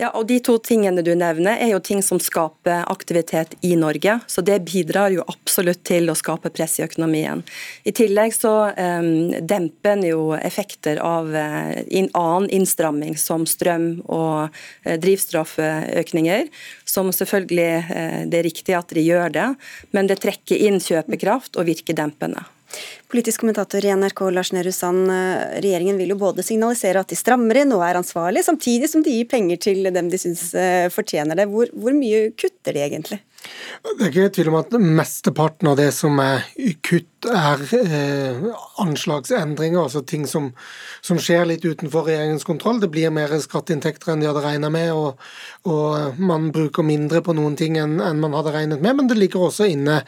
Ja, 0.00 0.08
og 0.16 0.26
De 0.26 0.38
to 0.42 0.56
tingene 0.58 1.02
du 1.04 1.12
nevner 1.18 1.60
er 1.60 1.72
jo 1.74 1.80
ting 1.84 2.00
som 2.02 2.18
skaper 2.22 2.86
aktivitet 2.90 3.54
i 3.62 3.74
Norge. 3.78 4.16
Så 4.26 4.42
det 4.44 4.62
bidrar 4.66 5.12
jo 5.14 5.24
absolutt 5.28 5.84
til 5.86 6.10
å 6.10 6.16
skape 6.18 6.50
press 6.54 6.78
i 6.80 6.84
økonomien. 6.86 7.44
I 7.84 7.92
tillegg 7.94 8.34
så 8.34 8.54
um, 8.72 9.30
demper 9.46 9.92
en 9.96 10.06
jo 10.06 10.24
effekter 10.38 10.98
av 11.04 11.28
uh, 11.30 11.74
in, 11.86 12.08
annen 12.18 12.48
innstramming 12.50 13.18
som 13.20 13.46
strøm 13.46 14.00
og 14.08 14.48
uh, 14.48 14.96
drivstofføkninger. 15.04 16.48
Som 16.88 17.12
selvfølgelig 17.14 17.70
uh, 17.92 18.18
det 18.26 18.40
er 18.40 18.48
riktig 18.48 18.78
at 18.78 18.96
de 18.96 19.04
gjør 19.04 19.36
det, 19.36 19.48
men 19.92 20.10
det 20.10 20.22
trekker 20.24 20.66
inn 20.66 20.80
kjøpekraft 20.82 21.60
og 21.60 21.68
virker 21.68 21.98
dempende. 21.98 22.42
Politisk 23.12 23.42
kommentator 23.42 23.84
i 23.84 23.90
NRK 23.92 24.20
Lars 24.32 24.52
Nehru 24.56 24.72
Sand, 24.72 25.10
eh, 25.10 25.60
regjeringen 25.60 25.98
vil 26.00 26.14
jo 26.14 26.16
både 26.16 26.40
signalisere 26.42 27.02
at 27.02 27.10
de 27.12 27.18
strammer 27.18 27.58
inn 27.60 27.74
og 27.76 27.82
er 27.84 27.98
ansvarlig, 28.00 28.40
samtidig 28.46 28.88
som 28.88 29.02
de 29.04 29.12
gir 29.12 29.28
penger 29.28 29.60
til 29.60 29.90
dem 29.92 30.08
de 30.08 30.20
syns 30.22 30.46
eh, 30.56 30.88
fortjener 30.88 31.36
det. 31.36 31.44
Hvor, 31.52 31.68
hvor 31.76 31.92
mye 31.92 32.30
kutter 32.40 32.72
de 32.72 32.86
egentlig? 32.86 33.20
Det 33.82 34.06
er 34.06 34.10
ikke 34.12 34.32
tvil 34.36 34.50
om 34.52 34.58
at 34.60 34.74
mesteparten 34.78 35.68
av 35.72 35.78
det 35.78 35.88
som 35.94 36.18
er 36.22 36.44
kutt, 36.86 37.08
er 37.22 37.60
eh, 37.76 38.44
anslagsendringer, 38.82 39.78
altså 39.84 40.02
ting 40.06 40.24
som, 40.26 40.48
som, 41.04 41.20
skjer 41.22 41.44
litt 41.46 41.62
utenfor 41.62 42.06
regjeringens 42.08 42.46
kontroll. 42.46 42.80
Det 42.82 42.90
blir 42.94 43.12
mer 43.14 43.34
skatteinntekter 43.42 44.12
enn 44.12 44.22
de 44.22 44.28
hadde 44.30 44.42
regna 44.42 44.70
med, 44.74 44.90
og, 44.94 45.22
og, 45.66 46.18
man 46.18 46.48
bruker 46.54 46.86
mindre 46.86 47.22
på 47.22 47.34
noen 47.38 47.54
ting 47.58 47.78
enn, 47.78 47.98
enn, 48.02 48.22
man 48.22 48.34
hadde 48.38 48.54
regnet 48.56 48.82
med. 48.82 48.98
Men 48.98 49.10
det 49.10 49.18
ligger 49.20 49.46
også 49.48 49.68
inne 49.70 50.00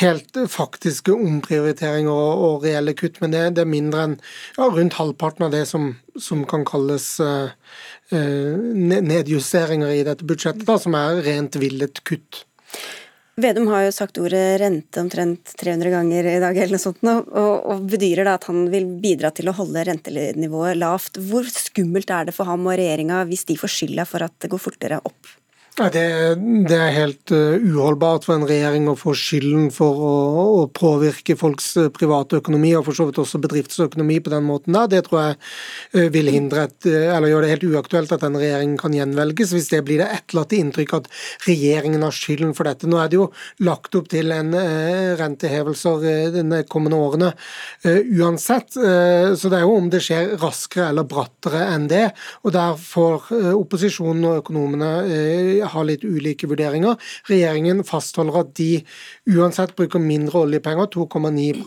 helt 0.00 0.40
faktiske 0.52 1.12
omprioriteringer 1.16 2.12
og, 2.12 2.46
og 2.46 2.51
reelle 2.62 2.94
kutt. 2.98 3.20
Men 3.22 3.34
det, 3.34 3.42
det 3.56 3.64
er 3.64 3.70
mindre 3.72 4.06
enn 4.08 4.16
ja, 4.58 4.68
rundt 4.68 4.98
halvparten 4.98 5.48
av 5.48 5.54
det 5.54 5.64
som, 5.70 5.92
som 6.20 6.44
kan 6.48 6.66
kalles 6.68 7.14
uh, 7.22 7.52
nedjusteringer 8.12 9.94
i 9.94 10.06
dette 10.08 10.26
budsjettet, 10.28 10.66
da, 10.68 10.78
som 10.80 10.96
er 10.98 11.22
rent 11.26 11.56
villet 11.60 12.02
kutt. 12.08 12.44
Vedum 13.40 13.70
har 13.72 13.86
jo 13.86 13.92
sagt 13.96 14.18
ordet 14.20 14.58
rente 14.60 15.00
omtrent 15.00 15.54
300 15.56 15.90
ganger 15.94 16.26
i 16.34 16.40
dag, 16.42 16.56
eller 16.56 16.76
noe 16.76 16.82
sånt, 16.82 17.00
og, 17.08 17.54
og 17.72 17.86
bedyrer 17.88 18.28
da 18.28 18.34
at 18.36 18.44
han 18.50 18.66
vil 18.72 18.90
bidra 19.00 19.30
til 19.32 19.48
å 19.48 19.54
holde 19.56 19.86
rentenivået 19.88 20.76
lavt. 20.76 21.16
Hvor 21.30 21.48
skummelt 21.48 22.12
er 22.12 22.28
det 22.28 22.36
for 22.36 22.50
ham 22.50 22.68
og 22.68 22.76
regjeringa 22.76 23.22
hvis 23.30 23.46
de 23.48 23.56
får 23.56 23.72
skylda 23.72 24.04
for 24.08 24.26
at 24.26 24.36
det 24.44 24.52
går 24.52 24.60
fortere 24.60 25.00
opp? 25.00 25.32
Det, 25.72 26.00
det, 26.68 26.76
er 26.76 26.90
helt 26.92 27.32
uh, 27.32 27.56
uholdbart 27.56 28.26
for 28.26 28.36
en 28.36 28.44
regjering 28.44 28.90
å 28.90 28.96
få 28.98 29.14
skylden 29.16 29.70
for 29.72 30.02
å, 30.04 30.16
å, 30.60 30.64
påvirke 30.68 31.32
folks 31.40 31.70
uh, 31.80 31.86
private 31.88 32.42
økonomi, 32.42 32.74
og 32.76 32.84
for 32.84 32.98
så 32.98 33.06
vidt 33.08 33.20
også 33.22 33.40
bedriftsøkonomi 33.40 34.18
på 34.20 34.34
den 34.34 34.44
måten 34.44 34.76
der. 34.76 34.90
Det 34.92 35.00
tror 35.06 35.22
jeg 35.22 35.38
uh, 35.38 36.10
vil 36.12 36.28
hindre 36.34 36.66
et, 36.68 36.90
eller 36.90 37.32
gjøre 37.32 37.46
det 37.46 37.54
helt 37.54 37.64
uaktuelt 37.70 38.12
at 38.12 38.26
den 38.26 38.36
regjeringen 38.36 38.76
kan 38.82 38.92
gjenvelges, 38.98 39.54
hvis 39.56 39.70
det 39.72 39.80
blir 39.88 40.02
det 40.02 40.10
etterlatte 40.12 40.58
inntrykk 40.58 40.92
at 40.98 41.08
regjeringen 41.46 42.04
har 42.04 42.18
skylden 42.18 42.52
for 42.58 42.68
dette. 42.68 42.90
Nå 42.92 43.00
er 43.00 43.08
det 43.08 43.22
jo 43.22 43.30
lagt 43.64 43.96
opp 43.96 44.12
til 44.12 44.28
en 44.36 44.52
rentehevelser 45.22 46.36
de 46.36 46.62
kommende 46.68 47.00
årene 47.00 47.32
uansett, 48.20 48.76
så 48.76 49.48
det 49.50 49.58
er 49.58 49.64
jo 49.64 49.76
om 49.78 49.88
det 49.92 50.02
skjer 50.04 50.34
raskere 50.42 50.90
eller 50.92 51.08
brattere 51.08 51.64
enn 51.72 51.88
det. 51.88 52.04
og 52.44 52.52
Der 52.54 52.76
får 52.76 53.32
opposisjonen 53.56 54.28
og 54.28 54.42
økonomene 54.42 54.92
har 55.70 55.86
litt 55.88 56.04
ulike 56.04 56.48
vurderinger. 56.50 56.98
Regjeringen 57.30 57.82
fastholder 57.86 58.40
at 58.42 58.52
de 58.58 58.82
uansett 59.30 59.74
bruker 59.78 60.02
mindre 60.02 60.44
oljepenger, 60.46 60.90
2,9 60.92 61.62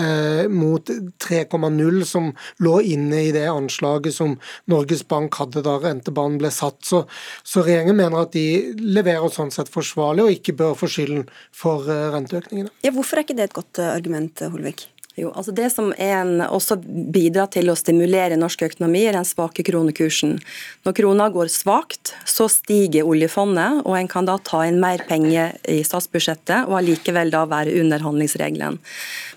eh, 0.00 0.46
mot 0.52 0.94
3,0 1.24 2.04
som 2.08 2.30
lå 2.64 2.78
inne 2.94 3.24
i 3.28 3.34
det 3.34 3.46
anslaget 3.50 4.16
som 4.16 4.36
Norges 4.70 5.04
Bank 5.08 5.38
hadde 5.40 5.64
da 5.66 5.76
rentebanen 5.82 6.38
ble 6.42 6.52
satt. 6.54 6.80
Så, 6.86 7.04
så 7.42 7.64
regjeringen 7.66 7.98
mener 7.98 8.24
at 8.24 8.34
de 8.36 8.74
leverer 8.80 9.30
sånn 9.32 9.52
sett 9.54 9.72
forsvarlig, 9.72 10.24
og 10.24 10.38
ikke 10.38 10.56
bør 10.60 10.78
få 10.78 10.90
skylden 10.90 11.28
for 11.54 11.88
eh, 11.90 12.08
renteøkningene. 12.14 12.72
Ja, 12.86 12.94
hvorfor 12.94 13.20
er 13.20 13.28
ikke 13.28 13.38
det 13.38 13.50
et 13.50 13.58
godt 13.60 13.82
eh, 13.82 13.92
argument, 13.94 14.44
Holvik? 14.54 14.88
Jo, 15.14 15.30
altså 15.30 15.52
Det 15.54 15.68
som 15.70 15.92
en, 15.98 16.40
også 16.42 16.74
bidrar 17.14 17.46
til 17.54 17.70
å 17.70 17.76
stimulere 17.78 18.34
norsk 18.38 18.64
økonomi, 18.66 19.04
er 19.06 19.14
den 19.14 19.26
svake 19.28 19.62
kronekursen. 19.62 20.40
Når 20.82 20.96
krona 20.98 21.28
går 21.30 21.52
svakt, 21.54 22.16
så 22.26 22.48
stiger 22.50 23.06
oljefondet, 23.06 23.84
og 23.86 23.94
en 23.94 24.10
kan 24.10 24.26
da 24.26 24.34
ta 24.42 24.64
inn 24.66 24.80
mer 24.82 25.04
penger 25.06 25.54
i 25.70 25.78
statsbudsjettet 25.86 26.66
og 26.66 26.80
allikevel 26.80 27.30
da 27.30 27.44
være 27.46 27.76
under 27.78 28.02
handlingsregelen. 28.02 28.80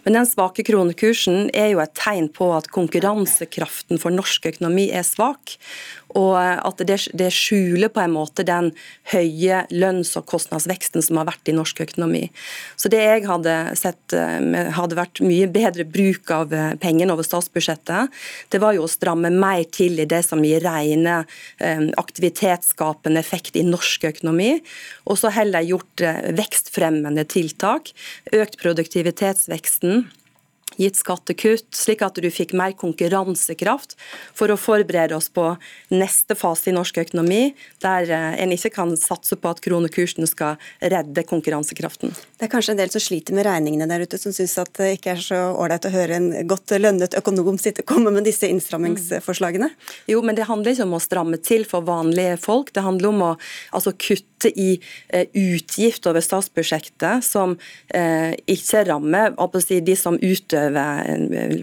Men 0.07 0.17
den 0.17 0.25
svake 0.25 0.65
kronekursen 0.65 1.51
er 1.53 1.75
jo 1.75 1.83
et 1.83 1.93
tegn 1.99 2.31
på 2.33 2.49
at 2.57 2.71
konkurransekraften 2.73 4.01
for 4.01 4.17
norsk 4.17 4.49
økonomi 4.49 4.89
er 4.89 5.05
svak 5.05 5.59
og 6.15 6.35
at 6.39 6.81
det, 6.87 6.97
det, 7.17 7.29
skjuler 7.33 7.91
på 7.91 8.01
en 8.03 8.13
måte 8.15 8.45
den 8.47 8.69
høye 9.11 9.63
lønns- 9.73 10.15
og 10.19 10.27
kostnadsveksten 10.29 11.03
som 11.03 11.19
har 11.19 11.27
vært 11.29 11.51
i 11.51 11.55
norsk 11.55 11.81
økonomi. 11.83 12.27
Så 12.79 12.91
det 12.91 13.01
jeg 13.03 13.25
hadde 13.27 13.55
sett 13.79 14.15
eh, 14.15 14.71
hadde 14.77 14.99
vært 14.99 15.21
mye 15.25 15.49
bedre 15.51 15.87
bruk 15.87 16.31
av 16.33 16.53
eh, 16.55 16.75
pengene 16.81 17.13
over 17.15 17.27
statsbudsjettet, 17.27 18.13
det 18.53 18.61
var 18.63 18.77
jo 18.77 18.85
å 18.85 18.91
stramme 18.91 19.31
mer 19.33 19.65
til 19.73 19.99
i 19.99 20.07
det 20.09 20.23
som 20.27 20.43
gir 20.45 20.63
rene 20.63 21.19
eh, 21.59 21.87
aktivitetsskapende 21.99 23.21
effekt 23.21 23.59
i 23.59 23.65
norsk 23.67 24.07
økonomi, 24.11 24.57
og 25.07 25.19
så 25.19 25.31
heller 25.33 25.65
gjort 25.65 26.03
vekstfremmende 26.37 27.25
tiltak, 27.29 27.91
økt 28.35 28.57
produktivitetsveksten 28.61 30.07
gitt 30.75 30.99
skattekutt, 30.99 31.69
slik 31.75 32.03
at 32.05 32.19
du 32.21 32.27
fikk 32.33 32.53
mer 32.57 32.75
konkurransekraft 32.77 33.95
for 34.35 34.51
å 34.51 34.59
forberede 34.59 35.15
oss 35.17 35.29
på 35.33 35.49
neste 35.93 36.35
fase 36.37 36.69
i 36.69 36.75
norsk 36.75 36.99
økonomi, 37.05 37.55
der 37.83 38.11
eh, 38.11 38.35
en 38.43 38.53
ikke 38.53 38.73
kan 38.75 38.93
satse 38.99 39.39
på 39.39 39.49
at 39.49 39.61
kronekursen 39.63 40.27
skal 40.29 40.59
redde 40.81 41.23
konkurransekraften. 41.29 42.13
Det 42.37 42.45
er 42.45 42.51
kanskje 42.51 42.75
en 42.75 42.81
del 42.81 42.91
som 42.93 43.03
sliter 43.03 43.37
med 43.37 43.47
regningene 43.47 43.87
der 43.89 44.05
ute, 44.05 44.19
som 44.21 44.35
syns 44.35 44.57
at 44.61 44.73
det 44.77 44.97
ikke 44.97 45.15
er 45.15 45.23
så 45.23 45.41
ålreit 45.55 45.87
å 45.87 45.93
høre 45.93 46.19
en 46.19 46.29
godt 46.49 46.75
lønnet 46.77 47.17
økonom 47.17 47.57
sitte 47.61 47.85
komme 47.87 48.11
med 48.13 48.27
disse 48.27 48.49
innstrammingsforslagene? 48.51 49.69
Jo, 50.11 50.21
men 50.25 50.37
det 50.37 50.47
handler 50.49 50.75
ikke 50.75 50.87
om 50.87 50.97
å 50.97 51.03
stramme 51.03 51.39
til 51.41 51.65
for 51.69 51.85
vanlige 51.87 52.37
folk. 52.41 52.73
Det 52.75 52.85
handler 52.85 53.13
om 53.13 53.23
å 53.23 53.31
altså, 53.71 53.95
kutte 53.97 54.36
i 54.45 54.77
uh, 54.77 55.25
utgift 55.33 56.05
over 56.09 56.21
statsbudsjettet 56.21 57.25
som 57.25 57.57
uh, 57.57 58.31
ikke 58.45 58.85
rammer 58.91 59.35
si, 59.63 59.79
de 59.81 59.95
som 59.97 60.17
utøver 60.21 60.37
utøve 60.47 60.83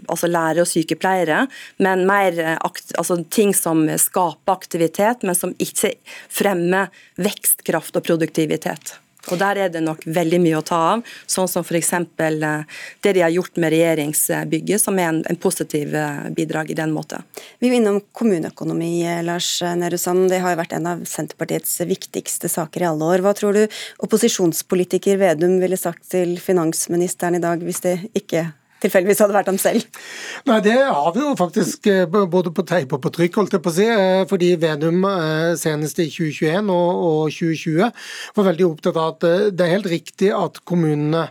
altså 0.09 0.29
lærere 0.29 0.65
og 0.65 0.71
sykepleiere, 0.71 1.45
men 1.83 2.05
mer 2.09 2.59
altså 2.63 3.21
ting 3.31 3.55
som 3.57 3.87
skaper 4.01 4.55
aktivitet, 4.55 5.25
men 5.25 5.37
som 5.39 5.55
ikke 5.59 5.95
fremmer 6.33 6.93
vekstkraft 7.21 7.97
og 7.97 8.07
produktivitet. 8.07 8.99
Og 9.33 9.39
Der 9.41 9.57
er 9.57 9.73
det 9.73 9.83
nok 9.85 10.05
veldig 10.05 10.41
mye 10.43 10.59
å 10.59 10.65
ta 10.67 10.81
av, 10.95 11.05
sånn 11.31 11.49
som 11.51 11.65
f.eks. 11.65 11.93
Eh, 11.95 12.81
det 13.05 13.13
de 13.17 13.23
har 13.25 13.33
gjort 13.33 13.57
med 13.61 13.73
regjeringsbygget, 13.75 14.83
som 14.83 14.99
er 14.99 15.11
en, 15.11 15.23
en 15.31 15.41
positiv 15.41 15.95
eh, 15.97 16.25
bidrag 16.35 16.73
i 16.73 16.79
den 16.79 16.93
måten. 16.95 17.25
Vi 17.63 17.71
er 17.71 17.79
innom 17.79 18.01
kommuneøkonomi, 18.17 18.93
eh, 19.09 19.23
Lars 19.27 19.57
Nehru 19.63 19.99
Sand. 20.01 20.29
Det 20.33 20.43
har 20.45 20.55
jo 20.55 20.61
vært 20.61 20.77
en 20.77 20.91
av 20.95 21.07
Senterpartiets 21.09 21.79
viktigste 21.89 22.51
saker 22.53 22.85
i 22.85 22.91
alle 22.91 23.15
år. 23.15 23.25
Hva 23.25 23.35
tror 23.39 23.57
du 23.57 23.65
opposisjonspolitiker 24.05 25.21
Vedum 25.21 25.57
ville 25.63 25.79
sagt 25.81 26.09
til 26.13 26.37
finansministeren 26.43 27.39
i 27.39 27.45
dag, 27.45 27.65
hvis 27.65 27.83
det 27.85 27.99
ikke 28.17 28.49
tilfeldigvis 28.85 29.23
hadde 29.25 29.37
vært 29.37 29.51
ham 29.51 29.59
selv? 29.61 30.01
Nei, 30.49 30.61
Det 30.65 30.77
har 30.77 31.13
vi 31.15 31.23
jo 31.23 31.33
faktisk 31.39 31.89
eh, 31.91 32.05
både 32.09 32.53
på 32.55 32.65
teip 32.69 32.93
og 32.97 33.03
på 33.05 33.13
trykk, 33.15 33.39
holdt 33.41 33.57
jeg 33.57 33.65
på 33.65 33.73
å 33.73 33.77
si. 33.77 33.87
Eh, 33.89 34.25
fordi 34.31 34.51
Venum 34.61 35.05
eh, 35.09 35.55
senest 35.61 36.01
i 36.03 36.09
2021 36.13 36.71
og 36.75 37.33
2020 37.33 38.05
var 38.37 38.49
veldig 38.51 38.67
opptatt 38.69 39.01
av 39.01 39.15
at 39.15 39.27
det 39.57 39.65
er 39.65 39.75
helt 39.77 39.91
riktig 39.91 40.31
at 40.35 40.61
kommunene 40.69 41.27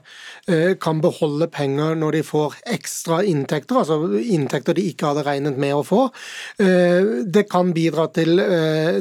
kan 0.83 0.99
beholde 0.99 1.47
penger 1.51 1.93
når 1.95 2.17
de 2.17 2.21
får 2.27 2.55
ekstra 2.73 3.21
inntekter, 3.27 3.77
altså 3.79 4.19
inntekter 4.19 4.75
de 4.75 4.83
ikke 4.89 5.07
hadde 5.07 5.23
regnet 5.23 5.59
med 5.61 5.71
å 5.77 5.85
få. 5.87 6.01
Det 6.57 7.45
kan 7.51 7.71
bidra 7.75 8.09
til, 8.15 8.41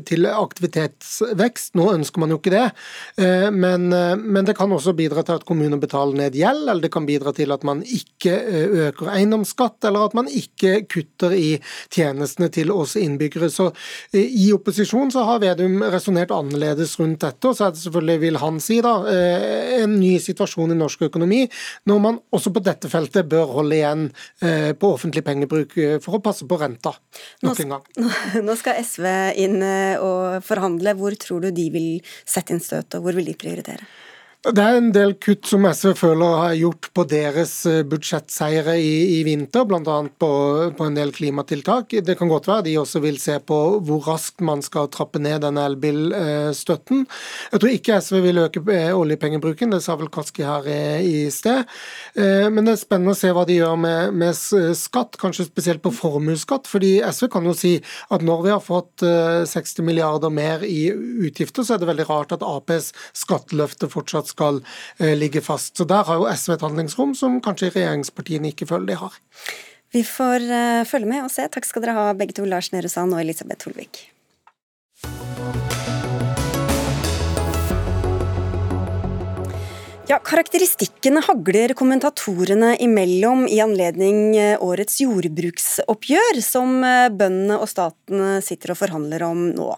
til 0.07 0.29
aktivitetsvekst. 0.31 1.75
Nå 1.79 1.89
ønsker 1.97 2.23
man 2.23 2.35
jo 2.35 2.39
ikke 2.39 2.55
det, 2.55 2.65
men, 3.55 3.89
men 3.91 4.47
det 4.47 4.55
kan 4.59 4.71
også 4.75 4.95
bidra 4.99 5.25
til 5.27 5.41
at 5.41 5.47
kommunene 5.49 5.81
betaler 5.83 6.21
ned 6.21 6.39
gjeld, 6.39 6.63
eller 6.69 6.85
det 6.85 6.93
kan 6.95 7.09
bidra 7.09 7.35
til 7.35 7.55
at 7.55 7.67
man 7.67 7.83
ikke 7.83 8.39
øker 8.89 9.11
eiendomsskatt, 9.13 9.79
eller 9.89 10.07
at 10.07 10.17
man 10.17 10.29
ikke 10.29 10.83
kutter 10.91 11.35
i 11.37 11.57
tjenestene 11.93 12.49
til 12.53 12.73
oss 12.75 12.95
innbyggere. 13.01 13.51
Så 13.53 13.71
eh, 14.13 14.27
I 14.27 14.51
opposisjon 14.57 15.13
så 15.15 15.25
har 15.29 15.43
Vedum 15.43 15.81
resonnert 15.93 16.35
annerledes 16.35 16.95
rundt 17.01 17.23
dette. 17.25 17.49
og 17.49 17.57
så 17.57 17.69
er 17.69 17.75
det 17.75 17.83
selvfølgelig, 17.83 18.19
vil 18.27 18.41
han 18.43 18.61
si, 18.63 18.81
da, 18.85 18.95
eh, 19.11 19.83
en 19.83 19.99
ny 20.01 20.15
situasjon 20.23 20.75
i 20.75 20.79
norsk 20.79 21.07
økonomi, 21.09 21.43
når 21.91 22.03
man 22.07 22.21
også 22.33 22.53
på 22.55 22.65
dette 22.65 22.91
feltet 22.93 23.31
bør 23.31 23.57
holde 23.59 23.79
igjen 23.79 24.07
eh, 24.43 24.73
på 24.77 24.93
offentlig 24.97 25.25
pengebruk 25.27 25.77
for 26.05 26.19
å 26.19 26.23
passe 26.23 26.47
på 26.49 26.59
renta 26.61 26.95
nok 27.43 27.61
en 27.65 27.77
gang. 27.77 27.85
Nå 28.47 28.57
skal 28.61 28.81
SV 28.83 29.09
inn 29.43 29.59
og 29.63 30.43
forhandle. 30.47 30.97
Hvor 30.99 31.17
tror 31.21 31.47
du 31.47 31.51
de 31.55 31.69
vil 31.75 32.15
sette 32.29 32.55
inn 32.55 32.63
støtet, 32.63 32.99
og 32.99 33.07
hvor 33.07 33.19
vil 33.19 33.31
de 33.31 33.39
prioritere? 33.39 33.87
Det 34.43 34.59
er 34.59 34.75
en 34.75 34.89
del 34.91 35.13
kutt 35.23 35.47
som 35.47 35.63
SV 35.69 35.93
føler 35.95 36.33
har 36.41 36.55
gjort 36.59 36.89
på 36.99 37.03
deres 37.07 37.53
eh, 37.71 37.85
budsjettseire 37.87 38.73
i, 38.75 38.95
i 39.15 39.19
vinter, 39.23 39.63
bl.a. 39.71 39.99
På, 40.19 40.31
på 40.75 40.87
en 40.89 40.97
del 40.97 41.13
klimatiltak. 41.15 41.95
Det 42.03 42.17
kan 42.19 42.27
godt 42.27 42.49
være 42.51 42.65
de 42.67 42.73
også 42.81 42.99
vil 43.05 43.21
se 43.23 43.37
på 43.39 43.59
hvor 43.87 44.03
raskt 44.09 44.43
man 44.43 44.65
skal 44.67 44.89
trappe 44.91 45.21
ned 45.23 45.45
denne 45.45 45.63
elbilstøtten. 45.71 47.05
Jeg 47.53 47.63
tror 47.63 47.77
ikke 47.77 48.01
SV 48.03 48.19
vil 48.25 48.41
øke 48.43 48.65
eh, 48.75 48.89
oljepengebruken, 48.91 49.77
det 49.77 49.79
sa 49.85 49.95
vel 50.01 50.11
Kaski 50.11 50.43
her 50.43 50.67
eh, 50.67 51.07
i 51.07 51.23
sted. 51.31 51.63
Men 52.13 52.67
det 52.67 52.75
er 52.75 52.81
spennende 52.81 53.15
å 53.15 53.17
se 53.17 53.31
hva 53.33 53.47
de 53.47 53.61
gjør 53.61 53.79
med, 53.79 54.19
med 54.19 54.35
skatt, 54.77 55.17
kanskje 55.23 55.47
spesielt 55.47 55.85
på 55.87 55.95
formuesskatt. 55.95 56.67
fordi 56.67 56.97
SV 57.07 57.31
kan 57.33 57.47
jo 57.47 57.55
si 57.57 57.77
at 58.13 58.27
når 58.27 58.43
vi 58.45 58.53
har 58.53 58.61
fått 58.63 59.07
60 59.07 59.87
milliarder 59.87 60.35
mer 60.35 60.67
i 60.67 60.91
utgifter, 60.93 61.65
så 61.65 61.77
er 61.77 61.83
det 61.83 61.89
veldig 61.89 62.09
rart 62.11 62.35
at 62.35 62.45
Aps 62.47 62.91
skatteløfte 63.23 63.89
fortsatt 63.93 64.32
skal 64.33 64.63
ligge 64.99 65.43
fast. 65.45 65.77
Så 65.77 65.87
Der 65.89 66.07
har 66.09 66.21
jo 66.21 66.29
SV 66.29 66.57
et 66.57 66.65
handlingsrom 66.67 67.15
som 67.19 67.41
kanskje 67.45 67.73
regjeringspartiene 67.75 68.53
ikke 68.53 68.69
føler 68.71 68.93
de 68.93 68.99
har. 69.03 69.21
Vi 69.93 70.03
får 70.09 70.49
følge 70.89 71.11
med 71.11 71.27
og 71.27 71.33
se. 71.33 71.47
Takk 71.53 71.69
skal 71.69 71.85
dere 71.85 71.99
ha 71.99 72.17
begge 72.17 72.37
to, 72.39 72.49
Lars 72.49 72.73
Nehru 72.73 72.89
Sand 72.89 73.13
og 73.13 73.21
Elisabeth 73.21 73.69
Holvik. 73.69 74.07
Ja, 80.13 80.19
Karakteristikkene 80.21 81.23
hagler 81.25 81.73
kommentatorene 81.79 82.75
imellom 82.85 83.47
i 83.49 83.63
anledning 83.65 84.35
eh, 84.37 84.59
årets 84.61 84.99
jordbruksoppgjør, 85.01 86.41
som 86.45 86.83
eh, 86.85 87.07
bøndene 87.09 87.57
og 87.57 87.71
staten 87.71 88.43
sitter 88.45 88.75
og 88.75 88.81
forhandler 88.83 89.25
om 89.25 89.47
nå. 89.55 89.71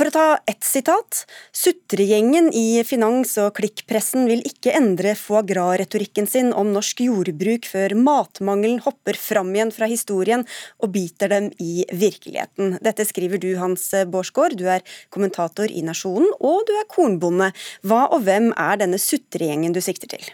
For 0.00 0.08
å 0.08 0.12
ta 0.14 0.38
ett 0.48 0.64
sitat. 0.64 1.26
Sutregjengen 1.52 2.46
i 2.56 2.80
finans- 2.88 3.34
og 3.42 3.50
klikkpressen 3.58 4.24
vil 4.30 4.40
ikke 4.48 4.72
endre 4.78 5.12
foie 5.12 5.42
gras-retorikken 5.44 6.24
sin 6.24 6.54
om 6.56 6.70
norsk 6.72 7.02
jordbruk 7.04 7.68
før 7.68 7.92
matmangelen 8.00 8.80
hopper 8.86 9.20
fram 9.20 9.52
igjen 9.52 9.74
fra 9.76 9.90
historien 9.92 10.46
og 10.80 10.94
biter 10.96 11.28
dem 11.28 11.50
i 11.60 11.84
virkeligheten. 11.92 12.78
Dette 12.80 13.04
skriver 13.04 13.44
du, 13.44 13.50
Hans 13.60 13.90
Bårdsgaard. 14.08 14.56
Du 14.56 14.64
er 14.72 14.80
kommentator 15.12 15.68
i 15.68 15.84
Nasjonen, 15.84 16.32
og 16.40 16.64
du 16.64 16.72
er 16.80 16.88
kornbonde. 16.88 17.52
Hva 17.84 18.06
og 18.08 18.24
hvem 18.24 18.54
er 18.56 18.80
denne 18.80 18.96
sutregjengen 18.96 19.76
du 19.76 19.84
sikter 19.84 20.16
til? 20.16 20.32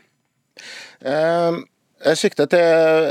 Um 1.02 1.66
jeg 1.96 2.18
sikter 2.20 2.48
til 2.52 2.60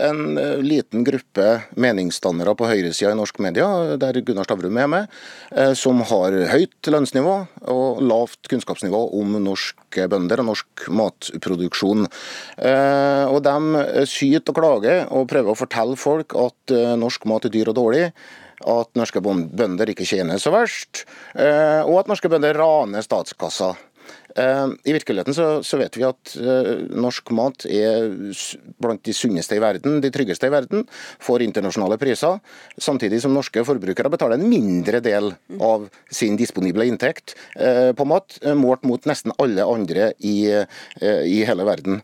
en 0.05 0.37
eh, 0.37 0.59
liten 0.61 1.01
gruppe 1.07 1.45
meningsdannere 1.81 2.53
på 2.57 2.67
høyresida 2.69 3.15
i 3.15 3.17
norsk 3.17 3.39
media, 3.41 3.65
der 3.97 4.19
Gunnar 4.21 4.45
Stavrum 4.45 4.77
er 4.77 4.89
med, 4.91 5.15
eh, 5.57 5.73
som 5.73 6.03
har 6.05 6.35
høyt 6.51 6.89
lønnsnivå 6.93 7.33
og 7.73 8.03
lavt 8.05 8.45
kunnskapsnivå 8.51 9.01
om 9.17 9.39
norske 9.41 10.05
bønder 10.11 10.43
og 10.43 10.49
norsk 10.51 10.85
matproduksjon. 11.01 12.05
Eh, 12.61 13.25
og 13.25 13.41
De 13.45 14.05
syter 14.05 14.53
og 14.53 14.59
klager 14.61 15.01
og 15.09 15.27
prøver 15.33 15.55
å 15.55 15.59
fortelle 15.59 15.97
folk 15.97 16.37
at 16.37 16.75
norsk 17.01 17.25
mat 17.29 17.49
er 17.49 17.55
dyr 17.57 17.73
og 17.73 17.79
dårlig 17.81 18.07
at 18.65 18.93
norske 18.97 19.19
bønder 19.21 19.89
ikke 19.91 20.07
tjener 20.07 20.39
så 20.41 20.53
verst, 20.53 21.03
og 21.35 21.97
at 21.99 22.07
norske 22.09 22.29
bønder 22.31 22.55
raner 22.57 23.03
statskassa. 23.03 23.73
Eh, 24.35 24.67
I 24.83 24.93
virkeligheten 24.93 25.33
så, 25.33 25.63
så, 25.63 25.77
vet 25.79 25.95
vi 25.95 26.03
at 26.03 26.33
uh, 26.43 26.71
norsk 26.91 27.31
mat 27.35 27.65
er 27.71 28.09
blant 28.83 29.03
de 29.07 29.13
sunneste 29.15 29.55
i 29.55 29.61
verden, 29.63 30.01
de 30.03 30.11
tryggeste 30.11 30.49
i 30.49 30.51
verden, 30.51 30.83
for 31.23 31.43
internasjonale 31.43 31.97
priser. 32.01 32.41
Samtidig 32.75 33.21
som 33.23 33.35
norske 33.35 33.63
forbrukere 33.67 34.11
betaler 34.11 34.39
en 34.39 34.49
mindre 34.51 34.99
del 35.03 35.31
av 35.63 35.87
sin 36.11 36.35
disponible 36.39 36.87
inntekt 36.89 37.37
uh, 37.55 37.93
på 37.95 38.07
mat, 38.09 38.37
målt 38.59 38.83
mot 38.87 39.07
nesten 39.07 39.31
alle 39.39 39.63
andre 39.63 40.11
i, 40.19 40.35
i 41.01 41.37
hele 41.47 41.65
verden. 41.67 42.01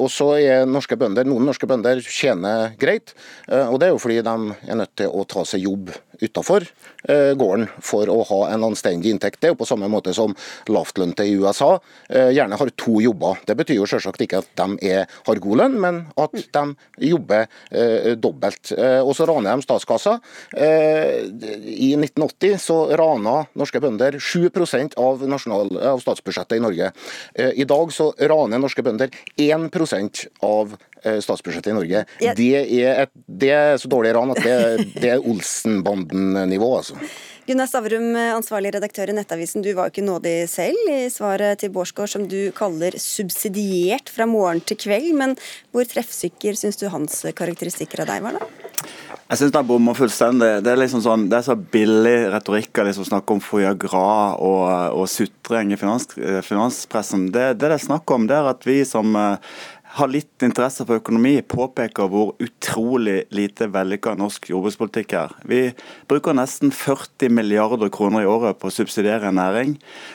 Og 0.00 0.08
så 0.12 0.28
er 0.40 0.68
norske 0.68 0.96
bønder, 0.98 1.26
Noen 1.28 1.44
norske 1.46 1.68
bønder 1.68 2.00
tjener 2.02 2.72
greit, 2.80 3.12
og 3.48 3.78
det 3.80 3.88
er 3.88 3.92
jo 3.92 4.00
fordi 4.02 4.20
de 4.24 4.34
er 4.72 4.78
nødt 4.78 4.94
til 4.98 5.12
å 5.12 5.24
ta 5.28 5.44
seg 5.48 5.66
jobb 5.66 5.92
utafor 6.20 6.66
gården 7.38 7.68
for 7.82 8.10
å 8.12 8.20
ha 8.28 8.40
en 8.52 8.64
anstendig 8.66 9.10
inntekt. 9.10 9.40
Det 9.40 9.48
er 9.48 9.54
jo 9.54 9.60
på 9.62 9.66
samme 9.68 9.88
måte 9.90 10.14
som 10.14 10.34
lavtlønte 10.70 11.24
i 11.26 11.34
USA 11.38 11.76
eh, 12.08 12.30
gjerne 12.36 12.58
har 12.58 12.72
to 12.78 13.00
jobber. 13.02 13.40
Det 13.46 13.56
betyr 13.58 13.80
jo 13.80 13.88
selvsagt 13.88 14.22
ikke 14.24 14.42
at 14.42 14.50
de 14.58 14.92
er, 14.92 15.10
har 15.26 15.42
god 15.42 15.60
lønn, 15.62 15.78
men 15.82 16.00
at 16.20 16.36
de 16.36 16.64
jobber 17.08 17.46
eh, 17.70 18.12
dobbelt. 18.20 18.72
Eh, 18.76 19.00
og 19.00 19.14
så 19.18 19.26
raner 19.28 19.56
de 19.56 19.66
statskassa. 19.66 20.18
Eh, 20.54 21.26
I 21.72 21.92
1980 21.98 22.58
så 22.62 22.78
rana 22.98 23.42
norske 23.58 23.82
bønder 23.82 24.18
7 24.20 24.50
av, 25.00 25.24
nasjonal, 25.28 25.74
av 25.94 26.02
statsbudsjettet 26.02 26.58
i 26.58 26.64
Norge. 26.64 26.92
Eh, 27.34 27.52
I 27.62 27.68
dag 27.68 27.92
så 27.94 28.12
raner 28.18 28.62
norske 28.62 28.84
bønder 28.84 29.12
1% 29.40 30.26
av 30.46 30.76
eh, 30.76 30.88
statsbudsjettet 31.02 31.72
i 31.72 31.76
Norge. 31.76 32.04
Det, 32.20 32.48
er 32.54 33.04
et, 33.06 33.12
det, 33.26 33.52
er 33.52 33.76
så 33.82 33.90
dårlig 33.90 34.14
ran 34.16 34.34
at 34.34 34.42
det, 34.44 34.56
det 34.96 35.14
er 35.16 35.28
Olsenbanden-nivå, 35.32 36.72
altså. 36.78 36.98
Gunnar 37.42 37.66
Stavrum, 37.66 38.12
ansvarlig 38.14 38.70
redaktør 38.76 39.10
i 39.10 39.14
Nettavisen, 39.16 39.64
du 39.64 39.72
var 39.74 39.88
jo 39.88 39.96
ikke 39.96 40.04
nådig 40.06 40.34
selv 40.46 40.90
i 40.92 41.08
svaret 41.10 41.58
til 41.58 41.72
Bårdsgaard, 41.74 42.12
som 42.12 42.28
du 42.30 42.52
kaller 42.54 42.94
subsidiert 43.02 44.12
fra 44.14 44.28
morgen 44.30 44.62
til 44.62 44.78
kveld. 44.78 45.10
Men 45.18 45.34
hvor 45.74 45.88
treffsikker 45.90 46.54
syns 46.58 46.78
du 46.78 46.86
hans 46.92 47.24
karakteristikker 47.34 48.04
av 48.04 48.12
deg 48.12 48.22
var, 48.22 48.38
da? 48.38 48.72
Jeg 49.32 49.40
syns 49.40 49.52
den 49.54 49.66
bommer 49.66 49.96
fullstendig. 49.96 50.52
Det 50.62 50.70
er 50.70 50.80
liksom 50.84 51.02
sånn, 51.02 51.26
det 51.32 51.38
er 51.38 51.46
så 51.46 51.56
billig 51.56 52.16
retorikk 52.34 52.78
å 52.78 52.86
liksom 52.86 53.06
snakke 53.08 53.34
om 53.34 53.42
foie 53.42 53.70
gras 53.80 54.38
og, 54.38 54.66
og 55.00 55.06
sutring 55.10 55.72
i 55.72 55.78
finans, 55.80 56.06
finanspressen. 56.46 57.30
Det, 57.34 57.54
det 57.56 57.70
det 57.72 57.78
er 57.78 57.86
snakk 57.86 58.12
om, 58.14 58.28
det 58.30 58.38
er 58.38 58.50
at 58.52 58.66
vi 58.68 58.82
som 58.86 59.16
har 59.92 60.08
litt 60.08 60.44
interesse 60.44 60.86
for 60.88 61.02
økonomi, 61.02 61.34
påpeker 61.44 62.08
hvor 62.08 62.32
utrolig 62.42 63.26
lite 63.34 63.68
vellykka 63.72 64.14
norsk 64.16 64.48
jordbrukspolitikk 64.52 65.16
er. 65.18 65.34
Vi 65.48 65.60
bruker 66.08 66.36
nesten 66.36 66.72
40 66.72 67.32
milliarder 67.36 67.92
kroner 67.92 68.24
i 68.24 68.30
året 68.30 68.60
på 68.60 68.70
å 68.70 68.74
subsidiere 68.74 69.28
en 69.28 69.40
næring 69.40 69.74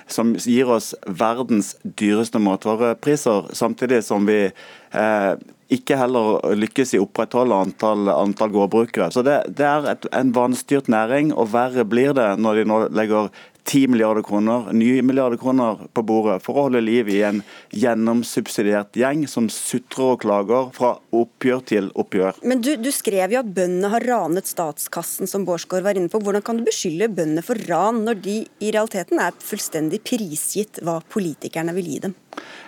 som 0.10 0.34
gir 0.42 0.72
oss 0.74 0.94
verdens 1.06 1.76
dyreste 1.84 2.42
matvarepriser, 2.42 3.52
samtidig 3.58 4.02
som 4.08 4.26
vi 4.30 4.48
eh, 4.48 5.34
ikke 5.74 5.98
heller 6.00 6.56
lykkes 6.58 6.96
i 6.96 7.02
å 7.02 7.06
opprettholde 7.06 7.62
antall, 7.68 8.10
antall 8.13 8.54
gårdbrukere. 8.56 9.12
Så 9.13 9.24
det, 9.28 9.42
det 9.60 9.68
er 9.68 9.92
et, 9.94 10.08
en 10.16 10.32
vanstyrt 10.36 10.90
næring, 10.92 11.34
og 11.36 11.52
verre 11.54 11.86
blir 11.88 12.16
det 12.18 12.30
når 12.40 12.62
de 12.62 12.68
nå 12.72 12.82
legger 12.96 13.30
10 13.67 13.91
milliarder 13.91 14.23
kroner, 14.23 14.69
nye 14.73 15.01
milliarder 15.03 15.38
kroner 15.38 15.82
på 15.93 16.03
bordet 16.08 16.39
for 16.45 16.56
å 16.56 16.67
holde 16.67 16.82
liv 16.84 17.10
i 17.12 17.19
en 17.27 17.41
gjennomsubsidiert 17.75 18.95
gjeng 18.95 19.25
som 19.27 19.49
sutrer 19.51 20.13
og 20.13 20.21
klager 20.23 20.69
fra 20.75 20.93
oppgjør 21.15 21.63
til 21.67 21.89
oppgjør. 21.99 22.39
Men 22.47 22.63
du, 22.63 22.73
du 22.80 22.91
skrev 22.95 23.36
jo 23.36 23.41
at 23.43 23.51
bøndene 23.58 23.91
har 23.91 24.08
ranet 24.08 24.47
statskassen, 24.47 25.27
som 25.27 25.43
Bårdsgaard 25.47 25.86
var 25.88 25.99
inne 25.99 26.12
på. 26.12 26.21
Hvordan 26.23 26.45
kan 26.45 26.60
du 26.60 26.65
beskylde 26.67 27.12
bøndene 27.12 27.43
for 27.45 27.60
ran, 27.67 28.06
når 28.08 28.23
de 28.23 28.38
i 28.63 28.71
realiteten 28.71 29.19
er 29.23 29.36
fullstendig 29.43 30.01
prisgitt 30.08 30.82
hva 30.86 31.01
politikerne 31.12 31.75
vil 31.75 31.91
gi 31.91 32.01
dem? 32.08 32.15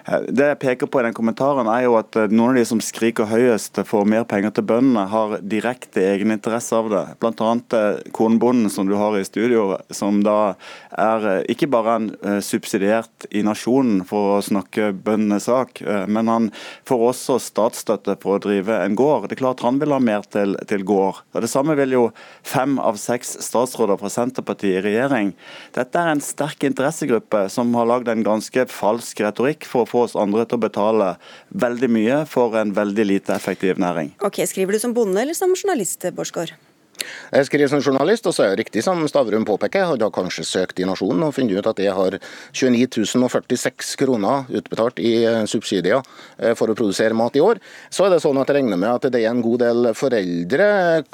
Eh, 0.09 0.25
det 0.29 0.47
jeg 0.51 0.59
peker 0.63 0.89
på 0.89 1.01
i 1.01 1.05
den 1.05 1.15
kommentaren 1.17 1.69
er 1.71 1.85
jo 1.85 1.97
at 1.99 2.17
eh, 2.17 2.29
Noen 2.31 2.53
av 2.53 2.59
de 2.59 2.65
som 2.67 2.81
skriker 2.83 3.29
høyest 3.29 3.81
for 3.89 4.07
mer 4.09 4.25
penger 4.29 4.53
til 4.55 4.67
bøndene, 4.69 5.05
har 5.11 5.37
direkte 5.41 6.03
egeninteresse 6.05 6.77
av 6.77 6.89
det. 6.93 7.03
Bl.a. 7.21 7.51
Eh, 7.77 8.01
kornbonden 8.15 8.71
som 8.73 8.89
du 8.89 8.95
har 8.99 9.17
i 9.17 9.25
studio, 9.27 9.73
som 9.93 10.21
da 10.25 10.55
er 10.99 11.45
ikke 11.51 11.69
bare 11.71 11.95
en 11.99 12.07
subsidiert 12.43 13.27
i 13.35 13.41
nasjonen 13.45 14.01
for 14.07 14.37
å 14.37 14.43
snakke 14.43 14.89
bøndenes 15.05 15.47
sak, 15.49 15.81
men 16.11 16.29
han 16.31 16.47
får 16.87 17.03
også 17.09 17.37
statsstøtte 17.41 18.15
for 18.21 18.37
å 18.37 18.43
drive 18.43 18.79
en 18.83 18.97
gård. 18.97 19.27
Det 19.29 19.37
er 19.37 19.41
klart 19.43 19.63
Han 19.65 19.79
vil 19.81 19.93
ha 19.93 19.99
mer 20.03 20.25
til, 20.31 20.55
til 20.69 20.83
gård. 20.87 21.21
Og 21.33 21.43
Det 21.45 21.51
samme 21.51 21.75
vil 21.79 21.95
jo 21.95 22.03
fem 22.43 22.77
av 22.81 22.99
seks 23.01 23.37
statsråder 23.45 23.99
fra 24.01 24.11
Senterpartiet 24.11 24.79
i 24.79 24.83
regjering. 24.89 25.31
Dette 25.75 26.01
er 26.01 26.13
en 26.13 26.23
sterk 26.23 26.65
interessegruppe 26.67 27.45
som 27.53 27.73
har 27.77 27.89
lagd 27.89 28.11
en 28.11 28.25
ganske 28.25 28.65
falsk 28.73 29.23
retorikk 29.25 29.58
for 29.67 29.85
å 29.85 29.89
få 29.89 30.05
oss 30.07 30.17
andre 30.19 30.45
til 30.45 30.59
å 30.59 30.65
betale 30.67 31.11
veldig 31.49 31.89
mye 31.91 32.23
for 32.29 32.55
en 32.59 32.73
veldig 32.75 33.05
lite 33.09 33.35
effektiv 33.35 33.81
næring. 33.81 34.13
Ok, 34.25 34.43
Skriver 34.49 34.75
du 34.75 34.79
som 34.79 34.93
bonde 34.93 35.21
eller 35.21 35.37
som 35.37 35.55
journalist, 35.55 36.05
Bårdsgaard? 36.15 36.55
Jeg 37.31 37.47
skriver 37.47 37.71
som 37.71 37.81
journalist, 37.83 38.27
og 38.29 38.35
så 38.35 38.45
er 38.45 38.53
det 38.53 38.65
riktig 38.65 38.83
som 38.85 39.01
Stavrum 39.09 39.45
påpeker. 39.47 39.85
Jeg 39.95 40.01
har 40.01 40.13
kanskje 40.13 40.45
søkt 40.47 40.79
i 40.81 40.87
Nasjonen 40.87 41.25
og 41.27 41.33
funnet 41.35 41.59
ut 41.59 41.69
at 41.69 41.81
jeg 41.81 41.95
har 41.95 42.17
29 42.53 43.05
046 43.05 43.95
kroner 43.99 44.49
utbetalt 44.49 45.01
i 45.03 45.13
eh, 45.23 45.43
subsidier 45.49 46.01
eh, 46.37 46.55
for 46.57 46.71
å 46.71 46.77
produsere 46.77 47.17
mat 47.17 47.37
i 47.37 47.43
år. 47.43 47.61
Så 47.93 48.05
er 48.05 48.13
det 48.13 48.21
sånn 48.23 48.39
at 48.41 48.49
jeg 48.49 48.59
regner 48.59 48.79
med 48.81 48.91
at 48.91 49.09
det 49.13 49.23
er 49.23 49.31
en 49.31 49.43
god 49.45 49.63
del 49.63 49.91
foreldre, 49.97 50.69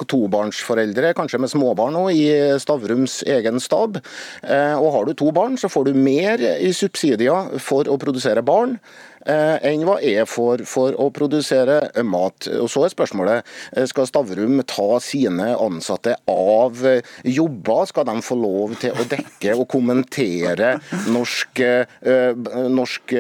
tobarnsforeldre, 0.06 1.16
kanskje 1.18 1.42
med 1.44 1.54
småbarn 1.54 2.00
òg, 2.02 2.12
i 2.16 2.60
Stavrums 2.62 3.22
egen 3.36 3.62
stab. 3.64 4.00
Eh, 4.44 4.76
og 4.76 4.92
har 4.96 5.10
du 5.10 5.16
to 5.18 5.32
barn, 5.36 5.60
så 5.60 5.72
får 5.72 5.90
du 5.90 6.00
mer 6.00 6.42
i 6.56 6.72
subsidier 6.76 7.58
for 7.64 7.92
å 7.92 8.00
produsere 8.02 8.46
barn 8.46 8.80
enn 9.26 9.86
hva 9.88 9.98
jeg 10.04 10.28
får 10.30 10.64
for 10.70 10.96
å 11.02 11.10
produsere 11.14 11.80
mat. 12.06 12.48
Og 12.60 12.70
Så 12.72 12.86
er 12.86 12.94
spørsmålet 12.94 13.46
eh, 13.76 13.86
skal 13.90 14.08
Stavrum 14.10 14.62
ta 14.70 15.00
sine 15.04 15.52
ansatte 15.56 16.16
av 16.30 16.84
jobber. 17.24 17.86
Skal 17.90 18.08
de 18.10 18.16
få 18.26 18.38
lov 18.40 18.76
til 18.82 18.96
å 18.96 19.06
dekke 19.10 19.56
og 19.56 19.68
kommentere 19.72 20.76
norsk, 21.12 21.62
eh, 21.62 22.36
norsk 22.72 23.16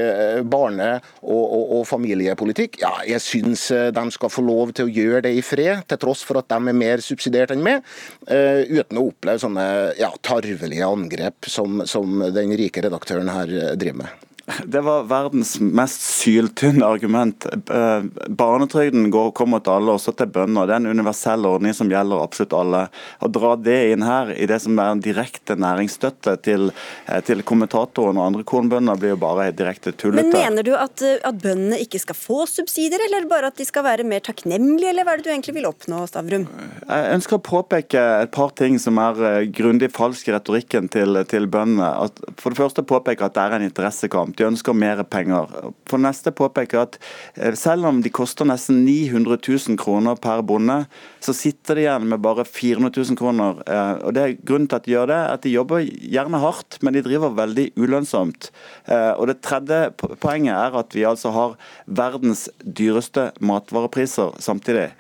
barne- 0.50 1.00
og, 1.22 1.44
og, 1.44 1.64
og, 1.80 1.84
familiepolitikk? 1.90 2.80
Ja, 2.84 2.94
jeg 3.08 3.24
syns 3.24 3.68
de 3.70 4.06
skal 4.14 4.32
få 4.32 4.44
lov 4.46 4.76
til 4.76 4.88
å 4.88 4.94
gjøre 4.94 5.26
det 5.28 5.36
i 5.38 5.44
fred, 5.46 5.86
til 5.90 6.02
tross 6.02 6.24
for 6.26 6.42
at 6.42 6.50
de 6.52 6.60
er 6.60 6.78
mer 6.78 7.04
subsidiert 7.04 7.54
enn 7.54 7.64
meg, 7.66 7.86
uten 8.26 9.00
å 9.00 9.08
oppleve 9.10 9.42
sånne 9.42 9.66
ja, 10.00 10.12
tarvelige 10.26 10.88
angrep 10.88 11.50
som, 11.50 11.84
som 11.90 12.22
den 12.36 12.54
rike 12.58 12.84
redaktøren 12.86 13.32
her 13.34 13.52
driver 13.80 14.06
med. 14.06 14.26
Det 14.66 14.82
var 14.82 15.04
verdens 15.04 15.60
mest 15.60 16.02
syltynne 16.02 16.86
argument. 16.86 17.46
Eh, 17.46 18.02
barnetrygden 18.28 19.10
går, 19.12 19.32
kommer 19.32 19.60
til 19.66 19.74
alle, 19.74 19.96
også 19.98 20.14
til 20.14 20.30
bønder. 20.30 20.68
Det 20.70 20.76
er 20.76 20.84
en 20.84 21.00
universell 21.00 21.48
ordning 21.50 21.74
som 21.74 21.90
gjelder 21.90 22.22
absolutt 22.22 22.54
alle. 22.54 22.84
Å 23.26 23.30
dra 23.34 23.56
det 23.58 23.78
inn 23.96 24.06
her 24.06 24.30
i 24.36 24.46
det 24.50 24.60
som 24.62 24.78
er 24.78 24.92
en 24.94 25.02
direkte 25.02 25.58
næringsstøtte 25.58 26.36
til, 26.46 26.70
eh, 27.08 27.24
til 27.26 27.42
kommentatoren 27.42 28.20
og 28.22 28.28
andre 28.28 28.46
kornbønder, 28.46 29.00
blir 29.02 29.16
jo 29.16 29.22
bare 29.24 29.48
direkte 29.52 29.96
tullete. 29.98 30.30
Men 30.30 30.46
Mener 30.46 30.68
du 30.68 30.76
at, 30.78 31.02
eh, 31.02 31.18
at 31.26 31.42
bøndene 31.42 31.82
ikke 31.82 32.04
skal 32.06 32.20
få 32.20 32.46
subsidier, 32.46 33.02
eller 33.08 33.26
bare 33.28 33.50
at 33.50 33.58
de 33.58 33.66
skal 33.66 33.84
være 33.84 34.06
mer 34.06 34.22
takknemlige, 34.22 34.94
eller 34.94 35.06
hva 35.06 35.14
er 35.14 35.24
det 35.24 35.26
du 35.26 35.34
egentlig 35.34 35.58
vil 35.58 35.72
oppnå, 35.72 36.06
Stavrum? 36.06 36.46
Jeg 36.86 37.18
ønsker 37.18 37.40
å 37.40 37.42
påpeke 37.42 38.06
et 38.22 38.32
par 38.32 38.54
ting 38.54 38.78
som 38.78 39.02
er 39.02 39.50
grundig 39.50 39.90
falsk 39.92 40.30
i 40.30 40.38
retorikken 40.38 40.92
til, 40.92 41.24
til 41.26 41.48
bøndene. 41.48 42.12
For 42.38 42.54
det 42.54 42.62
første 42.62 42.86
påpeke 42.86 43.26
at 43.26 43.34
det 43.34 43.42
er 43.42 43.58
en 43.58 43.70
interessekamp. 43.72 44.35
De 44.38 44.48
ønsker 44.48 44.76
mer 44.78 45.02
penger. 45.10 45.52
For 45.90 46.02
neste 46.02 46.34
påpeker 46.36 46.84
at 46.84 46.98
eh, 47.36 47.56
selv 47.58 47.88
om 47.90 48.02
de 48.04 48.12
koster 48.14 48.48
nesten 48.48 48.84
900 48.86 49.40
000 49.42 49.80
kroner 49.82 50.20
per 50.22 50.44
bonde, 50.48 50.82
så 51.24 51.36
sitter 51.36 51.80
de 51.80 51.86
igjen 51.86 52.08
med 52.12 52.24
bare 52.26 52.46
400 52.48 52.92
000 52.96 53.20
kroner. 53.20 53.62
Eh, 53.66 53.94
og 54.06 54.16
det 54.16 54.24
er 54.24 54.38
Grunnen 54.46 54.68
til 54.70 54.78
at 54.78 54.88
de 54.88 54.94
gjør 54.94 55.12
det, 55.12 55.22
at 55.36 55.46
de 55.46 55.54
jobber 55.54 55.86
gjerne 55.86 56.42
hardt, 56.44 56.80
men 56.86 56.96
de 56.96 57.04
driver 57.06 57.36
veldig 57.38 57.70
ulønnsomt. 57.80 58.52
Eh, 58.86 59.14
og 59.16 59.28
Det 59.32 59.40
tredje 59.46 59.80
poenget 60.22 60.56
er 60.56 60.76
at 60.80 60.96
vi 60.96 61.08
altså 61.08 61.32
har 61.36 61.56
verdens 61.86 62.48
dyreste 62.62 63.32
matvarepriser 63.40 64.36
samtidig. 64.44 64.92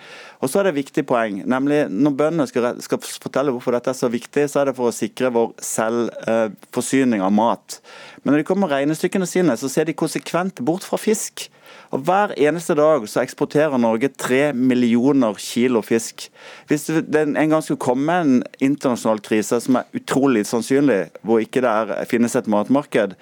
Og 0.43 0.51
så 0.51 0.59
er 0.59 0.67
det 0.67 0.75
et 0.75 0.81
viktig 0.83 1.05
poeng, 1.09 1.39
nemlig 1.49 1.85
Når 1.89 2.15
bøndene 2.19 2.47
skal, 2.49 2.75
skal, 2.83 2.99
fortelle 3.01 3.53
hvorfor 3.55 3.75
dette 3.75 3.89
er 3.91 3.97
så 3.97 4.09
viktig, 4.11 4.47
så 4.51 4.61
er 4.61 4.69
det 4.69 4.75
for 4.77 4.91
å 4.91 4.95
sikre 4.95 5.31
vår 5.33 5.55
selvforsyning 5.63 7.23
av 7.25 7.33
mat. 7.33 7.79
Men 8.25 8.33
når 8.33 8.41
de 8.41 8.47
kommer 8.49 8.65
med 8.65 8.73
regnestykkene 8.73 9.27
sine, 9.29 9.53
så 9.57 9.69
ser 9.69 9.85
de 9.85 9.93
konsekvent 9.93 10.63
bort 10.65 10.83
fra 10.83 10.97
fisk. 10.97 11.45
Og 11.93 12.05
Hver 12.05 12.33
eneste 12.37 12.75
dag 12.77 13.07
så 13.09 13.21
eksporterer 13.23 13.77
Norge 13.81 14.09
tre 14.09 14.53
millioner 14.53 15.37
kilo 15.41 15.81
fisk. 15.85 16.29
Hvis 16.69 16.87
det 16.89 17.25
en 17.25 17.35
gang 17.35 17.63
skulle 17.63 17.81
komme 17.81 18.19
en 18.21 18.37
internasjonal 18.59 19.21
krise 19.25 19.59
som 19.63 19.79
er 19.81 19.89
utrolig 19.97 20.45
sannsynlig, 20.49 21.05
hvor 21.21 21.43
ikke 21.43 21.63
det 21.65 21.71
er, 21.71 22.07
finnes 22.09 22.35
et 22.35 22.49
matmarked, 22.51 23.15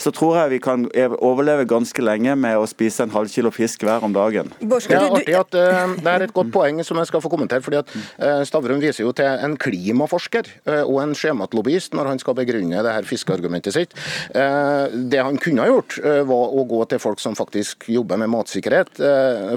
så 0.00 0.10
tror 0.16 0.36
jeg 0.38 0.52
vi 0.54 0.60
kan 0.64 0.86
overleve 1.20 1.66
ganske 1.68 2.02
lenge 2.02 2.34
med 2.40 2.56
å 2.56 2.66
spise 2.68 3.04
en 3.04 3.12
halv 3.12 3.30
kilo 3.32 3.52
fisk 3.52 3.84
hver 3.84 4.04
om 4.06 4.14
dagen. 4.16 4.48
Det 4.60 4.80
er 4.88 5.04
artig 5.10 5.36
at 5.36 5.56
uh, 5.56 5.94
det 6.00 6.14
er 6.14 6.24
et 6.24 6.34
godt 6.36 6.52
poeng 6.54 6.80
som 6.86 6.98
jeg 7.00 7.10
skal 7.10 7.22
få 7.24 7.32
kommentere. 7.32 7.60
fordi 7.64 7.80
at 7.82 7.92
uh, 7.92 8.40
Stavrum 8.48 8.80
viser 8.80 9.04
jo 9.04 9.12
til 9.16 9.28
en 9.28 9.58
klimaforsker 9.60 10.48
uh, 10.70 10.82
og 10.86 11.02
en 11.04 11.14
sjømatlobbyist 11.16 11.96
når 11.98 12.14
han 12.14 12.22
skal 12.22 12.38
begrunne 12.38 12.84
det 12.84 12.94
her 12.96 13.08
fiskeargumentet 13.08 13.76
sitt. 13.76 13.92
Det 14.30 15.20
han 15.20 15.36
kunne 15.40 15.62
ha 15.62 15.68
gjort, 15.70 15.96
var 16.28 16.54
å 16.56 16.62
gå 16.68 16.78
til 16.90 17.00
folk 17.02 17.20
som 17.22 17.36
faktisk 17.38 17.86
jobber 17.92 18.09
med 18.18 18.32
matsikkerhet. 18.32 18.98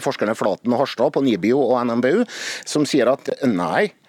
Forskerne 0.04 0.38
Flaten 0.38 0.74
og 0.76 0.84
Harstad 0.84 1.16
på 1.16 1.24
NIBIO 1.26 1.62
og 1.64 1.82
NMBU, 1.88 2.24
som 2.70 2.86
sier 2.90 3.10
at 3.14 3.32
nei, 3.48 3.90
Eh, 3.90 4.03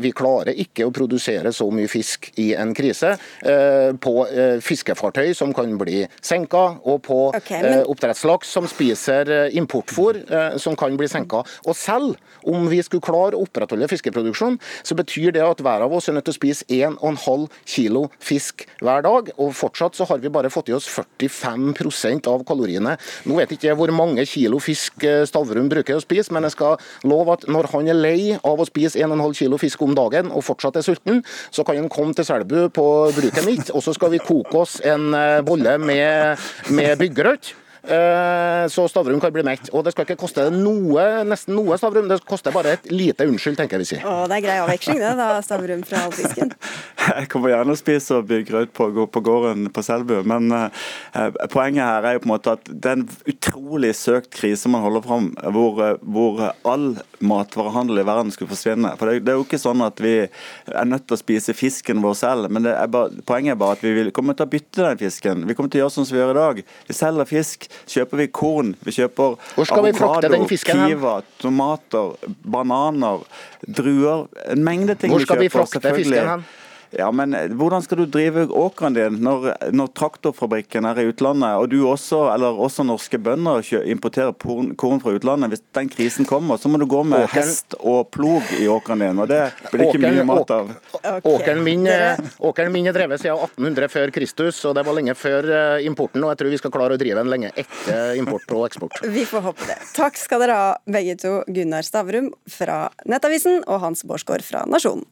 vi 0.00 0.10
klarer 0.16 0.56
ikke 0.58 0.86
å 0.86 0.92
produsere 0.94 1.52
så 1.54 1.68
mye 1.72 1.88
fisk 1.90 2.30
i 2.42 2.50
en 2.58 2.72
krise 2.76 3.12
eh, 3.14 3.90
på 4.00 4.14
eh, 4.26 4.58
fiskefartøy 4.64 5.32
som 5.36 5.52
kan 5.56 5.72
bli 5.80 6.02
senka, 6.22 6.62
og 6.82 7.02
på 7.06 7.18
okay, 7.30 7.62
men... 7.64 7.84
oppdrettslaks 7.90 8.50
som 8.50 8.66
spiser 8.70 9.30
importfôr 9.56 10.20
som 10.60 10.76
kan 10.78 10.96
bli 10.98 11.08
senka. 11.10 11.42
Og 11.66 11.76
selv 11.76 12.16
om 12.48 12.66
vi 12.70 12.80
skulle 12.84 13.04
klare 13.04 13.38
å 13.38 13.44
opprettholde 13.46 13.88
fiskeproduksjon, 13.90 14.58
så 14.86 14.96
betyr 14.98 15.34
det 15.36 15.44
at 15.44 15.62
hver 15.64 15.84
av 15.84 15.94
oss 15.96 16.08
er 16.10 16.16
nødt 16.16 16.28
til 16.28 16.34
å 16.34 16.38
spise 16.38 16.66
1,5 16.70 17.46
kilo 17.68 18.06
fisk 18.22 18.66
hver 18.82 19.04
dag. 19.06 19.30
Og 19.38 19.54
fortsatt 19.56 19.98
så 19.98 20.06
har 20.10 20.22
vi 20.22 20.32
bare 20.32 20.52
fått 20.52 20.70
i 20.72 20.76
oss 20.76 20.88
45% 20.90 22.30
av 22.30 22.44
kaloriene. 22.48 22.96
Nå 23.28 23.38
vet 23.38 23.54
jeg 23.54 23.60
ikke 23.60 23.78
hvor 23.80 23.94
mange 23.94 24.26
kilo 24.28 24.60
fisk 24.62 25.04
Stavrum 25.28 25.70
bruker 25.70 25.98
å 25.98 26.02
spise, 26.02 26.32
men 26.34 26.46
jeg 26.48 26.56
skal 26.56 26.80
love 27.08 27.36
at 27.36 27.46
når 27.50 27.70
han 27.74 27.90
er 27.92 27.98
lei 27.98 28.20
av 28.36 28.60
å 28.60 28.68
spise 28.68 29.00
1,5 29.00 29.36
kilo 29.42 29.59
fisk 29.60 29.82
om 29.86 29.94
dagen 29.96 30.30
og 30.32 30.44
fortsatt 30.46 30.80
er 30.80 30.86
sulten, 30.86 31.22
så 31.50 31.64
kan 31.66 31.78
han 31.80 31.90
komme 31.92 32.16
til 32.16 32.26
Selbu 32.26 32.70
på 32.74 32.86
bruket 33.16 33.46
mitt, 33.46 33.72
og 33.74 33.84
så 33.84 33.94
skal 33.96 34.14
vi 34.14 34.22
koke 34.24 34.64
oss 34.64 34.78
en 34.84 35.12
eh, 35.16 35.40
bolle 35.46 35.78
med, 35.82 36.40
med 36.72 36.96
byggerødt. 37.00 37.54
Eh, 37.82 38.68
så 38.68 38.88
Stavrum 38.88 39.20
kan 39.20 39.32
bli 39.32 39.42
mett. 39.44 39.70
Og 39.72 39.84
det 39.84 39.94
skal 39.94 40.04
ikke 40.04 40.20
koste 40.20 40.46
noe, 40.52 41.04
nesten 41.28 41.56
noe, 41.56 41.78
Stavrum. 41.80 42.10
Det 42.10 42.20
koster 42.28 42.52
bare 42.52 42.76
et 42.76 42.90
lite 42.92 43.24
unnskyld, 43.28 43.56
tenker 43.56 43.78
jeg 43.78 43.86
vi 43.86 43.88
sier. 43.94 44.04
Å, 44.04 44.26
det 44.28 44.40
er 44.40 44.44
grei 44.44 44.58
avveksling 44.60 45.00
det, 45.00 45.12
da, 45.18 45.28
Stavrum 45.44 45.84
fra 45.88 46.04
Alfisken. 46.08 46.52
Jeg 47.00 47.30
kommer 47.32 47.54
gjerne 47.54 47.72
og 47.72 47.80
spiser 47.80 48.26
byggrøt 48.28 48.74
på, 48.76 48.90
på 49.08 49.22
gården 49.24 49.70
på 49.72 49.84
Selbu, 49.84 50.18
men 50.28 50.52
eh, 50.52 51.30
poenget 51.52 51.86
her 51.86 52.04
er 52.04 52.18
jo 52.18 52.24
på 52.24 52.28
en 52.28 52.34
måte 52.34 52.56
at 52.58 52.68
det 52.68 52.92
er 52.92 52.98
en 53.00 53.06
utrolig 53.32 53.94
søkt 53.96 54.34
krise 54.36 54.70
man 54.70 54.84
holder 54.84 55.06
fram, 55.06 55.30
hvor, 55.56 55.80
hvor 56.04 56.44
all 56.68 56.92
matvarehandel 57.20 58.00
i 58.00 58.04
verden 58.06 58.32
skulle 58.32 58.50
forsvinne. 58.50 58.92
For 58.98 59.10
det, 59.10 59.24
det, 59.26 59.32
er 59.32 59.40
jo 59.40 59.46
ikke 59.46 59.60
sånn 59.60 59.82
at 59.84 60.00
vi 60.02 60.14
er 60.24 60.88
nødt 60.88 61.06
til 61.08 61.16
å 61.16 61.20
spise 61.20 61.54
fisken 61.56 62.00
vår 62.04 62.16
selv, 62.20 62.50
men 62.52 62.68
er 62.70 62.90
bare, 62.92 63.22
poenget 63.28 63.54
er 63.54 63.60
bare 63.60 63.76
at 63.78 63.84
vi 63.84 63.92
vil, 63.96 64.12
kommer 64.16 64.38
til 64.38 64.48
å 64.48 64.52
bytte 64.52 64.86
den 64.86 65.02
fisken. 65.02 65.44
Vi 65.48 65.56
kommer 65.58 65.72
til 65.72 65.82
å 65.82 65.84
gjøre 65.84 65.96
sånn 65.96 66.08
som 66.08 66.16
vi 66.16 66.22
gjør 66.22 66.32
i 66.34 66.38
dag. 66.40 66.62
Vi 66.88 66.96
selger 66.96 67.30
fisk 67.30 67.68
kjøper 67.90 68.22
vi 68.22 68.30
korn, 68.40 68.72
vi 68.86 68.96
kjøper 68.96 69.36
avokado, 69.66 70.40
kiva, 70.70 71.18
tomater, 71.42 72.16
bananer, 72.56 73.26
druer. 73.66 74.26
En 74.48 74.64
mengde 74.66 74.96
ting 74.96 75.12
vi 75.12 75.20
kjøper. 75.20 75.20
Hvor 75.20 75.28
skal 75.28 75.44
vi 75.44 75.52
frakte 75.54 75.96
fisken 76.00 76.34
hen? 76.34 76.48
Ja, 76.90 77.10
men 77.12 77.34
eh, 77.34 77.48
Hvordan 77.54 77.82
skal 77.82 78.02
du 78.02 78.06
drive 78.06 78.46
åkeren 78.46 78.94
din 78.96 79.18
når, 79.22 79.52
når, 79.74 79.90
traktorfabrikken 79.94 80.86
er 80.88 80.98
i 81.02 81.06
utlandet, 81.10 81.58
og 81.60 81.68
du 81.70 81.78
også, 81.86 82.24
eller 82.34 82.58
også 82.58 82.84
norske 82.86 83.18
bønder 83.22 83.66
importerer 83.90 84.34
korn 84.34 85.02
fra 85.02 85.14
utlandet? 85.14 85.54
Hvis 85.54 85.64
den 85.76 85.90
krisen 85.92 86.26
kommer, 86.28 86.58
så 86.58 86.70
må 86.70 86.80
du 86.80 86.86
gå 86.90 87.02
med 87.06 87.26
åkeren. 87.26 87.50
hest 87.50 87.76
og 87.78 88.10
plog 88.14 88.46
i 88.58 88.66
åkeren 88.70 89.04
din. 89.04 89.22
og 89.22 89.30
Det 89.30 89.42
blir 89.70 89.86
ikke 89.86 90.00
åkeren, 90.00 90.18
mye 90.18 90.26
mat 90.32 90.54
av. 90.56 90.72
Åkeren 91.22 91.62
min, 91.64 91.86
eh, 91.86 92.18
åkeren 92.38 92.74
min 92.74 92.90
er 92.90 92.96
drevet 92.96 93.22
siden 93.22 93.38
1800 93.38 93.92
før 93.92 94.14
Kristus, 94.14 94.64
og 94.64 94.74
det 94.78 94.86
var 94.86 94.98
lenge 94.98 95.14
før 95.14 95.50
eh, 95.50 95.86
importen. 95.86 96.24
og 96.24 96.34
Jeg 96.34 96.42
tror 96.42 96.54
vi 96.56 96.62
skal 96.64 96.74
klare 96.74 96.98
å 96.98 97.00
drive 97.00 97.22
den 97.22 97.30
lenge 97.30 97.52
etter 97.54 98.18
import 98.18 98.50
og 98.56 98.66
eksport. 98.66 98.98
Vi 99.20 99.24
får 99.26 99.42
håpe 99.44 99.66
det. 99.68 99.78
Takk 99.94 100.18
skal 100.18 100.42
dere 100.42 100.58
ha, 100.58 100.68
begge 100.88 101.16
to. 101.20 101.40
Gunnar 101.50 101.86
Stavrum 101.86 102.30
fra 102.50 102.82
Nettavisen 103.08 103.62
og 103.66 103.82
Hans 103.84 104.04
Bårdsgaard 104.06 104.44
fra 104.46 104.64
Nasjonen. 104.70 105.06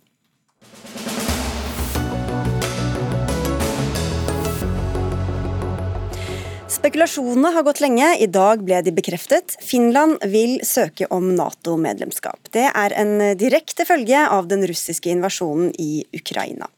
Spekulasjonene 6.79 7.51
har 7.57 7.64
gått 7.66 7.81
lenge, 7.83 8.07
i 8.22 8.29
dag 8.31 8.61
ble 8.62 8.79
de 8.87 8.93
bekreftet. 8.95 9.57
Finland 9.66 10.22
vil 10.31 10.61
søke 10.62 11.09
om 11.11 11.33
Nato-medlemskap. 11.35 12.53
Det 12.55 12.68
er 12.70 12.95
en 13.01 13.16
direkte 13.41 13.83
følge 13.89 14.20
av 14.22 14.47
den 14.47 14.62
russiske 14.70 15.11
invasjonen 15.11 15.72
i 15.74 16.05
Ukraina. 16.14 16.70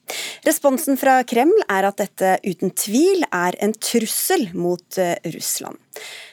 Responsen 0.49 0.97
fra 0.97 1.19
Kreml 1.29 1.67
er 1.69 1.91
at 1.91 2.01
dette 2.01 2.39
uten 2.49 2.73
tvil 2.73 3.27
er 3.29 3.61
en 3.61 3.77
trussel 3.77 4.49
mot 4.57 4.97
eh, 4.97 5.19
Russland. 5.37 5.77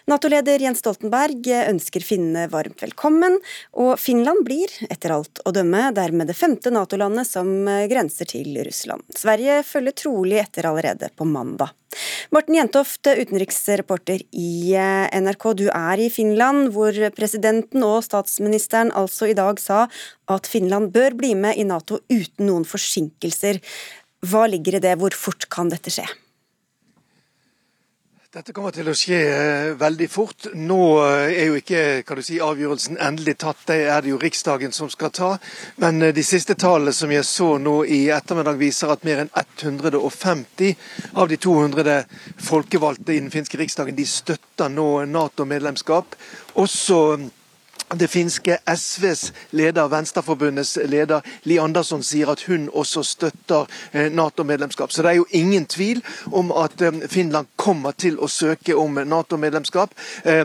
Nato-leder 0.07 0.61
Jens 0.63 0.83
Stoltenberg 0.83 1.49
ønsker 1.67 2.05
finnene 2.05 2.45
varmt 2.51 2.81
velkommen, 2.83 3.39
og 3.75 3.95
Finland 3.99 4.45
blir, 4.47 4.71
etter 4.89 5.15
alt 5.15 5.41
å 5.43 5.53
dømme, 5.55 5.89
dermed 5.95 6.29
det 6.31 6.37
femte 6.37 6.71
Nato-landet 6.73 7.27
som 7.29 7.49
grenser 7.91 8.29
til 8.29 8.55
Russland. 8.67 9.03
Sverige 9.17 9.59
følger 9.67 9.97
trolig 10.05 10.39
etter 10.43 10.69
allerede 10.69 11.11
på 11.15 11.27
mandag. 11.27 11.73
Morten 12.35 12.57
Jentoft, 12.57 13.07
utenriksreporter 13.07 14.23
i 14.35 14.73
eh, 14.75 15.07
NRK, 15.21 15.45
du 15.61 15.65
er 15.71 16.03
i 16.03 16.09
Finland, 16.13 16.71
hvor 16.75 16.95
presidenten 17.15 17.85
og 17.87 18.01
statsministeren 18.05 18.91
altså 18.91 19.31
i 19.31 19.37
dag 19.37 19.61
sa 19.63 19.85
at 20.31 20.49
Finland 20.51 20.91
bør 20.95 21.15
bli 21.17 21.33
med 21.39 21.57
i 21.57 21.65
Nato 21.67 22.01
uten 22.11 22.49
noen 22.49 22.67
forsinkelser. 22.67 23.61
Hva 24.27 24.47
ligger 24.51 24.77
i 24.77 24.83
det, 24.83 24.97
hvor 24.99 25.15
fort 25.15 25.47
kan 25.53 25.71
dette 25.71 25.93
skje? 25.93 26.07
Dette 28.37 28.53
kommer 28.53 28.69
til 28.69 28.85
å 28.85 28.93
skje 28.93 29.17
eh, 29.17 29.67
veldig 29.81 30.07
fort. 30.13 30.45
Nå 30.53 30.77
eh, 31.01 31.31
er 31.41 31.47
jo 31.47 31.55
ikke 31.57 31.79
kan 32.05 32.19
du 32.19 32.21
si, 32.21 32.35
avgjørelsen 32.37 32.99
endelig 33.01 33.33
tatt, 33.41 33.63
det 33.65 33.77
er 33.89 34.03
det 34.05 34.11
jo 34.11 34.19
Riksdagen 34.21 34.75
som 34.77 34.91
skal 34.93 35.09
ta. 35.09 35.29
Men 35.81 35.97
eh, 36.05 36.13
de 36.13 36.21
siste 36.21 36.53
tallene 36.53 36.93
som 36.93 37.09
jeg 37.09 37.25
så 37.25 37.47
nå 37.57 37.79
i 37.89 38.03
ettermiddag 38.13 38.59
viser 38.59 38.93
at 38.93 39.07
mer 39.09 39.23
enn 39.23 39.31
150 39.33 40.75
av 41.17 41.31
de 41.31 41.39
200 41.47 41.97
folkevalgte 42.51 43.15
i 43.15 43.23
den 43.23 43.33
finske 43.33 43.57
riksdagen 43.57 43.97
de 43.97 44.05
støtter 44.05 44.69
nå 44.69 44.85
Nato-medlemskap. 45.09 46.13
Også 46.61 47.01
det 47.95 48.07
finske 48.11 48.57
SVs 48.75 49.33
leder, 49.55 49.87
Venstreforbundets 49.87 50.77
leder, 50.85 51.21
Li 51.47 51.55
Andersson, 51.59 52.03
sier 52.03 52.27
at 52.33 52.43
hun 52.49 52.67
også 52.75 53.03
støtter 53.07 53.69
eh, 53.93 54.09
Nato-medlemskap. 54.11 54.91
Så 54.91 55.05
det 55.05 55.13
er 55.13 55.19
jo 55.21 55.27
ingen 55.31 55.65
tvil 55.65 56.01
om 56.35 56.51
at 56.51 56.81
eh, 56.83 56.99
Finland 57.07 57.47
kommer 57.55 57.95
til 57.95 58.19
å 58.19 58.27
søke 58.27 58.75
om 58.75 58.99
Nato-medlemskap. 58.99 59.95
Eh, 60.27 60.43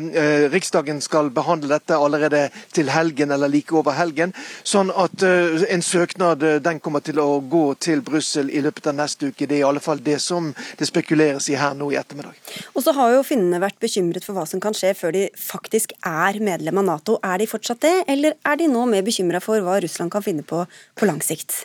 Riksdagen 0.52 1.02
skal 1.02 1.32
behandle 1.34 1.72
dette 1.74 1.98
allerede 1.98 2.44
til 2.72 2.92
helgen 2.94 3.34
eller 3.34 3.50
like 3.50 3.74
over 3.74 3.98
helgen. 3.98 4.34
Sånn 4.62 4.92
at 4.94 5.22
en 5.22 5.82
søknad 5.82 6.42
den 6.62 6.80
kommer 6.82 7.02
til 7.04 7.18
å 7.22 7.40
gå 7.40 7.64
til 7.82 8.02
Brussel 8.06 8.50
i 8.50 8.62
løpet 8.62 8.86
av 8.90 8.96
neste 8.98 9.32
uke. 9.32 9.46
Det 9.46 9.58
er 9.58 9.62
i 9.62 9.66
alle 9.66 9.82
fall 9.82 10.02
det 10.02 10.18
som 10.22 10.52
det 10.78 10.86
spekuleres 10.88 11.48
i 11.50 11.58
her 11.58 11.74
nå 11.78 11.90
i 11.92 11.98
ettermiddag. 11.98 12.38
Og 12.74 12.84
så 12.84 12.94
har 12.96 13.16
jo 13.16 13.26
finnene 13.26 13.60
vært 13.62 13.80
bekymret 13.82 14.24
for 14.26 14.36
hva 14.36 14.46
som 14.48 14.62
kan 14.62 14.76
skje 14.76 14.94
før 14.98 15.14
de 15.16 15.26
faktisk 15.38 15.94
er 16.06 16.38
medlem 16.44 16.82
av 16.82 16.88
Nato. 16.88 17.18
Er 17.22 17.31
er 17.32 17.42
de 17.42 17.50
fortsatt 17.50 17.82
det, 17.84 17.94
eller 18.12 18.38
er 18.46 18.60
de 18.60 18.70
nå 18.70 18.86
mer 18.90 19.04
bekymra 19.06 19.40
for 19.42 19.64
hva 19.64 19.80
Russland 19.82 20.12
kan 20.12 20.24
finne 20.24 20.46
på 20.46 20.64
på 20.98 21.08
lang 21.08 21.22
sikt? 21.24 21.64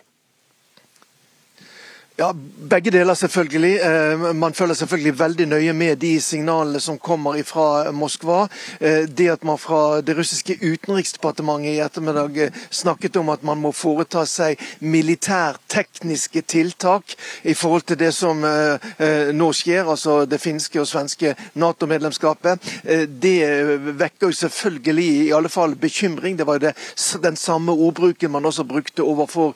Ja, 2.19 2.33
Begge 2.69 2.91
deler, 2.91 3.13
selvfølgelig. 3.13 3.79
Eh, 3.79 4.35
man 4.35 4.53
følger 4.53 4.73
selvfølgelig 4.73 5.19
veldig 5.19 5.45
nøye 5.47 5.73
med 5.73 5.95
de 5.95 6.21
signalene 6.21 6.79
som 6.79 6.97
kommer 6.97 7.43
fra 7.45 7.91
Moskva. 7.91 8.47
Eh, 8.81 9.05
det 9.17 9.27
at 9.29 9.43
man 9.43 9.57
fra 9.57 10.01
det 10.01 10.17
russiske 10.17 10.57
utenriksdepartementet 10.61 11.69
i 11.69 11.79
ettermiddag 11.79 12.37
eh, 12.37 12.57
snakket 12.71 13.15
om 13.21 13.29
at 13.29 13.43
man 13.43 13.61
må 13.61 13.71
foreta 13.71 14.25
seg 14.25 14.57
militærtekniske 14.79 16.41
tiltak 16.41 17.13
i 17.43 17.53
forhold 17.53 17.85
til 17.87 17.99
det 17.99 18.09
som 18.13 18.41
nå 19.33 19.47
skjer, 19.53 19.85
altså 19.85 20.25
det 20.25 20.39
finske 20.41 20.81
og 20.81 20.87
svenske 20.87 21.35
Nato-medlemskapet, 21.53 22.59
det 23.07 23.37
vekker 23.99 24.27
jo 24.27 24.37
selvfølgelig 24.39 25.07
i 25.27 25.31
alle 25.35 25.49
fall 25.49 25.75
bekymring. 25.75 26.37
Det 26.37 26.47
var 26.47 26.59
jo 26.59 26.71
den 27.23 27.35
samme 27.35 27.71
ordbruken 27.71 28.31
man 28.31 28.45
også 28.45 28.63
brukte 28.63 29.03
overfor 29.03 29.55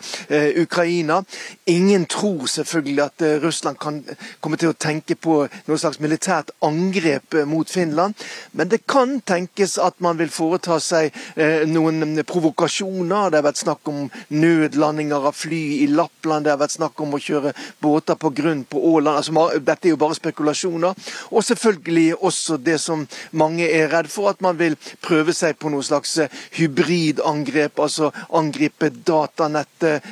Ukraina. 0.62 1.22
Ingen 1.66 2.05
tror 2.05 2.51
selvfølgelig 2.52 3.04
at 3.04 3.24
eh, 3.26 3.38
Russland 3.43 3.80
kan 3.82 3.99
komme 4.41 4.60
til 4.60 4.72
å 4.72 4.78
tenke 4.78 5.16
på 5.20 5.38
noe 5.68 5.80
slags 5.80 5.99
militært 6.04 6.52
angrep 6.66 7.38
eh, 7.38 7.47
mot 7.47 7.70
Finland. 7.70 8.18
Men 8.58 8.72
det 8.72 8.84
kan 8.89 9.20
tenkes 9.28 9.78
at 9.82 9.99
man 10.04 10.20
vil 10.20 10.32
foreta 10.34 10.80
seg 10.84 11.12
eh, 11.36 11.64
noen 11.70 12.22
provokasjoner. 12.28 13.32
Det 13.32 13.39
har 13.39 13.47
vært 13.47 13.62
snakk 13.64 13.91
om 13.91 14.04
nødlandinger 14.34 15.30
av 15.32 15.38
fly 15.38 15.62
i 15.82 15.88
Lappland, 15.91 16.45
det 16.45 16.54
har 16.54 16.62
vært 16.62 16.78
snakk 16.78 16.99
om 17.04 17.16
å 17.16 17.22
kjøre 17.22 17.54
båter 17.84 18.20
på 18.20 18.34
grunn 18.41 18.66
på 18.70 18.82
Åland. 18.91 19.22
Altså, 19.22 19.47
dette 19.60 19.89
er 19.89 19.95
jo 19.95 20.02
bare 20.02 20.18
spekulasjoner. 20.18 21.12
Og 21.32 21.45
selvfølgelig 21.45 22.08
også 22.20 22.60
det 22.62 22.78
som 22.84 23.08
mange 23.32 23.68
er 23.68 23.91
redd 23.93 24.12
for, 24.12 24.32
at 24.32 24.41
man 24.43 24.60
vil 24.60 24.78
prøve 25.04 25.34
seg 25.36 25.58
på 25.62 25.72
noe 25.72 25.86
slags 25.86 26.18
hybridangrep. 26.58 27.80
Altså 27.82 28.12
angripe 28.38 28.91
datanettet, 29.08 30.06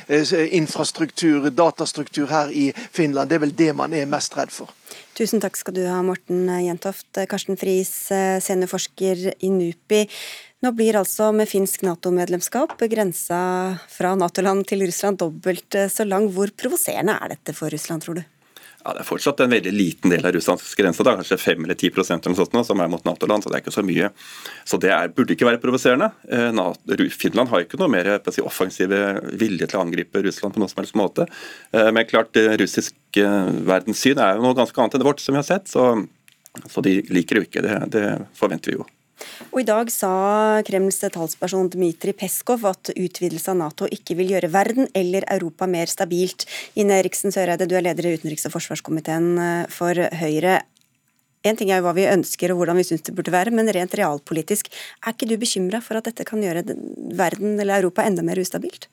infrastruktur, 0.55 1.49
datastruktur 1.53 2.28
her 2.33 2.51
i 2.51 2.69
Finland. 2.75 3.29
Det 3.29 3.39
er 3.39 3.45
vel 3.45 3.55
det 3.55 3.71
man 3.77 3.93
er 3.93 4.09
mest 4.09 4.35
redd 4.37 4.53
for. 4.53 4.71
Tusen 5.17 5.41
takk 5.43 5.57
skal 5.59 5.75
du 5.75 5.83
ha, 5.87 5.99
Morten 6.05 6.47
Jentoft. 6.63 7.09
Karsten 7.29 7.59
Friis, 7.59 7.91
seniorforsker 8.45 9.29
i 9.35 9.51
NUPI. 9.51 10.05
Nå 10.63 10.73
blir 10.75 10.97
altså 10.99 11.29
med 11.35 11.47
finsk 11.47 11.85
Nato-medlemskap 11.87 12.79
grensa 12.91 13.39
fra 13.91 14.15
Nato-land 14.19 14.65
til 14.67 14.83
Russland 14.87 15.21
dobbelt 15.21 15.77
så 15.91 16.07
lang. 16.07 16.27
Hvor 16.35 16.51
provoserende 16.51 17.15
er 17.15 17.35
dette 17.35 17.55
for 17.55 17.71
Russland, 17.71 18.03
tror 18.03 18.19
du? 18.19 18.25
Ja, 18.89 18.93
Det 18.97 19.03
er 19.03 19.05
fortsatt 19.05 19.41
en 19.43 19.51
veldig 19.53 19.71
liten 19.75 20.09
del 20.09 20.25
av 20.25 20.33
Russlands 20.33 20.71
grense, 20.77 21.03
da, 21.05 21.13
kanskje 21.19 21.37
5 21.37 21.65
eller 21.65 21.77
10 21.77 21.91
eller 21.93 22.23
noe 22.25 22.37
sånt, 22.39 22.65
som 22.65 22.81
er 22.81 22.89
mot 22.89 23.05
Nato-land. 23.05 23.45
Så 23.45 23.51
det 23.51 23.59
er 23.59 23.61
ikke 23.61 23.75
så 23.75 23.83
mye. 23.85 24.09
Så 24.65 24.79
det 24.81 24.89
er, 24.95 25.11
burde 25.13 25.35
ikke 25.35 25.45
være 25.45 25.61
provoserende. 25.61 26.09
Eh, 26.25 27.09
Finland 27.13 27.53
har 27.53 27.61
ikke 27.61 27.77
noe 27.77 27.91
mer 27.93 28.09
si, 28.33 28.41
offensive 28.41 29.21
vilje 29.37 29.69
til 29.69 29.77
å 29.77 29.85
angripe 29.85 30.23
Russland 30.25 30.55
på 30.55 30.63
noen 30.63 30.73
som 30.73 30.81
helst 30.81 30.97
måte. 30.97 31.29
Eh, 31.71 31.91
men 31.93 32.09
klart, 32.09 32.33
russisk 32.57 32.95
verdenssyn 33.13 34.17
er 34.21 34.37
jo 34.37 34.47
noe 34.47 34.57
ganske 34.57 34.81
annet 34.81 34.97
enn 34.97 35.05
vårt, 35.05 35.21
som 35.21 35.37
vi 35.37 35.43
har 35.43 35.49
sett. 35.51 35.69
Så, 35.69 35.85
så 36.65 36.85
de 36.85 37.01
liker 37.13 37.37
jo 37.37 37.45
ikke 37.45 37.65
det. 37.65 37.77
Det 37.93 38.07
forventer 38.41 38.73
vi 38.73 38.81
jo. 38.81 38.89
Og 39.47 39.61
I 39.61 39.67
dag 39.67 39.87
sa 39.93 40.11
Kremls 40.67 40.99
talsperson 40.99 41.69
Dmitrij 41.71 42.15
Peskov 42.19 42.65
at 42.67 42.91
utvidelse 42.91 43.53
av 43.53 43.59
Nato 43.61 43.87
ikke 43.87 44.17
vil 44.19 44.33
gjøre 44.33 44.51
verden 44.51 44.89
eller 44.97 45.23
Europa 45.31 45.67
mer 45.69 45.87
stabilt. 45.87 46.43
Ine 46.75 46.99
Eriksen 46.99 47.31
Søreide, 47.31 47.67
du 47.69 47.77
er 47.79 47.85
leder 47.87 48.09
i 48.09 48.17
utenriks- 48.17 48.45
og 48.49 48.57
forsvarskomiteen 48.57 49.29
eh, 49.39 49.63
for 49.71 49.95
Høyre. 50.19 50.59
En 51.47 51.55
ting 51.55 51.71
er 51.71 51.79
jo 51.79 51.87
hva 51.87 51.95
vi 51.95 52.07
ønsker 52.09 52.51
og 52.51 52.59
hvordan 52.59 52.79
vi 52.81 52.87
syns 52.89 53.05
det 53.07 53.15
burde 53.15 53.31
være, 53.31 53.53
men 53.55 53.71
rent 53.71 53.95
realpolitisk, 53.95 54.67
er 55.05 55.15
ikke 55.15 55.29
du 55.29 55.37
bekymra 55.39 55.79
for 55.83 55.99
at 55.99 56.09
dette 56.09 56.27
kan 56.27 56.43
gjøre 56.43 56.65
verden 57.15 57.55
eller 57.55 57.79
Europa 57.79 58.03
enda 58.03 58.25
mer 58.27 58.41
ustabilt? 58.43 58.89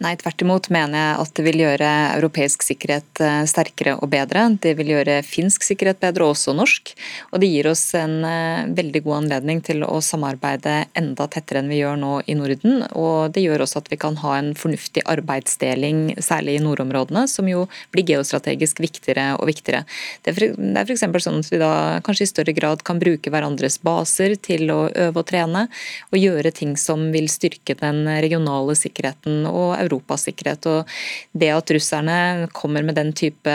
Nei, 0.00 0.14
tvert 0.16 0.40
imot 0.40 0.70
mener 0.72 0.96
jeg 0.96 1.16
at 1.20 1.32
det 1.36 1.42
vil 1.44 1.60
gjøre 1.60 1.88
europeisk 2.16 2.62
sikkerhet 2.64 3.20
eh, 3.20 3.42
sterkere 3.48 3.98
og 4.00 4.08
bedre. 4.08 4.46
Det 4.56 4.72
vil 4.78 4.94
gjøre 4.94 5.18
finsk 5.26 5.66
sikkerhet 5.66 5.98
bedre, 6.00 6.24
og 6.24 6.32
også 6.32 6.54
norsk. 6.56 6.94
Og 7.34 7.42
det 7.42 7.50
gir 7.50 7.68
oss 7.68 7.82
en 7.98 8.24
eh, 8.24 8.70
veldig 8.78 9.02
god 9.04 9.18
anledning 9.18 9.60
til 9.66 9.84
å 9.84 9.98
samarbeide 10.00 10.86
enda 10.96 11.26
tettere 11.28 11.60
enn 11.60 11.68
vi 11.68 11.82
gjør 11.82 12.00
nå 12.00 12.14
i 12.24 12.36
Norden. 12.38 12.86
Og 12.96 13.34
det 13.36 13.44
gjør 13.44 13.66
også 13.66 13.82
at 13.82 13.90
vi 13.92 14.00
kan 14.00 14.16
ha 14.22 14.38
en 14.38 14.54
fornuftig 14.56 15.04
arbeidsdeling, 15.04 16.16
særlig 16.24 16.56
i 16.56 16.64
nordområdene, 16.64 17.26
som 17.28 17.52
jo 17.52 17.66
blir 17.92 18.08
geostrategisk 18.08 18.80
viktigere 18.80 19.34
og 19.36 19.52
viktigere. 19.52 19.84
Det 20.24 20.32
er 20.32 20.86
f.eks. 20.86 21.04
sånn 21.26 21.42
at 21.44 21.52
vi 21.52 21.60
da 21.60 21.74
kanskje 22.06 22.26
i 22.26 22.30
større 22.30 22.54
grad 22.56 22.84
kan 22.86 23.00
bruke 23.02 23.32
hverandres 23.32 23.78
baser 23.84 24.36
til 24.42 24.70
å 24.72 24.80
øve 24.88 25.20
og 25.20 25.28
trene, 25.28 25.66
og 26.10 26.20
gjøre 26.20 26.52
ting 26.54 26.76
som 26.80 27.08
vil 27.14 27.28
styrke 27.30 27.76
den 27.80 28.04
regionale 28.22 28.76
sikkerheten 28.78 29.46
og 29.50 29.74
Europas 29.78 30.26
sikkerhet. 30.28 30.66
Og 30.70 30.90
det 31.36 31.50
at 31.54 31.72
russerne 31.74 32.48
kommer 32.56 32.84
med 32.86 32.98
den 32.98 33.12
type 33.16 33.54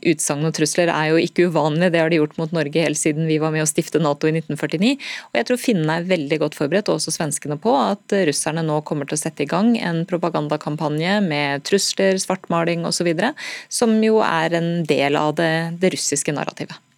utsagn 0.00 0.46
og 0.48 0.54
trusler 0.56 0.92
er 0.92 1.12
jo 1.12 1.20
ikke 1.22 1.48
uvanlig. 1.50 1.92
Det 1.92 2.02
har 2.02 2.12
de 2.12 2.20
gjort 2.20 2.38
mot 2.40 2.54
Norge 2.54 2.84
helt 2.84 3.00
siden 3.00 3.28
vi 3.30 3.40
var 3.42 3.54
med 3.54 3.64
å 3.64 3.70
stifte 3.70 4.02
Nato 4.02 4.28
i 4.28 4.34
1949. 4.34 4.94
Og 5.30 5.40
jeg 5.40 5.48
tror 5.48 5.60
finnene 5.60 5.98
er 5.98 6.08
veldig 6.10 6.40
godt 6.44 6.58
forberedt, 6.58 6.90
og 6.90 7.00
også 7.00 7.14
svenskene, 7.14 7.58
på 7.62 7.74
at 7.78 8.16
russerne 8.28 8.64
nå 8.66 8.80
kommer 8.88 9.08
til 9.08 9.18
å 9.18 9.22
sette 9.24 9.44
i 9.46 9.50
gang 9.50 9.74
en 9.80 10.04
propagandakampanje 10.08 11.18
med 11.26 11.66
trusler, 11.68 12.20
svartmaling 12.22 12.86
osv., 12.88 13.12
som 13.72 13.98
jo 14.02 14.22
er 14.24 14.56
en 14.58 14.72
del 14.88 15.18
av 15.18 15.36
det, 15.38 15.52
det 15.82 15.94
russiske 15.96 16.34
narrativet. 16.34 16.91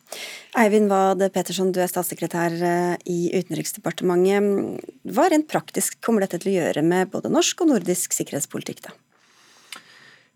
Eivind 0.54 0.92
Wad 0.92 1.22
Petersson, 1.34 1.72
du 1.74 1.80
er 1.82 1.90
statssekretær 1.90 2.54
eh, 2.62 2.92
i 3.10 3.32
Utenriksdepartementet. 3.34 4.84
Hva 5.10 5.26
rent 5.32 5.48
praktisk 5.50 5.98
kommer 6.04 6.22
dette 6.22 6.38
til 6.42 6.52
å 6.52 6.58
gjøre 6.60 6.84
med 6.86 7.10
både 7.10 7.32
norsk 7.32 7.64
og 7.64 7.72
nordisk 7.72 8.14
sikkerhetspolitikk? 8.14 8.84
da? 8.86 8.94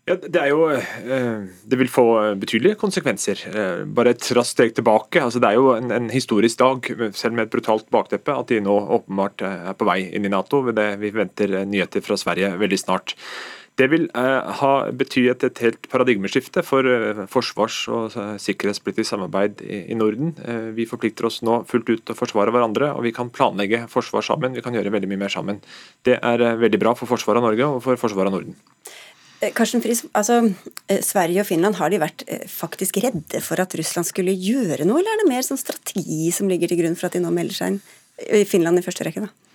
Ja, 0.09 0.15
det, 0.17 0.41
jo, 0.49 0.63
eh, 0.73 1.45
det 1.69 1.77
vil 1.77 1.91
få 1.91 2.03
betydelige 2.41 2.79
konsekvenser. 2.81 3.43
Eh, 3.47 3.83
bare 3.85 4.15
et 4.15 4.27
raskt 4.35 4.57
steg 4.57 4.73
tilbake. 4.75 5.21
Altså, 5.21 5.39
det 5.39 5.51
er 5.51 5.59
jo 5.59 5.69
en, 5.75 5.93
en, 5.93 6.09
historisk 6.11 6.59
dag, 6.59 6.89
selv 7.13 7.37
med 7.37 7.45
et 7.45 7.53
brutalt 7.53 7.87
bakteppe, 7.93 8.33
at 8.33 8.49
de 8.49 8.59
nå 8.65 8.75
åpenbart 8.97 9.45
er 9.45 9.77
på 9.77 9.87
vei 9.87 10.01
inn 10.09 10.25
i 10.25 10.33
Nato. 10.33 10.63
Vi 10.65 11.13
venter 11.13 11.61
nyheter 11.63 12.03
fra 12.03 12.17
Sverige 12.19 12.55
veldig 12.59 12.81
snart. 12.81 13.15
Det 13.79 13.87
vil 13.87 14.09
eh, 14.11 14.49
ha, 14.59 14.71
bety 14.91 15.23
et, 15.31 15.43
helt 15.63 15.87
paradigmeskifte 15.91 16.63
for 16.67 16.87
eh, 16.89 17.21
forsvars- 17.31 17.85
og 17.87 18.17
uh, 18.17 18.33
sikkerhetspolitisk 18.41 19.07
samarbeid 19.13 19.63
i, 19.63 19.95
Norden. 19.95 20.33
Eh, 20.43 20.69
vi 20.75 20.87
forplikter 20.89 21.29
oss 21.29 21.39
nå 21.47 21.61
fullt 21.69 21.87
ut 21.87 22.03
til 22.03 22.15
å 22.15 22.17
forsvare 22.17 22.51
hverandre, 22.51 22.91
og 22.97 23.05
vi 23.07 23.13
kan 23.15 23.31
planlegge 23.31 23.85
forsvar 23.91 24.25
sammen. 24.25 24.57
Vi 24.57 24.65
kan 24.65 24.75
gjøre 24.75 24.91
veldig 24.97 25.11
mye 25.11 25.23
mer 25.23 25.31
sammen. 25.31 25.61
Det 26.03 26.17
er 26.19 26.43
eh, 26.43 26.59
veldig 26.59 26.81
bra 26.81 26.95
for 26.99 27.07
forsvaret 27.07 27.39
av 27.39 27.47
Norge 27.47 27.71
og 27.71 27.79
for 27.85 28.01
forsvaret 28.01 28.33
av 28.33 28.35
Norden. 28.35 28.59
Eh, 29.39 29.53
Karsten 29.55 29.83
Friis, 29.85 30.03
altså, 30.11 30.41
Sverige 31.05 31.45
og 31.45 31.47
Finland, 31.47 31.79
har 31.79 31.93
de 31.93 32.03
vært 32.03 32.27
faktisk 32.51 32.99
redde 33.05 33.39
for 33.45 33.63
at 33.63 33.79
Russland 33.79 34.11
skulle 34.11 34.35
gjøre 34.35 34.87
noe, 34.89 34.99
eller 34.99 35.15
er 35.15 35.23
det 35.23 35.31
mer 35.31 35.47
sånn 35.47 35.61
strategi 35.61 36.33
som 36.35 36.51
ligger 36.51 36.71
til 36.73 36.83
grunn 36.83 36.99
for 36.99 37.07
at 37.07 37.15
de 37.15 37.23
nå 37.23 37.31
melder 37.31 37.61
seg 37.61 37.77
inn 37.77 38.43
Finland 38.49 38.81
i 38.81 38.83
første 38.83 39.07
rekke? 39.07 39.29
da? 39.29 39.48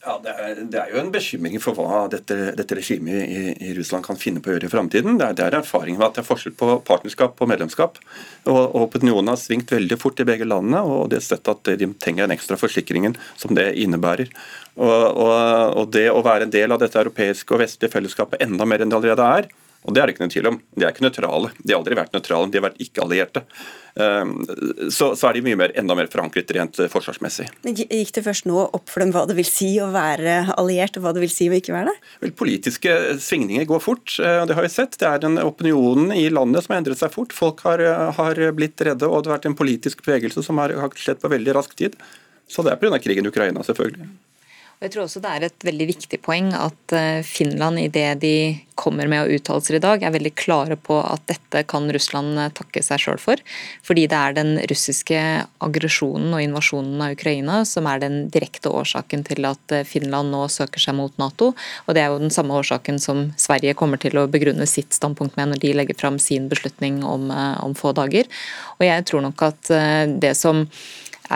Ja, 0.00 0.14
det 0.24 0.32
er, 0.32 0.60
det 0.72 0.78
er, 0.80 0.92
jo 0.94 1.00
en 1.02 1.10
bekymring 1.12 1.60
for 1.60 1.76
hva 1.76 2.06
dette, 2.08 2.36
dette 2.56 2.76
regimet 2.78 3.18
i, 3.20 3.40
i, 3.52 3.72
Russland 3.76 4.06
kan 4.06 4.16
finne 4.16 4.40
på 4.40 4.48
å 4.48 4.54
gjøre 4.54 4.70
i 4.70 4.72
framtiden. 4.72 5.18
Det, 5.20 5.26
det, 5.36 5.44
er 5.44 5.58
erfaringen 5.58 6.00
med 6.00 6.06
at 6.06 6.16
det 6.16 6.22
er 6.22 6.28
forskjell 6.30 6.54
på 6.56 6.78
partnerskap 6.88 7.36
og 7.36 7.50
medlemskap. 7.50 8.00
Og, 8.46 8.60
og 8.62 8.86
Opinionen 8.86 9.28
har 9.28 9.36
svingt 9.36 9.74
veldig 9.76 9.98
fort 10.00 10.22
i 10.24 10.26
begge 10.30 10.48
landene, 10.48 10.80
og 10.88 11.10
det 11.12 11.20
er 11.20 11.26
sett 11.26 11.52
at 11.52 11.68
de 11.82 11.90
trenger 12.00 12.24
den 12.24 12.38
ekstra 12.38 12.56
forsikringen 12.56 13.18
som 13.36 13.52
det 13.58 13.74
innebærer. 13.82 14.32
Og, 14.80 14.88
og, 14.88 15.34
og 15.82 15.92
det 15.92 16.06
å 16.08 16.24
være 16.24 16.48
en 16.48 16.54
del 16.56 16.72
av 16.72 16.80
dette 16.80 16.96
europeiske 17.04 17.52
og 17.52 17.60
vestlige 17.66 17.92
fellesskapet 17.92 18.40
enda 18.40 18.64
mer 18.64 18.80
enn 18.80 18.88
det 18.88 19.02
allerede 19.02 19.28
er, 19.36 19.52
og 19.80 19.94
det 19.96 20.00
er 20.02 20.08
det 20.08 20.14
ikke 20.14 20.24
noen 20.26 20.32
tvil 20.34 20.48
om. 20.50 20.56
De 20.76 20.84
er 20.84 20.92
ikke 20.92 21.04
nøytrale. 21.06 21.50
De 21.62 21.72
har 21.72 21.78
aldri 21.80 21.96
vært 21.96 22.12
nøytrale, 22.12 22.50
de 22.52 22.58
har 22.60 22.66
vært 22.66 22.82
ikke-allierte. 22.84 23.42
Ehm, 23.96 24.34
så, 24.92 25.14
så, 25.16 25.30
er 25.30 25.38
de 25.38 25.42
mye 25.46 25.58
mer, 25.58 25.72
enda 25.80 25.96
mer 25.96 26.10
forankret 26.12 26.52
rent 26.54 26.78
eh, 26.84 26.90
forsvarsmessig. 26.92 27.48
Gikk 27.64 28.12
det 28.18 28.24
først 28.26 28.46
nå 28.50 28.60
opp 28.66 28.92
for 28.92 29.02
dem 29.02 29.14
hva 29.14 29.24
det 29.30 29.38
vil 29.38 29.48
si 29.48 29.70
å 29.80 29.88
være 29.94 30.54
alliert, 30.60 31.00
og 31.00 31.06
hva 31.06 31.14
det 31.16 31.24
vil 31.24 31.32
si 31.32 31.48
å 31.48 31.56
ikke 31.56 31.74
være 31.74 31.94
det? 31.94 32.12
Vel, 32.26 32.36
Politiske 32.40 32.96
svingninger 33.24 33.64
går 33.68 33.82
fort, 33.84 34.18
og 34.20 34.46
det 34.50 34.56
har 34.58 34.68
vi 34.68 34.72
sett. 34.72 35.00
Det 35.00 35.08
er 35.08 35.24
den 35.24 35.40
opinionen 35.42 36.12
i 36.12 36.28
landet 36.32 36.66
som 36.66 36.76
har 36.76 36.84
endret 36.84 37.00
seg 37.00 37.16
fort. 37.16 37.34
Folk 37.36 37.64
har, 37.64 37.80
eh, 37.80 38.06
har 38.20 38.44
blitt 38.56 38.84
redde, 38.84 39.08
og 39.08 39.24
det 39.24 39.32
har 39.32 39.40
vært 39.40 39.48
en 39.48 39.58
politisk 39.58 40.04
bevegelse 40.04 40.44
som 40.44 40.60
har, 40.60 40.76
har 40.76 40.92
skjedd 40.92 41.24
på 41.24 41.32
veldig 41.32 41.56
rask 41.56 41.72
tid. 41.78 41.96
Så 42.50 42.66
det 42.66 42.74
er 42.74 42.82
pga. 42.82 43.00
krigen 43.00 43.24
i 43.24 43.32
Ukraina, 43.32 43.64
selvfølgelig. 43.64 44.12
Jeg 44.80 44.94
tror 44.94 45.04
også 45.04 45.20
det 45.20 45.30
er 45.30 45.44
et 45.44 45.64
veldig 45.68 45.86
viktig 45.90 46.18
poeng 46.24 46.46
at 46.56 46.92
eh, 46.96 47.20
Finland 47.26 47.76
i 47.82 47.90
det 47.92 48.14
de 48.22 48.36
kommer 48.80 49.10
med 49.12 49.26
av 49.26 49.32
uttalelser 49.34 49.76
i 49.76 49.80
dag, 49.84 50.00
er 50.00 50.14
veldig 50.14 50.30
klare 50.40 50.78
på 50.80 50.96
at 51.04 51.26
dette 51.28 51.60
kan 51.68 51.84
Russland 51.92 52.40
eh, 52.40 52.48
takke 52.56 52.80
seg 52.86 53.02
sjøl 53.02 53.20
for. 53.20 53.42
Fordi 53.84 54.06
det 54.08 54.16
er 54.16 54.36
den 54.38 54.54
russiske 54.70 55.18
aggresjonen 55.66 56.32
og 56.32 56.44
invasjonen 56.46 57.04
av 57.04 57.12
Ukraina 57.12 57.58
som 57.68 57.90
er 57.92 58.00
den 58.00 58.16
direkte 58.32 58.72
årsaken 58.72 59.26
til 59.28 59.50
at 59.50 59.76
eh, 59.76 59.84
Finland 59.84 60.32
nå 60.32 60.46
søker 60.48 60.80
seg 60.80 60.96
mot 60.96 61.20
Nato. 61.20 61.50
Og 61.84 61.92
det 61.92 62.06
er 62.06 62.08
jo 62.14 62.24
den 62.24 62.32
samme 62.32 62.56
årsaken 62.62 63.02
som 63.04 63.26
Sverige 63.36 63.76
kommer 63.76 64.00
til 64.00 64.16
å 64.16 64.24
begrunne 64.32 64.64
sitt 64.64 64.96
standpunkt 64.96 65.36
med 65.36 65.52
når 65.52 65.60
de 65.66 65.74
legger 65.76 66.00
fram 66.00 66.16
sin 66.16 66.48
beslutning 66.48 67.02
om, 67.04 67.28
om 67.60 67.76
få 67.76 67.92
dager. 68.00 68.32
Og 68.78 68.88
jeg 68.88 69.04
tror 69.12 69.28
nok 69.28 69.44
at 69.44 69.74
det 70.24 70.32
som 70.40 70.64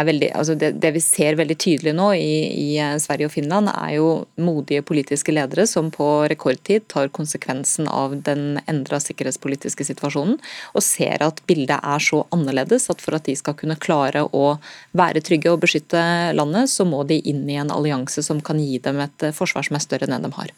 veldig, 0.03 0.31
altså 0.35 0.57
det, 0.59 0.73
det, 0.83 0.91
vi 0.97 1.03
ser 1.03 1.37
veldig 1.39 1.57
tydelig 1.61 1.93
nå 1.95 2.09
i, 2.19 2.33
i, 2.51 2.67
eh, 2.83 2.97
Sverige 3.03 3.29
og 3.29 3.35
Finland, 3.37 3.71
er 3.71 3.93
jo 3.97 4.09
modige 4.41 4.83
politiske 4.87 5.35
ledere 5.35 5.67
som 5.71 5.93
på 5.95 6.09
rekordtid 6.31 6.89
tar 6.91 7.13
konsekvensen 7.15 7.87
av 7.87 8.17
den 8.27 8.59
endra 8.71 8.99
sikkerhetspolitiske 9.03 9.87
situasjonen, 9.87 10.41
og 10.75 10.83
ser 10.83 11.23
at 11.23 11.43
bildet 11.47 11.79
er 11.79 12.03
så 12.03 12.25
annerledes 12.35 12.91
at 12.91 13.05
for 13.05 13.15
at 13.15 13.29
de 13.29 13.37
skal 13.39 13.55
kunne 13.61 13.79
klare 13.79 14.25
å 14.27 14.57
være 14.99 15.23
trygge 15.25 15.53
og 15.55 15.63
beskytte 15.63 16.03
landet, 16.35 16.73
så 16.73 16.87
må 16.89 17.05
de 17.07 17.21
inn 17.23 17.45
i 17.47 17.61
en 17.61 17.71
allianse 17.75 18.25
som 18.27 18.43
kan 18.43 18.59
gi 18.59 18.81
dem 18.83 18.99
et 19.05 19.29
eh, 19.29 19.37
forsvar 19.37 19.69
som 19.69 19.79
er 19.79 19.87
større 19.87 20.11
enn 20.11 20.19
det 20.19 20.25
de 20.27 20.35
har. 20.41 20.55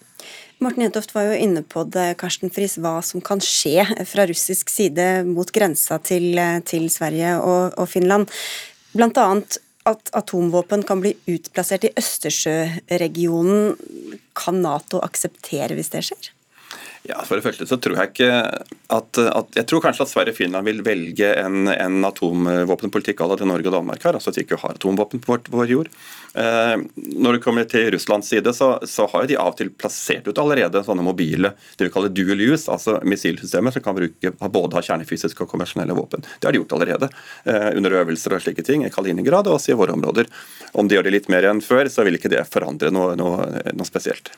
Morten 0.65 0.87
Jentoft 0.87 1.13
var 1.13 1.27
jo 1.29 1.37
inne 1.37 1.61
på 1.61 1.83
det, 1.93 2.15
Karsten 2.17 2.49
Friis, 2.49 2.79
hva 2.81 2.95
som 3.05 3.21
kan 3.21 3.43
skje 3.45 3.85
fra 4.09 4.25
russisk 4.25 4.73
side 4.73 5.27
mot 5.29 5.51
grensa 5.53 5.99
til, 6.01 6.31
eh, 6.41 6.63
til 6.65 6.89
Sverige 6.93 7.37
og, 7.43 7.77
og 7.77 7.91
Finland. 7.93 8.33
Bl.a. 8.97 9.27
at 9.87 10.11
atomvåpen 10.19 10.83
kan 10.87 11.03
bli 11.03 11.13
utplassert 11.31 11.85
i 11.87 11.93
Østersjøregionen. 12.01 13.77
Kan 14.37 14.63
Nato 14.65 15.03
akseptere 15.05 15.77
hvis 15.79 15.93
det 15.93 16.03
skjer? 16.09 16.33
Ja, 17.07 17.21
For 17.23 17.39
det 17.39 17.45
første 17.45 17.67
så 17.69 17.77
tror 17.79 17.95
jeg 18.01 18.11
ikke 18.11 18.29
at, 18.91 19.19
at 19.19 19.59
Jeg 19.59 19.67
tror 19.71 19.83
kanskje 19.85 20.03
at 20.07 20.11
Sverige 20.11 20.33
og 20.35 20.39
Finland 20.41 20.67
vil 20.67 20.83
velge 20.87 21.29
en, 21.39 21.69
en 21.71 22.07
atomvåpenpolitikk 22.09 23.21
à 23.23 23.29
la 23.31 23.47
Norge 23.47 23.71
og 23.71 23.77
Danmark 23.77 24.03
har, 24.03 24.19
altså 24.19 24.33
at 24.33 24.39
de 24.39 24.43
ikke 24.43 24.59
har 24.59 24.75
atomvåpen 24.75 25.23
på 25.23 25.33
vår, 25.33 25.51
vår 25.55 25.71
jord. 25.71 25.91
Eh, 26.35 26.75
når 26.97 27.37
det 27.37 27.43
kommer 27.45 27.69
til 27.71 27.89
Russlands 27.95 28.31
side, 28.31 28.51
så, 28.55 28.73
så 28.83 29.07
har 29.13 29.29
de 29.31 29.39
av 29.39 29.53
og 29.53 29.59
til 29.61 29.71
plassert 29.71 30.27
ut 30.27 30.41
allerede 30.43 30.83
sånne 30.87 31.05
mobile 31.07 31.53
det 31.79 31.89
vi 31.89 31.95
kaller 31.95 32.15
dual 32.15 32.43
use, 32.43 32.67
altså 32.73 32.99
missilsystemer 33.07 33.75
som 33.75 33.85
kan 33.87 33.99
bruke, 33.99 34.35
både 34.43 34.79
ha 34.79 34.85
kjernefysiske 34.89 35.47
og 35.47 35.53
konvensjonelle 35.53 35.97
våpen. 35.97 36.27
Det 36.27 36.49
har 36.49 36.57
de 36.57 36.63
gjort 36.63 36.75
allerede 36.79 37.11
eh, 37.47 37.71
under 37.77 38.01
øvelser 38.03 38.35
og 38.35 38.47
slike 38.47 38.67
ting 38.67 38.87
i 38.87 38.93
Kaliningrad 38.95 39.47
og 39.47 39.61
også 39.61 39.77
i 39.77 39.79
våre 39.79 39.95
områder. 39.95 40.31
Om 40.75 40.91
de 40.91 40.99
gjør 40.99 41.07
det 41.07 41.19
litt 41.21 41.31
mer 41.33 41.47
enn 41.53 41.63
før, 41.63 41.91
så 41.93 42.07
vil 42.07 42.19
ikke 42.19 42.35
det 42.35 42.47
forandre 42.51 42.91
noe, 42.95 43.15
noe, 43.19 43.47
noe 43.71 43.89
spesielt. 43.89 44.35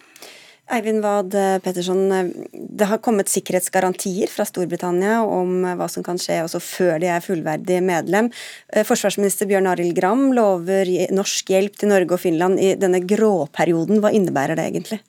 Eivind 0.69 1.01
Wad 1.01 1.33
Petterson, 1.65 2.11
det 2.53 2.89
har 2.91 3.01
kommet 3.01 3.31
sikkerhetsgarantier 3.33 4.29
fra 4.29 4.45
Storbritannia 4.45 5.23
om 5.25 5.63
hva 5.65 5.87
som 5.89 6.05
kan 6.05 6.21
skje 6.21 6.43
også 6.45 6.61
før 6.61 6.99
de 7.01 7.09
er 7.09 7.25
fullverdig 7.25 7.79
medlem. 7.85 8.29
Eh, 8.69 8.85
forsvarsminister 8.85 9.49
Bjørn 9.49 9.71
Arild 9.71 9.97
Gram 9.97 10.27
lover 10.37 10.91
norsk 11.15 11.55
hjelp 11.55 11.81
til 11.81 11.93
Norge 11.95 12.19
og 12.19 12.21
Finland 12.21 12.61
i 12.61 12.75
denne 12.77 13.01
gråperioden. 13.01 14.03
Hva 14.05 14.13
innebærer 14.13 14.61
det 14.61 14.69
egentlig? 14.69 15.01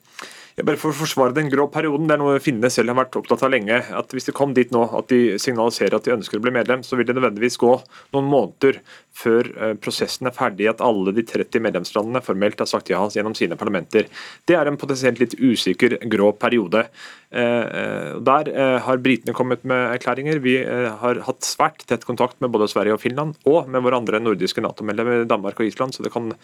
Bare 0.66 0.78
For 0.80 0.92
å 0.92 0.96
forsvare 0.96 1.34
den 1.36 1.48
grå 1.52 1.66
perioden, 1.72 2.08
det 2.08 2.16
er 2.16 2.20
noe 2.20 2.40
finnene 2.42 2.70
selv 2.72 2.92
har 2.92 2.98
vært 3.02 3.16
opptatt 3.20 3.44
av 3.46 3.52
lenge. 3.52 3.76
at 3.96 4.12
Hvis 4.12 4.28
de 4.28 4.34
kom 4.36 4.52
dit 4.56 4.70
nå 4.74 4.82
at 4.98 5.08
de 5.12 5.38
signaliserer 5.40 5.96
at 5.96 6.06
de 6.06 6.14
ønsker 6.16 6.40
å 6.40 6.44
bli 6.44 6.52
medlem, 6.52 6.82
så 6.84 6.98
vil 6.98 7.06
det 7.08 7.16
nødvendigvis 7.16 7.58
gå 7.60 7.72
noen 8.14 8.28
måneder 8.28 8.80
før 9.16 9.48
eh, 9.56 9.74
prosessen 9.80 10.28
er 10.28 10.34
ferdig, 10.36 10.68
at 10.70 10.82
alle 10.84 11.14
de 11.16 11.24
30 11.26 11.62
medlemslandene 11.64 12.22
formelt 12.24 12.60
har 12.60 12.68
sagt 12.70 12.90
ja 12.92 13.00
gjennom 13.14 13.36
sine 13.38 13.58
parlamenter. 13.60 14.08
Det 14.48 14.56
er 14.58 14.68
en 14.68 14.78
potensielt 14.80 15.22
litt 15.22 15.36
usikker 15.38 15.98
grå 16.12 16.32
periode. 16.40 16.86
Eh, 17.30 17.66
eh, 17.80 18.10
der 18.30 18.52
har 18.84 19.04
britene 19.04 19.36
kommet 19.36 19.64
med 19.64 19.94
erklæringer. 19.94 20.42
Vi 20.44 20.58
har 20.64 21.22
hatt 21.26 21.46
svært 21.46 21.86
tett 21.88 22.04
kontakt 22.08 22.40
med 22.40 22.52
både 22.52 22.68
Sverige 22.70 22.96
og 22.96 23.04
Finland, 23.04 23.38
og 23.48 23.70
med 23.70 23.86
våre 23.86 24.00
andre 24.00 24.20
nordiske 24.22 24.64
Nato-medlemmer 24.64 25.24
Danmark 25.30 25.60
og 25.60 25.70
Island. 25.70 25.94
så 25.94 26.02
det 26.04 26.12
kan 26.12 26.34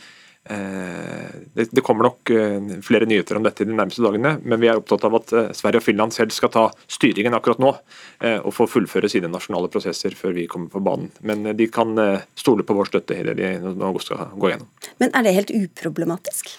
det, 0.47 1.83
kommer 1.83 2.07
nok 2.07 2.31
flere 2.87 3.09
nyheter 3.09 3.39
om 3.39 3.47
dette 3.47 3.65
de 3.67 3.75
nærmeste 3.75 4.05
dagene, 4.05 4.37
men 4.43 4.61
vi 4.63 4.69
er 4.71 4.79
opptatt 4.79 5.07
av 5.09 5.17
at 5.19 5.33
Sverige 5.59 5.81
og 5.81 5.87
Finland 5.87 6.15
selv 6.15 6.35
skal 6.35 6.53
ta 6.55 6.65
styringen 6.93 7.35
akkurat 7.35 7.59
nå 7.63 7.73
og 7.73 8.53
få 8.55 8.69
fullføre 8.71 9.11
sine 9.11 9.31
nasjonale 9.33 9.71
prosesser 9.73 10.15
før 10.15 10.37
vi 10.37 10.47
kommer 10.51 10.71
på 10.71 10.85
banen. 10.87 11.11
Men 11.27 11.51
de 11.59 11.67
kan 11.73 11.99
stole 12.39 12.67
på 12.67 12.77
vår 12.79 12.93
støtte 12.93 13.19
i 13.19 13.27
det 13.27 13.37
de 13.41 13.75
nå 13.75 13.91
skal 14.05 14.31
gå 14.39 14.53
gjennom. 14.53 14.71
Men 15.03 15.15
er 15.19 15.27
det 15.27 15.37
helt 15.41 15.55
uproblematisk? 15.57 16.55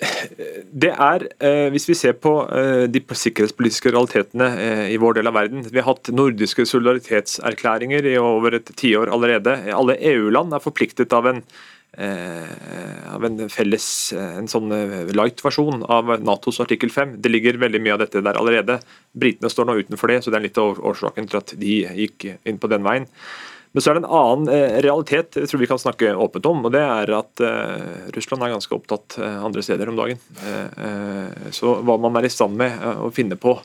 Det 0.00 0.90
er, 0.90 1.26
eh, 1.38 1.68
Hvis 1.70 1.86
vi 1.88 1.94
ser 1.94 2.16
på 2.18 2.32
eh, 2.50 2.86
de 2.90 3.00
sikkerhetspolitiske 3.00 3.92
realitetene 3.94 4.48
eh, 4.58 4.88
i 4.94 4.98
vår 4.98 5.20
del 5.20 5.30
av 5.30 5.36
verden 5.36 5.62
Vi 5.62 5.78
har 5.78 5.86
hatt 5.86 6.10
nordiske 6.10 6.66
solidaritetserklæringer 6.66 8.08
i 8.10 8.16
over 8.18 8.58
et 8.58 8.74
tiår 8.74 9.12
allerede. 9.14 9.54
Alle 9.70 9.98
EU-land 10.00 10.54
er 10.54 10.64
forpliktet 10.64 11.14
av 11.14 11.30
en, 11.30 11.42
av 11.94 13.22
en 13.22 13.44
felles 13.52 13.86
en 14.18 14.48
sånn 14.50 14.72
light-versjon 15.14 15.84
av 15.86 16.10
Natos 16.26 16.58
artikkel 16.64 16.90
5. 16.90 17.20
Det 17.22 17.30
ligger 17.30 17.60
veldig 17.62 17.80
mye 17.84 17.94
av 17.94 18.02
dette 18.02 18.22
der 18.24 18.40
allerede. 18.40 18.80
Britene 19.14 19.50
står 19.52 19.68
nå 19.68 19.76
utenfor 19.78 20.10
det, 20.10 20.20
så 20.24 20.34
det 20.34 20.40
er 20.40 20.46
litt 20.48 20.58
av 20.58 20.80
årsaken 20.90 21.30
til 21.30 21.38
at 21.38 21.54
de 21.60 21.76
gikk 22.02 22.32
inn 22.42 22.58
på 22.58 22.72
den 22.72 22.82
veien. 22.86 23.06
Men 23.74 23.82
så 23.82 23.90
er 23.90 23.98
det 23.98 24.04
en 24.04 24.12
annen 24.16 24.50
eh, 24.54 24.76
realitet 24.86 25.34
jeg 25.40 25.50
tror 25.50 25.62
vi 25.64 25.68
kan 25.70 25.80
snakke 25.82 26.12
åpent 26.14 26.46
om, 26.46 26.62
og 26.62 26.74
det 26.74 26.82
er 26.84 27.10
at 27.16 27.42
uh, 27.42 28.10
Russland 28.14 28.46
er 28.46 28.52
ganske 28.54 28.76
opptatt 28.76 29.16
uh, 29.18 29.40
andre 29.42 29.64
steder 29.66 29.90
om 29.90 29.98
dagen. 29.98 30.20
Så 31.54 31.72
hva 31.82 31.96
man 31.98 32.14
er 32.18 32.28
i 32.28 32.32
stand 32.32 32.54
med 32.60 32.78
å 33.02 33.10
finne 33.14 33.38
på 33.40 33.56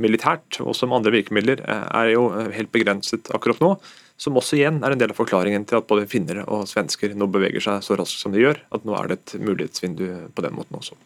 militært, 0.00 0.60
og 0.60 0.74
som 0.76 0.92
andre 0.92 1.14
virkemidler, 1.14 1.62
er 1.64 2.12
jo 2.12 2.28
helt 2.52 2.72
begrenset 2.74 3.30
akkurat 3.34 3.62
nå. 3.64 3.74
Som 4.20 4.36
også 4.36 4.58
igjen 4.58 4.82
er 4.84 4.92
en 4.92 5.00
del 5.00 5.14
av 5.14 5.16
forklaringen 5.16 5.62
til 5.64 5.78
at 5.78 5.86
både 5.88 6.04
finner 6.10 6.42
og 6.42 6.66
svensker 6.68 7.14
nå 7.16 7.24
beveger 7.32 7.62
seg 7.64 7.84
så 7.86 7.96
raskt 7.96 8.20
som 8.20 8.34
de 8.34 8.42
gjør. 8.42 8.58
At 8.76 8.84
nå 8.84 8.92
er 8.98 9.08
det 9.08 9.16
et 9.16 9.32
mulighetsvindu 9.40 10.04
på 10.36 10.44
den 10.44 10.58
måten 10.58 10.76
også. 10.76 10.98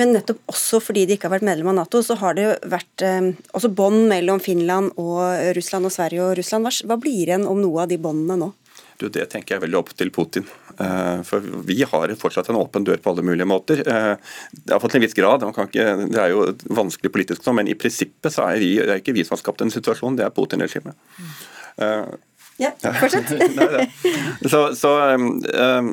Men 0.00 0.14
nettopp 0.16 0.40
også 0.48 0.80
fordi 0.80 1.04
de 1.04 1.18
ikke 1.18 1.28
har 1.28 1.34
vært 1.36 1.44
medlem 1.50 1.68
av 1.74 1.76
Nato, 1.82 2.00
så 2.00 2.16
har 2.22 2.38
det 2.38 2.46
jo 2.46 2.54
vært 2.72 3.04
eh, 3.04 3.28
også 3.52 3.68
bånd 3.68 4.06
mellom 4.08 4.40
Finland 4.40 4.96
og 4.96 5.20
Russland 5.58 5.90
og 5.90 5.92
Sverige 5.92 6.24
og 6.24 6.38
Russland. 6.40 6.64
Hva, 6.64 6.72
hva 6.88 6.98
blir 7.04 7.28
igjen 7.28 7.44
om 7.50 7.60
noe 7.60 7.84
av 7.84 7.92
de 7.92 8.00
båndene 8.00 8.40
nå? 8.40 8.50
Du, 8.96 9.10
Det 9.12 9.28
tenker 9.28 9.58
jeg 9.58 9.66
veldig 9.66 9.80
opp 9.82 9.92
til 9.98 10.14
Putin. 10.14 10.48
Eh, 10.78 11.22
for 11.22 11.44
vi 11.66 11.82
har 11.90 12.14
fortsatt 12.18 12.48
en 12.50 12.58
åpen 12.60 12.86
dør 12.86 13.00
på 13.02 13.12
alle 13.12 13.24
mulige 13.26 13.48
måter. 13.48 13.82
Iallfall 13.84 14.74
har 14.74 14.82
fått 14.82 14.98
en 14.98 15.04
viss 15.04 15.16
grad, 15.16 15.46
ikke, 15.46 15.88
det 16.10 16.20
er 16.20 16.34
jo 16.34 16.46
vanskelig 16.74 17.12
politisk 17.14 17.46
nå, 17.46 17.58
men 17.60 17.70
i 17.70 17.78
prinsippet 17.78 18.34
så 18.34 18.48
er, 18.50 18.60
vi, 18.62 18.76
det 18.80 18.90
er 18.90 19.02
ikke 19.02 19.16
vi 19.16 19.26
som 19.26 19.36
har 19.36 19.44
skapt 19.44 19.64
en 19.64 19.74
situasjon, 19.74 20.18
det 20.18 20.26
er 20.26 20.34
Putin-regimet. 20.34 20.96
Mm. 21.18 21.34
Ja, 22.56 22.70
fortsett. 23.00 23.32
så, 24.50 24.74
så, 24.78 24.92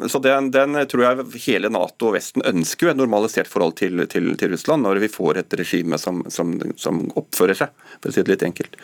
så 0.10 0.20
den, 0.20 0.52
den, 0.54 0.78
tror 0.88 1.04
jeg 1.04 1.26
hele 1.48 1.72
Nato 1.74 2.12
og 2.12 2.14
Vesten 2.14 2.46
ønsker 2.46 2.88
jo 2.88 2.92
et 2.92 3.00
normalisert 3.00 3.50
forhold 3.50 3.80
til, 3.80 4.04
til, 4.12 4.30
til, 4.38 4.54
Russland, 4.54 4.86
når 4.86 5.02
vi 5.02 5.10
får 5.10 5.42
et 5.42 5.58
regime 5.58 5.98
som, 6.02 6.22
som, 6.30 6.54
som, 6.78 7.02
oppfører 7.18 7.58
seg, 7.64 7.74
for 7.98 8.12
å 8.12 8.14
si 8.14 8.22
det 8.22 8.36
litt 8.36 8.46
enkelt. 8.46 8.78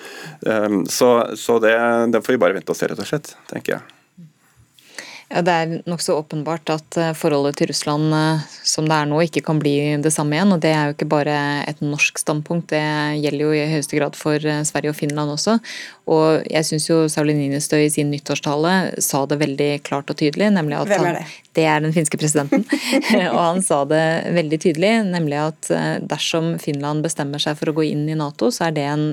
Så, 0.90 1.12
så 1.38 1.60
det, 1.62 1.76
det 2.14 2.26
får 2.26 2.38
vi 2.38 2.42
bare 2.48 2.58
vente 2.58 2.74
og 2.74 2.80
se, 2.80 2.90
rett 2.90 3.06
og 3.06 3.10
slett, 3.14 3.36
tenker 3.52 3.78
jeg. 3.78 3.97
Ja, 5.28 5.42
Det 5.44 5.52
er 5.54 5.72
nokså 5.84 6.16
åpenbart 6.22 6.70
at 6.72 6.98
eh, 6.98 7.12
forholdet 7.18 7.58
til 7.60 7.68
Russland 7.68 8.14
eh, 8.16 8.44
som 8.64 8.86
det 8.88 8.96
er 8.96 9.10
nå, 9.10 9.20
ikke 9.26 9.44
kan 9.44 9.60
bli 9.60 9.76
det 10.00 10.12
samme 10.16 10.38
igjen. 10.38 10.54
og 10.56 10.62
Det 10.64 10.72
er 10.72 10.88
jo 10.88 10.96
ikke 10.96 11.10
bare 11.12 11.36
et 11.68 11.82
norsk 11.84 12.22
standpunkt, 12.22 12.70
det 12.72 13.20
gjelder 13.26 13.44
jo 13.44 13.52
i 13.52 13.66
høyeste 13.74 14.00
grad 14.00 14.16
for 14.16 14.40
eh, 14.40 14.64
Sverige 14.68 14.94
og 14.94 15.00
Finland 15.00 15.34
også. 15.36 15.58
Og 16.08 16.48
jeg 16.48 16.70
syns 16.70 16.88
jo 16.88 17.02
Sauli 17.12 17.36
Niinistö 17.36 17.82
i 17.84 17.92
sin 17.92 18.12
nyttårstale 18.14 19.02
sa 19.04 19.26
det 19.28 19.42
veldig 19.44 19.72
klart 19.84 20.08
og 20.14 20.20
tydelig, 20.22 20.48
nemlig 20.56 20.80
at 20.80 20.94
Hvem 20.94 21.10
er 21.12 21.20
det? 21.20 21.28
Han, 21.28 21.47
det 21.58 21.66
er 21.68 21.82
den 21.84 21.96
finske 21.96 22.20
presidenten. 22.20 22.64
og 23.34 23.40
han 23.42 23.64
sa 23.66 23.82
det 23.90 24.04
veldig 24.38 24.62
tydelig, 24.64 24.94
nemlig 25.10 25.40
at 25.42 25.72
dersom 26.08 26.56
Finland 26.62 27.06
bestemmer 27.06 27.42
seg 27.42 27.58
for 27.60 27.72
å 27.72 27.76
gå 27.80 27.88
inn 27.90 28.06
i 28.10 28.18
Nato, 28.18 28.52
så 28.54 28.68
er 28.70 28.78
det 28.78 28.86
en 28.88 29.08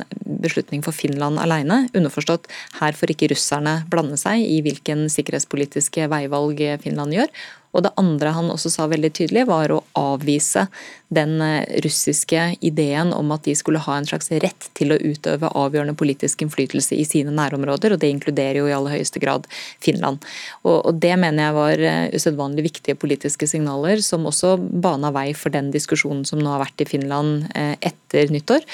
beslutning 0.44 0.84
for 0.84 0.96
Finland 0.96 1.40
alene. 1.40 1.86
Underforstått 1.96 2.48
her 2.80 2.96
får 2.96 3.14
ikke 3.14 3.32
russerne 3.32 3.80
blande 3.90 4.20
seg 4.20 4.44
i 4.44 4.60
hvilken 4.64 5.08
sikkerhetspolitiske 5.12 6.08
veivalg 6.12 6.60
Finland 6.84 7.16
gjør. 7.16 7.32
Og 7.74 7.84
det 7.84 7.92
andre 8.00 8.32
han 8.36 8.50
også 8.52 8.70
sa 8.72 8.86
veldig 8.90 9.10
tydelig, 9.18 9.46
var 9.50 9.72
å 9.74 9.82
avvise 9.98 10.66
den 11.14 11.36
eh, 11.42 11.66
russiske 11.84 12.46
ideen 12.64 13.12
om 13.14 13.32
at 13.34 13.44
de 13.46 13.54
skulle 13.58 13.82
ha 13.82 13.98
en 13.98 14.08
slags 14.08 14.30
rett 14.42 14.68
til 14.78 14.94
å 14.94 14.98
utøve 15.00 15.50
avgjørende 15.50 15.96
politisk 15.98 16.44
innflytelse 16.44 16.96
i 16.96 17.04
sine 17.08 17.34
nærområder, 17.34 17.94
og 17.94 18.02
det 18.02 18.10
inkluderer 18.14 18.60
jo 18.62 18.68
i 18.70 18.74
aller 18.76 18.96
høyeste 18.96 19.22
grad 19.22 19.48
Finland. 19.82 20.24
Og, 20.64 20.92
det 21.02 21.14
mener 21.20 21.48
jeg 21.48 21.58
var 21.58 21.84
eh, 21.90 22.08
usedvanlig 22.14 22.68
viktige 22.70 22.98
politiske 22.98 23.48
signaler, 23.50 24.02
som 24.04 24.26
også 24.30 24.56
bana 24.58 25.12
vei 25.14 25.30
for 25.36 25.54
den 25.54 25.72
diskusjonen 25.74 26.24
som 26.28 26.42
nå 26.42 26.54
har 26.54 26.62
vært 26.64 26.86
i 26.86 26.88
Finland 26.88 27.48
eh, 27.54 27.74
etter 27.92 28.32
nyttår. 28.32 28.64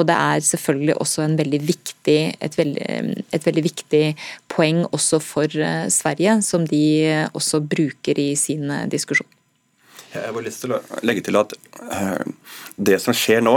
Og 0.00 0.06
det 0.08 0.16
er 0.16 0.44
selvfølgelig 0.46 0.96
også 1.02 1.26
veldig 1.38 1.60
viktig, 1.68 2.18
et, 2.40 2.56
veldig, 2.56 2.86
et 3.36 3.46
veldig 3.46 3.64
viktig 3.66 4.04
poeng 4.52 4.86
også 4.88 5.20
for 5.22 5.60
Sverige, 5.92 6.38
som 6.46 6.64
de 6.68 6.84
også 7.36 7.60
bruker 7.60 8.18
i 8.18 8.32
sin 8.38 8.72
diskusjon. 8.90 9.28
Jeg 10.10 10.26
har 10.26 10.42
lyst 10.42 10.64
til 10.64 10.72
å 10.74 10.80
legge 11.06 11.22
til 11.22 11.38
at 11.38 11.52
det 12.80 12.96
som 13.02 13.14
skjer 13.14 13.44
nå, 13.44 13.54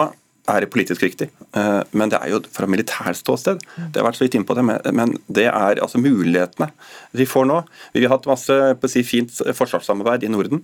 er 0.51 0.65
politisk 0.67 1.03
riktig, 1.05 1.29
eh, 1.55 1.81
men 1.95 2.11
det 2.11 2.19
er 2.19 2.33
jo 2.33 2.41
fra 2.51 2.67
militært 2.67 3.15
ståsted. 3.15 3.61
Det 3.77 3.99
har 3.99 4.07
vært 4.09 4.19
så 4.19 4.25
vidt 4.25 4.35
inn 4.35 4.47
på 4.47 4.55
det, 4.57 4.65
men 4.65 5.15
det 5.31 5.45
er 5.47 5.79
altså 5.79 6.01
mulighetene 6.03 6.67
vi 7.15 7.27
får 7.29 7.47
nå. 7.47 7.61
Vi 7.95 8.03
har 8.03 8.15
hatt 8.17 8.27
masse 8.27 8.57
på 8.79 8.89
å 8.89 8.91
si, 8.91 9.05
fint 9.07 9.31
forsvarssamarbeid 9.31 10.25
i 10.27 10.31
Norden, 10.33 10.63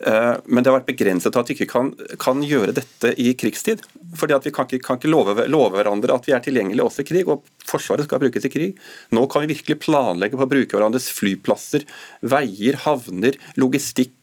eh, 0.00 0.34
men 0.46 0.64
det 0.64 0.72
har 0.72 0.78
vært 0.78 0.88
begrenset 0.88 1.34
til 1.34 1.42
at 1.42 1.52
vi 1.52 1.58
ikke 1.58 1.70
kan, 1.74 1.92
kan 2.20 2.40
gjøre 2.44 2.76
dette 2.80 3.12
i 3.20 3.34
krigstid. 3.38 3.84
Fordi 4.16 4.32
at 4.32 4.46
Vi 4.48 4.52
kan 4.54 4.64
ikke, 4.64 4.80
kan 4.80 4.96
ikke 4.96 5.10
love, 5.10 5.34
love, 5.50 5.76
hverandre 5.76 6.14
at 6.14 6.24
vi 6.24 6.32
er 6.32 6.40
tilgjengelige 6.40 6.84
også 6.84 7.02
i 7.04 7.08
krig, 7.10 7.28
og 7.28 7.44
Forsvaret 7.68 8.06
skal 8.06 8.22
brukes 8.22 8.46
i 8.46 8.48
krig. 8.48 8.78
Nå 9.12 9.26
kan 9.28 9.44
vi 9.44 9.52
virkelig 9.52 9.82
planlegge 9.84 10.38
på 10.38 10.46
å 10.46 10.48
bruke 10.48 10.78
hverandres 10.78 11.10
flyplasser, 11.12 11.84
veier, 12.24 12.78
havner, 12.86 13.36
logistikk 13.60 14.14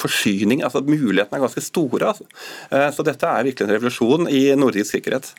forsyning. 0.00 0.62
altså 0.64 0.82
Mulighetene 0.84 1.38
er 1.38 1.46
ganske 1.46 1.64
store. 1.64 2.12
Altså. 2.12 2.28
Eh, 2.70 2.90
så 2.94 3.06
dette 3.06 3.26
er 3.26 3.50
virkelig 3.50 3.68
en 3.68 3.76
revolusjon 3.76 4.30
i 4.30 4.46
nordisk 4.58 4.96
sikkerhet. 4.96 5.34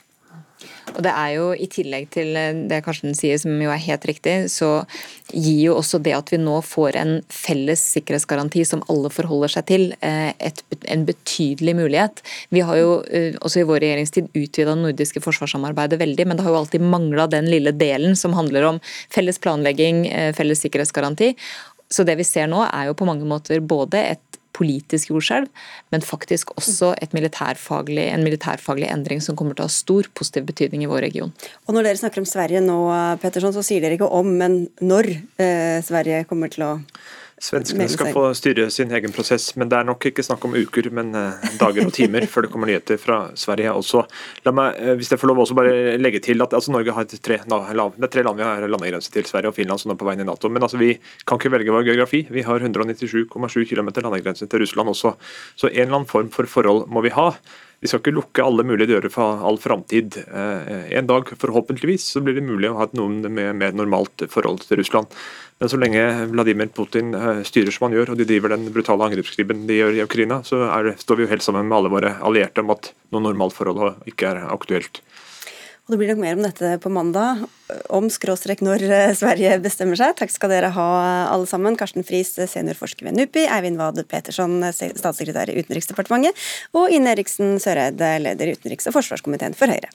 Og 0.95 1.01
det 1.03 1.11
er 1.11 1.31
jo 1.33 1.47
I 1.57 1.65
tillegg 1.67 2.05
til 2.13 2.37
det 2.69 2.77
Karsten 2.85 3.15
sier, 3.17 3.39
som 3.41 3.57
jo 3.59 3.71
er 3.73 3.81
helt 3.81 4.05
riktig, 4.07 4.35
så 4.53 4.85
gir 5.33 5.57
jo 5.65 5.73
også 5.79 5.97
det 6.05 6.13
at 6.15 6.29
vi 6.31 6.37
nå 6.39 6.59
får 6.63 6.95
en 7.01 7.13
felles 7.33 7.81
sikkerhetsgaranti 7.95 8.63
som 8.69 8.83
alle 8.93 9.09
forholder 9.11 9.51
seg 9.51 9.65
til, 9.67 9.85
eh, 10.05 10.31
et, 10.37 10.61
en 10.93 11.03
betydelig 11.09 11.75
mulighet. 11.75 12.21
Vi 12.53 12.63
har 12.63 12.79
jo 12.79 13.01
også 13.41 13.63
i 13.63 13.67
vår 13.67 13.81
regjeringstid 13.83 14.29
utvida 14.31 14.71
det 14.71 14.83
nordiske 14.85 15.23
forsvarssamarbeidet 15.25 15.99
veldig, 15.99 16.29
men 16.29 16.37
det 16.37 16.45
har 16.45 16.53
jo 16.53 16.61
alltid 16.61 16.85
mangla 16.85 17.27
den 17.33 17.49
lille 17.51 17.73
delen 17.75 18.15
som 18.15 18.37
handler 18.37 18.69
om 18.69 18.81
felles 19.09 19.41
planlegging, 19.41 20.05
felles 20.37 20.63
sikkerhetsgaranti. 20.63 21.33
Så 21.95 22.03
det 22.07 22.17
vi 22.19 22.27
ser 22.27 22.49
nå 22.51 22.65
er 22.67 22.89
jo 22.89 22.97
på 22.97 23.07
mange 23.07 23.27
måter 23.27 23.63
både 23.63 24.01
et 24.15 24.41
politisk 24.55 25.11
jordskjelv, 25.11 25.49
men 25.91 26.05
faktisk 26.05 26.53
også 26.55 26.93
militærfaglig, 27.15 28.05
en 28.11 28.23
militærfaglig 28.23 28.87
endring 28.91 29.21
som 29.23 29.35
kommer 29.35 29.57
til 29.57 29.65
å 29.65 29.69
ha 29.69 29.73
stor 29.73 30.07
positiv 30.15 30.47
betydning 30.47 30.85
i 30.85 30.89
vår 30.91 31.03
region. 31.09 31.33
Og 31.67 31.75
Når 31.75 31.89
dere 31.89 32.01
snakker 32.01 32.23
om 32.23 32.29
Sverige 32.29 32.63
nå, 32.63 32.79
Petterson, 33.21 33.55
så 33.55 33.65
sier 33.65 33.83
dere 33.83 33.99
ikke 33.99 34.07
om, 34.07 34.31
men 34.39 34.65
når 34.79 35.11
eh, 35.11 35.83
Sverige 35.85 36.23
kommer 36.29 36.53
til 36.53 36.67
å 36.67 36.73
Svenskene 37.35 37.83
skal 37.91 38.13
få 38.15 38.21
styre 38.31 38.69
sin 38.71 38.93
egen 38.95 39.11
prosess, 39.11 39.49
men 39.59 39.67
det 39.67 39.75
er 39.75 39.87
nok 39.89 40.05
ikke 40.07 40.23
snakk 40.23 40.45
om 40.47 40.53
uker, 40.55 40.87
men 40.95 41.09
eh, 41.19 41.49
dager 41.59 41.89
og 41.89 41.91
timer 41.95 42.23
før 42.31 42.45
det 42.45 42.51
kommer 42.53 42.69
nyheter 42.71 42.95
fra 43.01 43.17
Sverige 43.35 43.73
også. 43.75 44.05
La 44.45 44.53
meg, 44.55 44.79
eh, 44.79 44.93
hvis 44.95 45.11
jeg 45.11 45.19
får 45.19 45.31
lov 45.33 45.41
også 45.43 45.57
bare 45.59 45.97
legge 45.99 46.21
til 46.23 46.39
at 46.45 46.55
altså, 46.55 46.71
Norge 46.71 46.95
har 46.95 47.09
tre, 47.11 47.41
det 47.43 48.07
er 48.07 48.13
tre 48.13 48.23
land 48.23 48.39
vi 48.39 48.47
har 48.47 48.63
landegrense 48.71 49.11
til, 49.11 49.27
Sverige 49.27 49.51
og 49.51 49.57
Finland, 49.59 49.83
som 49.83 49.91
er 49.91 49.99
på 49.99 50.07
vei 50.07 50.15
inn 50.15 50.23
i 50.23 50.29
Nato. 50.29 50.47
Men 50.47 50.63
altså, 50.63 50.79
vi 50.79 50.93
kan 51.27 51.41
ikke 51.41 51.51
velge 51.57 51.75
vår 51.75 51.83
geografi. 51.89 52.23
Vi 52.31 52.47
har 52.47 52.63
197,7 52.63 53.27
km 53.67 53.91
landegrense 53.97 54.47
til 54.47 54.63
Russland 54.63 54.95
også, 54.95 55.17
så 55.59 55.67
en 55.73 55.81
eller 55.89 55.99
annen 55.99 56.11
form 56.15 56.31
for 56.31 56.47
forhold 56.47 56.85
må 56.87 57.03
vi 57.03 57.11
ha. 57.19 57.33
Vi 57.85 57.89
skal 57.91 58.01
ikke 58.01 58.15
lukke 58.17 58.41
alle 58.41 58.63
mulige 58.65 58.89
dører 58.89 59.11
for 59.13 59.43
all 59.45 59.59
framtid. 59.61 60.15
Eh, 60.25 60.87
en 60.97 61.05
dag, 61.05 61.29
forhåpentligvis, 61.37 62.07
så 62.15 62.21
blir 62.25 62.33
det 62.33 62.41
mulig 62.47 62.71
å 62.71 62.79
ha 62.79 62.87
et 62.87 62.95
noen 62.97 63.19
med 63.29 63.59
mer 63.59 63.75
normalt 63.77 64.23
forhold 64.33 64.63
til 64.65 64.79
Russland. 64.79 65.11
Men 65.61 65.69
så 65.69 65.77
lenge 65.77 66.01
Vladimir 66.31 66.71
Putin 66.73 67.13
eh, 67.13 67.43
styrer 67.45 67.75
som 67.75 67.85
han 67.85 67.93
gjør, 67.93 68.15
og 68.15 68.17
de 68.17 68.25
driver 68.25 68.55
den 68.55 68.65
brutale 68.73 69.05
angrepskrigen 69.05 69.67
de 69.69 69.77
gjør 69.77 69.99
i 69.99 70.01
Ukraina, 70.01 70.39
så 70.47 70.63
det, 70.87 70.95
står 71.03 71.19
vi 71.19 71.27
jo 71.27 71.33
helt 71.35 71.45
sammen 71.45 71.69
med 71.69 71.77
alle 71.77 71.93
våre 71.93 72.15
allierte 72.25 72.65
om 72.65 72.73
at 72.73 72.89
noe 73.13 73.27
normalt 73.27 73.53
forhold 73.53 74.09
ikke 74.09 74.33
er 74.33 74.41
aktuelt. 74.49 75.03
Og 75.85 75.93
Det 75.93 75.99
blir 76.01 76.09
nok 76.09 76.21
mer 76.23 76.33
om 76.33 76.41
dette 76.41 76.69
på 76.81 76.89
mandag, 76.89 77.43
om 77.93 78.07
skråstrek 78.09 78.63
når 78.65 78.85
eh, 78.89 79.11
Sverige 79.13 79.59
bestemmer 79.61 79.99
seg. 79.99 80.15
Takk 80.17 80.33
skal 80.33 80.49
dere 80.49 80.71
ha 80.73 80.87
alle 81.29 81.45
sammen. 81.49 81.77
Karsten 81.77 82.05
Friis, 82.07 82.33
seniorforsker 82.33 83.05
ved 83.05 83.19
NUPI, 83.19 83.45
Eivind 83.53 83.77
Wad 83.77 84.01
Petersson, 84.09 84.57
statssekretær 84.73 85.53
i 85.53 85.59
Utenriksdepartementet, 85.61 86.47
og 86.73 86.89
Ine 86.89 87.13
Eriksen 87.13 87.59
Søreide, 87.61 88.15
leder 88.25 88.49
i 88.49 88.57
utenriks- 88.57 88.89
og 88.89 88.97
forsvarskomiteen 88.97 89.53
for 89.57 89.69
Høyre. 89.69 89.93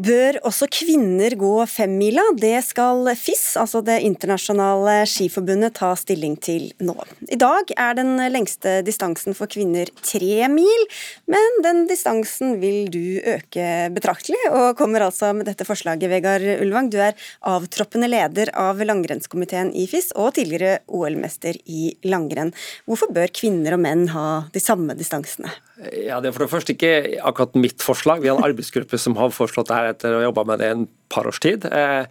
Bør 0.00 0.38
også 0.48 0.64
kvinner 0.72 1.34
gå 1.36 1.50
femmila? 1.68 2.22
Det 2.40 2.54
skal 2.64 3.10
FIS, 3.18 3.56
altså 3.60 3.82
Det 3.84 3.98
internasjonale 4.06 5.02
skiforbundet, 5.10 5.74
ta 5.76 5.90
stilling 5.98 6.38
til 6.40 6.70
nå. 6.80 6.94
I 7.28 7.36
dag 7.40 7.72
er 7.76 7.98
den 7.98 8.14
lengste 8.32 8.78
distansen 8.86 9.36
for 9.36 9.50
kvinner 9.50 9.90
tre 10.00 10.48
mil, 10.48 10.86
men 11.28 11.60
den 11.66 11.84
distansen 11.90 12.56
vil 12.62 12.88
du 12.92 13.20
øke 13.34 13.66
betraktelig, 13.92 14.40
og 14.48 14.78
kommer 14.80 15.04
altså 15.04 15.34
med 15.36 15.50
dette 15.50 15.68
forslaget, 15.68 16.08
Vegard 16.08 16.48
Ulvang. 16.62 16.88
Du 16.88 16.96
er 17.02 17.18
avtroppende 17.44 18.08
leder 18.08 18.54
av 18.56 18.80
langrennskomiteen 18.80 19.74
i 19.76 19.84
FIS, 19.90 20.14
og 20.16 20.32
tidligere 20.38 20.80
OL-mester 20.88 21.60
i 21.68 21.90
langrenn. 22.08 22.54
Hvorfor 22.88 23.12
bør 23.12 23.34
kvinner 23.36 23.76
og 23.76 23.84
menn 23.84 24.08
ha 24.14 24.46
de 24.54 24.64
samme 24.64 24.96
distansene? 24.96 25.52
Ja, 25.80 26.20
Det 26.20 26.28
er 26.28 26.34
for 26.36 26.44
det 26.44 26.52
første 26.52 26.74
ikke 26.74 27.20
akkurat 27.24 27.54
mitt 27.56 27.80
forslag. 27.80 28.20
Vi 28.20 28.28
har 28.28 28.36
en 28.36 28.44
arbeidsgruppe 28.44 28.98
som 29.00 29.16
har 29.16 29.32
foreslått 29.32 29.72
her 29.72 29.88
etter 29.94 30.12
å 30.12 30.20
ha 30.20 30.26
jobba 30.26 30.44
med 30.50 30.60
det 30.60 30.68
en 30.74 30.84
par 31.08 31.26
års 31.30 31.40
tid. 31.40 31.64
Eh, 31.64 32.04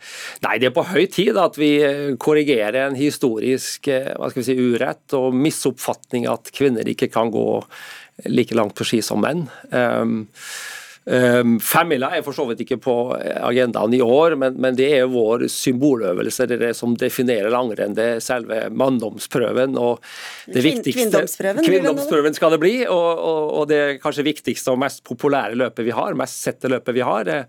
nei, 0.45 0.55
det 0.57 0.72
er 0.72 0.76
på 0.76 0.88
høy 0.89 1.05
tid 1.11 1.38
at 1.38 1.59
vi 1.59 1.72
korrigerer 2.17 2.88
en 2.88 2.97
historisk 2.97 3.88
eh, 3.93 4.09
hva 4.17 4.32
skal 4.32 4.41
vi 4.41 4.47
si, 4.49 4.57
urett 4.57 5.13
og 5.17 5.38
misoppfatning 5.38 6.26
at 6.32 6.49
kvinner 6.55 6.88
ikke 6.89 7.11
kan 7.13 7.30
gå 7.34 7.45
like 8.26 8.57
langt 8.57 8.76
på 8.76 8.88
ski 8.88 9.03
som 9.05 9.22
menn. 9.24 9.45
Ehm, 11.10 11.55
Femmila 11.60 12.12
er 12.14 12.22
for 12.26 12.38
så 12.38 12.45
vidt 12.49 12.62
ikke 12.66 12.78
på 12.84 12.95
agendaen 13.18 13.93
i 13.97 14.01
år, 14.03 14.36
men, 14.38 14.57
men 14.62 14.76
det 14.78 14.89
er 14.99 15.07
vår 15.10 15.47
symboløvelse. 15.49 16.45
Det 16.49 16.57
er 16.60 16.64
det 16.68 16.76
som 16.78 16.93
definerer 16.99 17.49
langrenn. 17.53 17.95
Det 17.97 18.05
er 18.05 18.22
selve 18.22 18.68
manndomsprøven. 18.70 19.78
og 19.80 20.03
det 20.45 20.62
viktigste, 20.66 20.99
Kvinndomsprøven, 20.99 21.66
kvinndomsprøven 21.66 22.38
skal 22.38 22.53
det 22.53 22.62
bli, 22.62 22.74
og, 22.86 23.07
og, 23.18 23.41
og, 23.57 23.64
det 23.72 23.82
kanskje 24.03 24.28
viktigste 24.28 24.74
og 24.74 24.82
mest 24.84 25.01
populære 25.07 25.57
løpet 25.57 25.88
vi 25.88 25.95
har, 25.97 26.18
mest 26.20 26.43
sette 26.45 26.70
løpet 26.70 26.97
vi 26.99 27.05
har. 27.05 27.26
Det, 27.26 27.39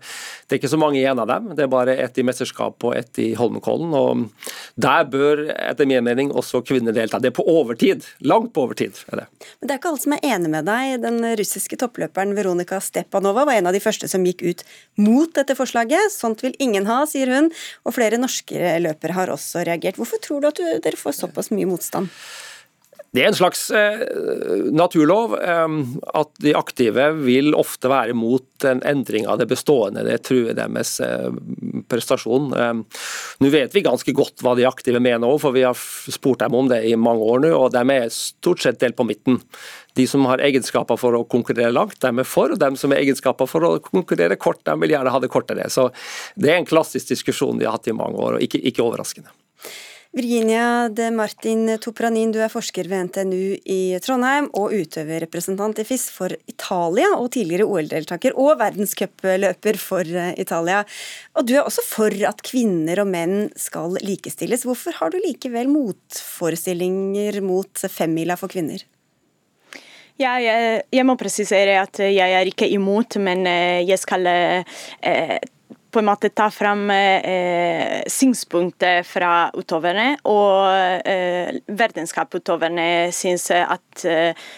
det 0.47 0.57
er 0.57 0.61
ikke 0.61 0.73
så 0.73 0.81
mange 0.81 1.01
igjen 1.01 1.21
av 1.21 1.29
dem. 1.29 1.53
Det 1.57 1.67
er 1.67 1.71
bare 1.71 1.97
ett 2.01 2.17
i 2.17 2.25
mesterskapet 2.25 2.89
og 2.89 2.97
ett 2.97 3.21
i 3.21 3.29
Holmenkollen. 3.37 3.93
og 3.93 4.49
Der 4.81 5.05
bør 5.11 5.45
etter 5.53 5.89
min 5.89 6.05
mening 6.07 6.33
også 6.33 6.63
kvinner 6.65 6.95
delta. 6.97 7.21
Det 7.21 7.29
er 7.29 7.37
på 7.37 7.45
overtid. 7.45 8.09
Langt 8.25 8.55
på 8.55 8.65
overtid. 8.65 8.97
er 9.11 9.23
det. 9.23 9.29
Men 9.59 9.69
det 9.69 9.75
er 9.75 9.81
ikke 9.83 9.93
alle 9.93 10.05
som 10.07 10.17
er 10.17 10.27
enig 10.33 10.53
med 10.57 10.69
deg. 10.69 10.97
Den 11.05 11.21
russiske 11.37 11.77
toppløperen 11.77 12.33
Veronika 12.37 12.81
Stepanova 12.81 13.45
var 13.51 13.59
en 13.59 13.69
av 13.71 13.75
de 13.75 13.83
første 13.83 14.09
som 14.11 14.25
gikk 14.25 14.45
ut 14.45 14.63
mot 15.01 15.31
dette 15.35 15.57
forslaget. 15.57 16.13
Sånt 16.13 16.43
vil 16.45 16.55
ingen 16.63 16.87
ha, 16.89 17.03
sier 17.09 17.31
hun. 17.31 17.51
Og 17.85 17.97
flere 17.97 18.19
norske 18.21 18.77
løpere 18.81 19.17
har 19.17 19.33
også 19.33 19.65
reagert. 19.67 19.99
Hvorfor 19.99 20.23
tror 20.23 20.41
du 20.41 20.51
at 20.51 20.63
dere 20.85 20.99
får 20.99 21.19
såpass 21.19 21.51
mye 21.53 21.69
motstand? 21.69 22.11
Det 23.11 23.25
er 23.25 23.27
en 23.27 23.35
slags 23.35 23.65
eh, 23.75 24.03
naturlov 24.71 25.33
eh, 25.35 25.73
at 26.15 26.29
de 26.39 26.53
aktive 26.55 27.09
vil 27.19 27.51
ofte 27.59 27.89
være 27.91 28.15
mot 28.15 28.63
en 28.69 28.79
endring 28.87 29.27
av 29.27 29.41
det 29.41 29.49
bestående. 29.51 30.05
Det 30.07 30.21
truer 30.23 30.55
deres 30.55 30.93
eh, 31.03 31.27
prestasjon. 31.91 32.53
Eh, 32.55 33.01
nå 33.43 33.51
vet 33.51 33.75
vi 33.75 33.83
ganske 33.83 34.15
godt 34.15 34.45
hva 34.45 34.55
de 34.55 34.63
aktive 34.69 35.03
mener 35.03 35.27
òg, 35.27 35.41
for 35.43 35.51
vi 35.57 35.65
har 35.67 35.75
spurt 35.75 36.39
dem 36.39 36.55
om 36.55 36.71
det 36.71 36.85
i 36.87 36.95
mange 36.95 37.27
år 37.27 37.43
nå, 37.43 37.51
og 37.57 37.75
de 37.75 37.83
er 37.97 38.07
stort 38.15 38.63
sett 38.63 38.79
delt 38.79 38.95
på 38.95 39.09
midten. 39.11 39.41
De 39.99 40.07
som 40.07 40.23
har 40.31 40.39
egenskaper 40.47 40.95
for 40.95 41.19
å 41.19 41.25
konkurrere 41.27 41.75
langt, 41.75 41.99
de 41.99 42.15
er 42.15 42.31
for, 42.31 42.55
og 42.55 42.63
de 42.63 42.71
som 42.79 42.95
har 42.95 43.03
egenskaper 43.03 43.51
for 43.51 43.67
å 43.67 43.75
konkurrere 43.91 44.39
kort, 44.39 44.63
de 44.63 44.79
vil 44.85 44.95
gjerne 44.95 45.11
ha 45.11 45.19
det 45.19 45.33
kortere. 45.35 45.67
Så 45.67 45.89
Det 46.39 46.55
er 46.55 46.61
en 46.61 46.71
klassisk 46.71 47.11
diskusjon 47.11 47.59
de 47.59 47.67
har 47.67 47.75
hatt 47.75 47.91
i 47.91 47.97
mange 47.97 48.15
år, 48.15 48.39
og 48.39 48.47
ikke, 48.47 48.63
ikke 48.71 48.87
overraskende. 48.87 49.35
Virginia 50.11 50.89
de 50.91 51.05
Martin 51.15 51.77
Topranin, 51.79 52.33
du 52.35 52.41
er 52.43 52.51
forsker 52.51 52.83
ved 52.91 53.05
NTNU 53.07 53.53
i 53.71 53.95
Trondheim 54.03 54.49
og 54.59 54.73
utøverrepresentant 54.75 55.77
i 55.79 55.85
FIS 55.87 56.09
for 56.11 56.35
Italia, 56.51 57.13
og 57.15 57.29
tidligere 57.31 57.63
OL-deltaker 57.63 58.35
og 58.35 58.57
verdenscupløper 58.59 59.79
for 59.79 60.03
eh, 60.03 60.33
Italia. 60.35 60.81
Og 61.39 61.47
Du 61.47 61.53
er 61.55 61.63
også 61.63 61.85
for 61.87 62.11
at 62.27 62.43
kvinner 62.43 62.99
og 63.05 63.07
menn 63.07 63.47
skal 63.55 63.95
likestilles. 64.03 64.67
Hvorfor 64.67 64.99
har 64.99 65.15
du 65.15 65.21
likevel 65.23 65.71
motforestillinger 65.71 67.39
mot 67.47 67.85
femmila 67.87 68.35
for 68.35 68.51
kvinner? 68.51 68.83
Ja, 70.19 70.35
jeg, 70.43 70.83
jeg, 70.91 71.07
må 71.07 71.15
presisere 71.15 71.79
at 71.85 72.03
jeg 72.03 72.35
er 72.35 72.51
ikke 72.51 72.67
imot, 72.67 73.15
men 73.23 73.47
eh, 73.47 73.79
jeg 73.87 74.03
skal 74.03 74.27
eh, 74.27 75.39
på 75.91 76.01
en 76.01 76.07
måte 76.07 76.31
ta 76.35 76.47
fram 76.53 76.85
eh, 76.93 78.01
synspunkter 78.09 79.03
fra 79.07 79.49
utøverne. 79.55 80.15
Og 80.31 81.01
eh, 81.07 81.61
verdenscuputøverne 81.67 82.87
syns 83.15 83.49
at 83.57 84.05
eh, 84.07 84.51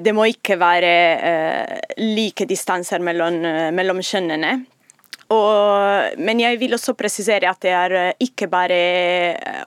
det 0.00 0.14
må 0.16 0.28
ikke 0.30 0.56
være 0.60 0.92
eh, 1.30 1.80
like 2.00 2.46
distanser 2.48 3.04
mellom, 3.04 3.40
mellom 3.76 4.00
kjønnene. 4.04 4.54
Og, 5.34 6.20
men 6.20 6.40
jeg 6.42 6.60
vil 6.60 6.76
også 6.76 6.92
presisere 6.96 7.48
at 7.48 7.64
det 7.64 7.72
er 7.72 7.94
ikke 8.22 8.46
bare 8.52 8.76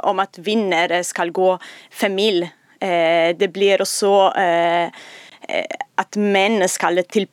om 0.05 0.22
at 0.22 0.38
vinnere 0.45 1.01
skal 1.03 1.34
gå 1.34 1.55
fem 1.89 2.13
mil 2.18 2.45
Eh, 2.80 3.34
det 3.38 3.49
blir 3.53 3.82
også 3.82 4.11
eh, 4.38 5.05
at 5.97 6.18
menn 6.22 6.61
skal 6.70 7.01
til, 7.09 7.26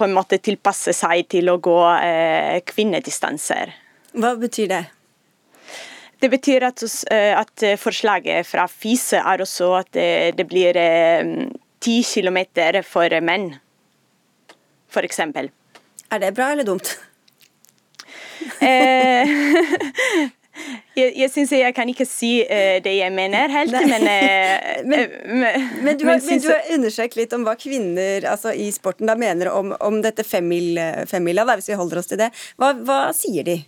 på 0.00 0.08
en 0.08 0.16
måte 0.16 0.40
tilpasse 0.40 0.94
seg 0.96 1.28
til 1.28 1.52
å 1.52 1.58
gå 1.60 1.76
kvinnedistanser. 2.72 3.74
Hva 4.16 4.32
betyr 4.40 4.70
det? 4.72 4.84
Det 6.20 6.28
betyr 6.32 6.66
at, 6.68 6.82
at 7.12 7.64
forslaget 7.80 8.48
fra 8.48 8.66
FISE 8.68 9.20
er 9.20 9.44
også 9.44 9.70
at 9.78 9.92
det, 9.96 10.08
det 10.40 10.46
blir 10.48 10.76
ti 11.80 12.00
kilometer 12.04 12.80
for 12.84 13.20
menn, 13.24 13.54
f.eks. 14.90 15.20
Er 15.24 16.18
det 16.20 16.34
bra 16.36 16.50
eller 16.52 16.68
dumt? 16.68 16.96
Eh, 20.70 21.00
jeg, 21.00 21.14
jeg 21.22 21.32
syns 21.32 21.54
jeg 21.56 21.74
kan 21.76 21.90
ikke 21.90 22.06
si 22.08 22.32
uh, 22.44 22.78
det 22.84 22.94
jeg 22.98 23.14
mener 23.14 23.52
helt, 23.52 23.74
men, 23.90 24.06
uh, 24.14 24.70
men, 24.86 25.16
men, 25.82 25.98
du 25.98 26.06
har, 26.08 26.22
men, 26.22 26.42
du 26.42 26.48
har, 26.50 26.62
undersøkt 26.76 27.18
litt 27.18 27.34
om 27.36 27.46
hva 27.46 27.56
kvinner 27.60 28.26
altså, 28.30 28.54
i 28.54 28.70
sporten 28.74 29.10
da 29.10 29.16
mener 29.18 29.52
om, 29.52 29.74
om 29.80 30.00
dette 30.04 30.26
femmila, 30.26 31.50
hvis 31.56 31.70
vi 31.72 31.78
holder 31.78 32.02
oss 32.02 32.10
til 32.12 32.20
det. 32.22 32.30
Hva, 32.60 32.74
hva 32.86 33.02
sier 33.16 33.46
de? 33.46 33.60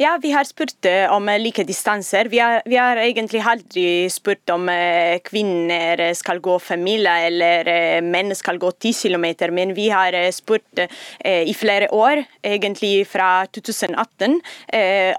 Ja, 0.00 0.14
vi 0.22 0.30
har 0.32 0.46
spurt 0.48 0.86
eh, 0.88 1.12
om 1.12 1.26
like 1.38 1.60
distanser. 1.68 2.24
Vi 2.32 2.38
har, 2.40 2.62
vi 2.64 2.76
har 2.80 2.96
egentlig 2.96 3.42
aldri 3.44 4.08
spurt 4.08 4.48
om 4.48 4.64
eh, 4.72 5.18
kvinner 5.20 6.00
skal 6.16 6.38
gå 6.40 6.54
femmila 6.56 7.18
eller 7.26 7.68
eh, 7.68 8.00
menn 8.00 8.32
skal 8.32 8.56
gå 8.56 8.70
ti 8.80 8.94
kilometer, 8.96 9.52
men 9.52 9.74
vi 9.76 9.90
har 9.92 10.16
spurt 10.32 10.86
i 11.20 11.52
flere 11.52 11.90
år, 11.92 12.22
egentlig 12.40 13.04
fra 13.08 13.44
2018, 13.52 14.38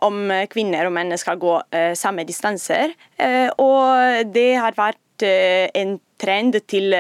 om 0.02 0.34
kvinner 0.50 0.90
og 0.90 0.96
menn 0.96 1.14
skal 1.20 1.38
gå 1.42 1.54
samme 1.98 2.26
distanser. 2.26 2.96
Og 3.62 4.32
det 4.34 4.48
har 4.58 4.78
vært 4.78 5.26
en 5.78 5.98
trend 6.22 6.58
til 6.72 6.96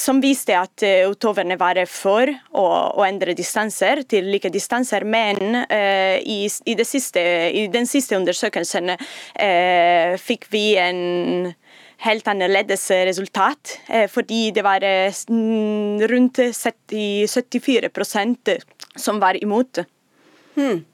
som 0.00 0.20
viste 0.22 0.56
at 0.56 0.84
utøverne 1.10 1.56
eh, 1.56 1.60
var 1.60 1.80
for 1.90 2.30
å, 2.30 2.64
å, 2.96 3.04
endre 3.04 3.34
distanser 3.36 4.04
til 4.08 4.30
like 4.32 4.50
distanser, 4.52 5.04
men 5.04 5.60
uh, 5.60 6.16
i, 6.20 6.44
i, 6.46 6.76
siste, 6.86 7.22
i, 7.52 7.66
den 7.72 7.88
siste 7.90 8.16
undersøkelsen 8.18 8.94
uh, 8.94 10.16
fikk 10.20 10.48
vi 10.52 10.64
en 10.80 11.50
helt 12.00 12.30
annerledes 12.32 12.86
resultat, 13.10 13.76
uh, 13.90 14.06
fordi 14.10 14.50
det 14.56 14.64
var 14.64 14.84
rundt 16.10 16.40
70, 16.40 17.28
74% 17.28 18.54
som 18.96 19.20
var 19.22 19.38
imot. 19.40 19.84
Hmm. 20.56 20.84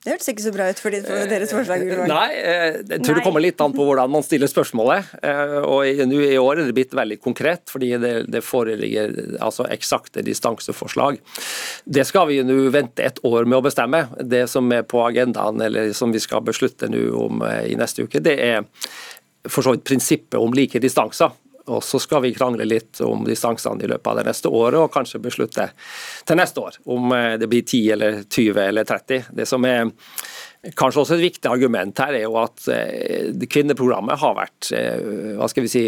Det 0.00 0.14
hørtes 0.14 0.30
ikke 0.32 0.42
så 0.46 0.50
bra 0.54 0.66
ut 0.72 0.78
for 0.80 0.94
deres 1.28 1.50
forslag? 1.52 1.82
Nei, 2.08 2.28
eh, 2.40 2.78
jeg 2.88 3.02
tror 3.04 3.18
det 3.18 3.24
kommer 3.26 3.42
litt 3.44 3.60
an 3.60 3.74
på 3.76 3.84
hvordan 3.84 4.08
man 4.08 4.24
stiller 4.24 4.48
spørsmålet. 4.48 5.10
Eh, 5.20 5.58
og 5.60 6.00
nå 6.08 6.22
I 6.24 6.38
år 6.40 6.62
er 6.62 6.70
det 6.70 6.76
blitt 6.78 6.96
veldig 6.96 7.18
konkret, 7.20 7.66
fordi 7.68 7.90
det, 8.00 8.14
det 8.32 8.40
foreligger 8.40 9.12
altså 9.44 9.66
eksakte 9.68 10.24
distanseforslag. 10.24 11.20
Det 11.84 12.06
skal 12.08 12.30
vi 12.30 12.40
nå 12.48 12.56
vente 12.72 13.04
et 13.04 13.20
år 13.28 13.44
med 13.44 13.58
å 13.58 13.66
bestemme. 13.68 14.06
Det 14.24 14.46
som 14.48 14.72
er 14.72 14.88
på 14.88 15.04
agendaen, 15.04 15.60
eller 15.68 15.92
som 15.92 16.16
vi 16.16 16.24
skal 16.24 16.48
beslutte 16.48 16.88
nå 16.88 17.04
om 17.20 17.44
eh, 17.44 17.66
i 17.74 17.76
neste 17.76 18.08
uke, 18.08 18.24
det 18.24 18.38
er 18.40 18.64
for 19.52 19.60
så 19.60 19.76
vidt 19.76 19.84
prinsippet 19.84 20.40
om 20.40 20.56
like 20.56 20.80
distanser. 20.80 21.36
Og 21.68 21.82
så 21.84 22.00
skal 22.00 22.22
vi 22.24 22.34
krangle 22.34 22.64
litt 22.64 23.00
om 23.04 23.24
distansene 23.26 23.84
i 23.84 23.90
løpet 23.90 24.10
av 24.10 24.20
det 24.20 24.28
neste 24.30 24.48
året, 24.48 24.78
og 24.80 24.92
kanskje 24.94 25.20
beslutte 25.22 25.68
til 26.26 26.40
neste 26.40 26.62
år 26.62 26.78
om 26.90 27.12
eh, 27.16 27.34
det 27.40 27.50
blir 27.50 27.66
10 27.66 27.82
eller 27.96 28.22
20 28.24 28.62
eller 28.64 28.88
30. 28.88 29.32
Det 29.36 29.48
som 29.48 29.66
er 29.68 29.90
kanskje 30.76 31.04
også 31.04 31.16
et 31.18 31.26
viktig 31.28 31.50
argument 31.50 32.00
her, 32.00 32.16
er 32.16 32.24
jo 32.26 32.38
at 32.40 32.68
eh, 32.72 33.32
kvinneprogrammet 33.50 34.22
har 34.22 34.38
vært 34.38 34.70
eh, 34.76 35.36
hva 35.36 35.50
skal 35.50 35.66
vi 35.66 35.72
si, 35.72 35.84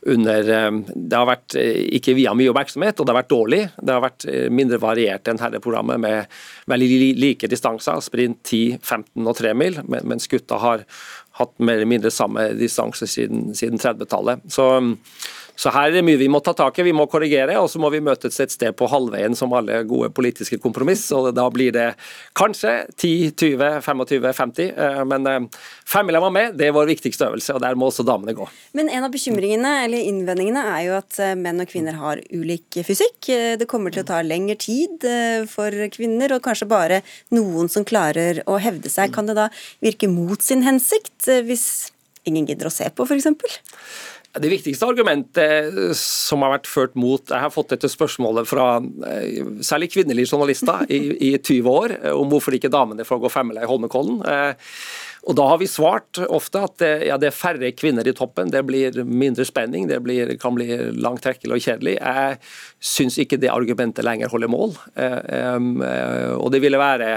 under 0.00 0.46
Det 0.80 1.12
har 1.12 1.26
vært 1.28 1.54
ikke 1.60 2.14
via 2.16 2.32
mye 2.32 2.48
oppmerksomhet, 2.48 2.96
og 2.96 3.04
det 3.04 3.12
har 3.12 3.18
vært 3.18 3.34
dårlig. 3.34 3.58
Det 3.76 3.92
har 3.92 4.00
vært 4.00 4.24
mindre 4.48 4.78
variert 4.80 5.28
enn 5.28 5.36
herreprogrammet 5.42 6.00
med 6.00 6.38
veldig 6.72 7.10
like 7.20 7.50
distanser, 7.52 8.00
sprint 8.00 8.38
10, 8.48 8.78
15 8.80 9.28
og 9.28 9.36
3 9.36 9.52
mil, 9.60 9.76
mens 9.84 10.24
gutta 10.32 10.56
har 10.62 10.86
hatt 11.40 11.56
mer 11.58 11.80
eller 11.80 11.90
mindre 11.90 12.12
samme 12.14 12.50
distanse 12.58 13.08
siden, 13.10 13.50
siden 13.56 13.80
30-tallet. 13.80 14.44
Så, 14.52 14.68
så, 15.60 15.68
her 15.74 15.90
er 15.90 15.98
det 15.98 16.04
mye 16.06 16.16
vi 16.16 16.28
må 16.32 16.40
ta 16.40 16.54
tak 16.56 16.78
i. 16.80 16.84
Vi 16.86 16.94
må 16.96 17.04
korrigere, 17.10 17.58
og 17.60 17.68
så 17.68 17.80
må 17.82 17.90
vi 17.92 18.00
møtes 18.00 18.38
et 18.40 18.52
sted 18.52 18.72
på 18.78 18.86
halvveien 18.88 19.34
som 19.36 19.52
alle 19.52 19.82
gode 19.88 20.08
politiske 20.16 20.56
kompromiss. 20.62 21.02
og 21.12 21.34
Da 21.36 21.44
blir 21.52 21.74
det 21.76 21.90
kanskje 22.38 22.72
10, 22.94 23.34
20, 23.36 23.66
25, 23.84 24.30
50. 24.38 24.70
Men 25.10 25.28
eh, 25.28 25.60
femmila 25.84 26.22
var 26.24 26.32
med, 26.32 26.56
det 26.56 26.70
er 26.70 26.76
vår 26.76 26.88
viktigste 26.94 27.28
øvelse, 27.28 27.58
og 27.58 27.60
der 27.60 27.76
må 27.76 27.90
også 27.90 28.06
damene 28.08 28.32
gå. 28.38 28.48
Men 28.78 28.88
en 28.88 29.04
av 29.04 29.12
bekymringene, 29.12 29.74
eller 29.84 30.08
innvendingene, 30.08 30.64
er 30.78 30.86
jo 30.86 30.96
at 30.96 31.20
eh, 31.20 31.36
menn 31.36 31.60
og 31.60 31.68
kvinner 31.68 32.00
har 32.00 32.24
ulik 32.32 32.80
fysikk. 32.86 33.28
Eh, 33.28 33.52
det 33.60 33.68
kommer 33.68 33.92
til 33.92 34.06
å 34.06 34.10
ta 34.14 34.22
lengre 34.24 34.56
tid 34.60 35.04
for 35.50 35.76
kvinner, 35.92 36.38
og 36.38 36.44
kanskje 36.46 36.70
bare 36.70 37.02
noen 37.36 37.68
som 37.68 37.84
klarer 37.84 38.40
å 38.48 38.56
hevde 38.62 38.88
seg. 38.92 39.12
Kan 39.12 39.28
det 39.28 39.36
da 39.36 39.50
virke 39.84 40.08
mot 40.08 40.40
sin 40.40 40.64
hensikt? 40.64 41.28
Hvis 41.44 41.90
ingen 42.24 42.48
gidder 42.48 42.68
å 42.68 42.72
se 42.72 42.88
på, 42.92 43.04
f.eks.? 43.04 43.28
Det 44.30 44.46
viktigste 44.46 44.86
argumentet 44.86 45.74
som 45.98 46.44
har 46.44 46.52
vært 46.52 46.68
ført 46.70 46.92
mot 46.94 47.32
Jeg 47.32 47.42
har 47.42 47.50
fått 47.50 47.72
dette 47.72 47.88
spørsmålet 47.90 48.46
fra 48.46 48.66
eh, 48.78 49.40
særlig 49.66 49.88
kvinnelige 49.90 50.30
journalister 50.30 50.84
i, 50.86 51.00
i 51.18 51.34
20 51.34 51.70
år 51.70 51.94
eh, 51.96 52.14
om 52.14 52.30
hvorfor 52.30 52.54
ikke 52.54 52.70
damene 52.70 53.06
får 53.06 53.24
gå 53.24 53.32
femmila 53.32 53.64
i 53.64 53.70
Holmenkollen. 53.70 54.20
Og 55.28 55.36
Da 55.36 55.46
har 55.50 55.58
vi 55.60 55.68
svart 55.68 56.18
ofte 56.32 56.62
at 56.64 56.78
det, 56.80 56.90
ja, 57.08 57.18
det, 57.20 57.28
er 57.28 57.36
færre 57.36 57.70
kvinner 57.76 58.06
i 58.08 58.14
toppen, 58.16 58.48
det 58.52 58.62
blir 58.64 59.02
mindre 59.04 59.44
spenning, 59.44 59.86
det 59.90 59.98
blir, 60.04 60.32
kan 60.40 60.54
bli 60.56 60.68
langt 60.96 61.22
trekkelig 61.26 61.58
og 61.58 61.64
kjedelig. 61.64 61.96
Jeg 61.98 62.38
syns 62.92 63.18
ikke 63.20 63.38
det 63.40 63.50
argumentet 63.52 64.06
lenger 64.06 64.32
holder 64.32 64.50
mål. 64.52 64.76
og 66.40 66.48
det 66.54 66.62
ville 66.64 66.80
være 66.80 67.10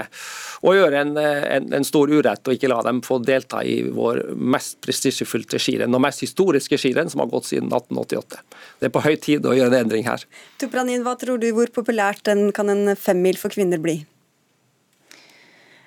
å 0.64 0.74
gjøre 0.76 1.00
en, 1.00 1.16
en, 1.18 1.70
en, 1.76 1.84
stor 1.84 2.12
urett 2.12 2.44
og 2.44 2.56
ikke 2.56 2.70
la 2.72 2.80
dem 2.86 3.00
få 3.04 3.18
delta 3.24 3.62
i 3.64 3.82
vår 3.92 4.22
mest 4.36 4.78
prestisjefylte 4.84 5.60
skirenn 5.60 5.96
og 5.96 6.02
mest 6.04 6.24
historiske 6.24 6.78
skirenn 6.80 7.12
som 7.12 7.24
har 7.24 7.30
gått 7.32 7.50
siden 7.50 7.70
1888. 7.72 8.42
Det 8.80 8.88
er 8.88 8.94
på 8.94 9.04
høy 9.04 9.14
tid 9.20 9.48
å 9.48 9.54
gjøre 9.56 9.72
en 9.72 9.86
endring 9.86 10.08
her. 10.08 10.24
Tupranin, 10.60 11.04
hva 11.04 11.16
tror 11.20 11.40
du, 11.40 11.50
hvor 11.56 11.72
populært 11.72 12.28
kan 12.56 12.72
en 12.72 12.92
femmil 13.00 13.40
for 13.40 13.52
kvinner 13.52 13.80
bli? 13.80 14.02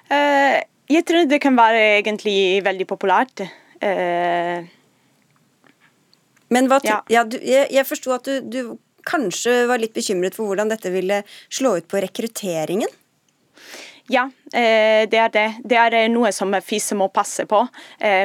Uh, 0.07 0.63
jeg 0.87 1.05
tror 1.07 1.27
det 1.27 1.39
kan 1.43 1.57
være 1.57 1.99
egentlig 1.99 2.63
veldig 2.65 2.87
populært. 2.89 3.43
Uh, 3.81 4.63
Men 6.53 6.69
hva, 6.71 6.79
ja. 6.85 7.01
Ja, 7.11 7.25
du, 7.27 7.37
jeg, 7.43 7.67
jeg 7.75 7.87
forsto 7.87 8.13
at 8.15 8.27
du, 8.27 8.39
du 8.41 8.61
kanskje 9.07 9.65
var 9.69 9.81
litt 9.81 9.95
bekymret 9.95 10.35
for 10.35 10.49
hvordan 10.49 10.71
dette 10.71 10.91
ville 10.93 11.21
slå 11.47 11.77
ut 11.77 11.87
på 11.91 12.01
rekrutteringen? 12.03 12.89
Ja, 14.07 14.23
uh, 14.31 15.03
det 15.11 15.19
er 15.19 15.33
det. 15.35 15.47
Det 15.67 15.79
er 15.81 15.97
noe 16.13 16.31
som 16.35 16.55
FIS 16.63 16.93
må 16.95 17.09
passe 17.11 17.43
på. 17.49 17.65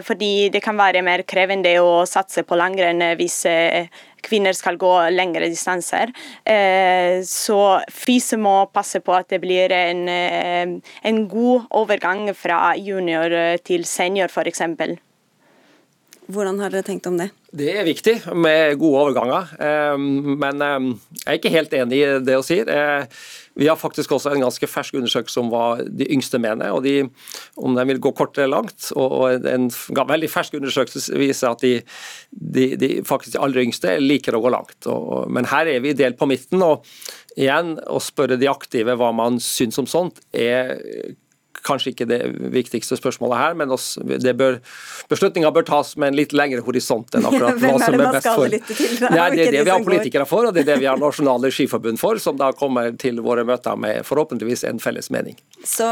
Fordi 0.07 0.33
det 0.55 0.63
kan 0.63 0.79
være 0.79 1.03
mer 1.03 1.27
krevende 1.27 1.75
å 1.83 2.05
satse 2.07 2.47
på 2.47 2.59
langrenn 2.59 3.03
hvis 3.19 3.43
kvinner 4.23 4.57
skal 4.57 4.79
gå 4.81 4.93
lengre 5.13 5.51
distanser. 5.53 6.13
Eh, 6.45 7.21
så 7.27 7.61
FISE 7.91 8.39
må 8.41 8.57
passe 8.73 9.03
på 9.05 9.15
at 9.17 9.31
det 9.33 9.43
blir 9.43 9.73
en, 9.77 10.09
eh, 10.09 10.77
en 11.03 11.23
god 11.29 11.69
overgang 11.71 12.29
fra 12.35 12.75
junior 12.79 13.59
til 13.67 13.85
senior, 13.85 14.31
f.eks. 14.33 14.63
Hvordan 16.33 16.61
har 16.63 16.73
dere 16.73 16.87
tenkt 16.87 17.07
om 17.11 17.19
det? 17.21 17.29
Det 17.53 17.69
er 17.77 17.85
viktig 17.85 18.17
med 18.33 18.79
gode 18.81 19.05
overganger, 19.05 19.53
eh, 19.61 19.97
men 20.01 20.65
jeg 20.65 21.27
er 21.27 21.39
ikke 21.39 21.53
helt 21.53 21.75
enig 21.77 22.01
i 22.01 22.11
det 22.25 22.39
hun 22.39 22.47
sier. 22.47 22.71
Vi 23.55 23.69
har 23.69 23.77
faktisk 23.77 24.13
også 24.13 24.33
en 24.33 24.45
ganske 24.47 24.67
fersk 24.71 24.97
undersøkelse 24.97 25.41
om 25.43 25.51
hva 25.53 25.65
de 25.85 26.07
yngste 26.15 26.41
mener, 26.41 26.73
og 26.73 26.87
de, 26.87 27.05
om 27.61 27.77
de 27.77 27.85
vil 27.91 28.01
gå 28.01 28.15
kort 28.17 28.39
eller 28.39 28.55
langt. 28.57 28.89
og 28.97 29.45
En 29.49 29.69
veldig 29.69 30.31
fersk 30.33 30.57
undersøkelse 30.57 31.19
viser 31.21 31.53
at 31.53 31.65
de, 31.65 31.75
de, 32.31 32.71
de 32.81 32.93
faktisk 33.05 33.37
de 33.37 33.43
aller 33.45 33.67
yngste 33.67 33.99
liker 34.01 34.37
å 34.37 34.43
gå 34.45 34.53
langt. 34.55 34.89
Men 35.29 35.51
her 35.53 35.69
er 35.69 35.85
vi 35.85 35.93
delt 35.99 36.17
på 36.21 36.31
midten. 36.31 36.65
og 36.65 36.87
igjen, 37.37 37.77
Å 37.77 38.01
spørre 38.01 38.41
de 38.41 38.49
aktive 38.49 38.97
hva 38.97 39.13
man 39.17 39.41
syns 39.43 39.81
om 39.83 39.89
sånt, 39.91 40.25
er 40.33 40.79
kanskje 41.67 41.93
ikke 41.93 42.07
det 42.11 42.21
viktigste 42.55 42.99
spørsmålet 42.99 43.39
her, 43.39 43.59
men 43.59 43.73
bør, 44.39 44.59
beslutninga 45.13 45.53
bør 45.55 45.67
tas 45.69 45.95
med 45.97 46.13
en 46.13 46.19
litt 46.19 46.35
lengre 46.37 46.65
horisont 46.67 47.15
enn 47.19 47.27
akkurat 47.29 47.61
hva 47.63 47.75
som 47.83 47.99
er 47.99 48.17
best 48.19 48.31
for 48.31 48.49
Nei, 48.53 49.29
Det 49.37 49.47
er 49.47 49.55
det 49.59 49.67
vi 49.67 49.75
har 49.75 49.85
politikere 49.85 50.27
for, 50.29 50.49
og 50.49 50.57
det 50.57 50.65
er 50.65 50.73
det 50.75 50.81
vi 50.83 50.91
har 50.91 51.01
nasjonale 51.01 51.53
skiforbund 51.55 52.01
for, 52.03 52.21
som 52.23 52.39
da 52.41 52.53
kommer 52.57 52.95
til 53.01 53.23
våre 53.25 53.47
møter 53.49 53.79
med 53.79 54.03
forhåpentligvis 54.09 54.67
en 54.71 54.83
felles 54.83 55.11
mening. 55.15 55.39
Så 55.65 55.89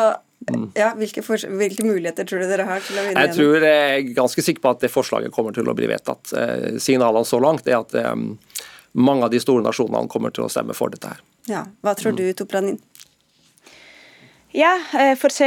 ja, 0.74 0.92
hvilke, 0.96 1.22
hvilke, 1.22 1.84
muligheter 1.84 2.24
tror 2.24 2.40
du 2.40 2.48
dere 2.48 2.64
har 2.68 2.80
til 2.84 2.96
å 2.96 3.04
vinne? 3.04 3.24
Jeg 3.26 3.36
tror 3.36 3.66
jeg 3.66 3.80
er 3.90 4.12
ganske 4.16 4.44
sikker 4.44 4.64
på 4.64 4.72
at 4.72 4.84
det 4.86 4.92
forslaget 4.92 5.34
kommer 5.34 5.52
til 5.56 5.68
å 5.68 5.74
bli 5.76 5.88
vedtatt. 5.90 6.32
Eh, 6.32 6.78
signalene 6.80 7.28
så 7.28 7.40
langt 7.42 7.68
er 7.68 7.82
at 7.82 7.92
um, 8.16 8.32
mange 8.92 9.28
av 9.28 9.34
de 9.34 9.40
store 9.42 9.64
nasjonene 9.66 10.08
kommer 10.10 10.32
til 10.34 10.46
å 10.46 10.52
stemme 10.52 10.76
for 10.76 10.92
dette 10.94 11.12
her. 11.12 11.20
Ja, 11.50 11.64
Hva 11.84 11.94
tror 11.98 12.16
du, 12.16 12.24
Topranin? 12.36 12.78
Ja, 14.50 14.72
eh, 14.98 15.12
for 15.14 15.30
se 15.30 15.46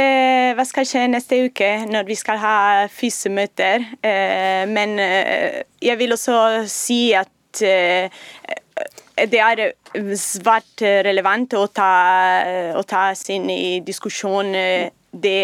hva 0.56 0.64
skal 0.64 0.86
skje 0.88 1.02
neste 1.12 1.42
uke 1.44 1.66
når 1.90 2.06
vi 2.08 2.14
skal 2.16 2.38
ha 2.40 2.56
FISE-møter. 2.88 3.84
Eh, 4.00 4.64
men 4.70 4.96
eh, 5.02 5.60
jeg 5.84 5.98
vil 6.00 6.16
også 6.16 6.64
si 6.72 7.12
at 7.12 7.30
det 7.54 9.38
er 9.38 9.60
svært 10.18 10.82
relevant 11.06 11.52
å 11.54 11.68
ta, 11.70 11.90
å 12.74 12.82
ta 12.82 13.02
sin 13.14 13.46
i 13.52 13.78
diskusjon 13.86 14.50
det 15.14 15.40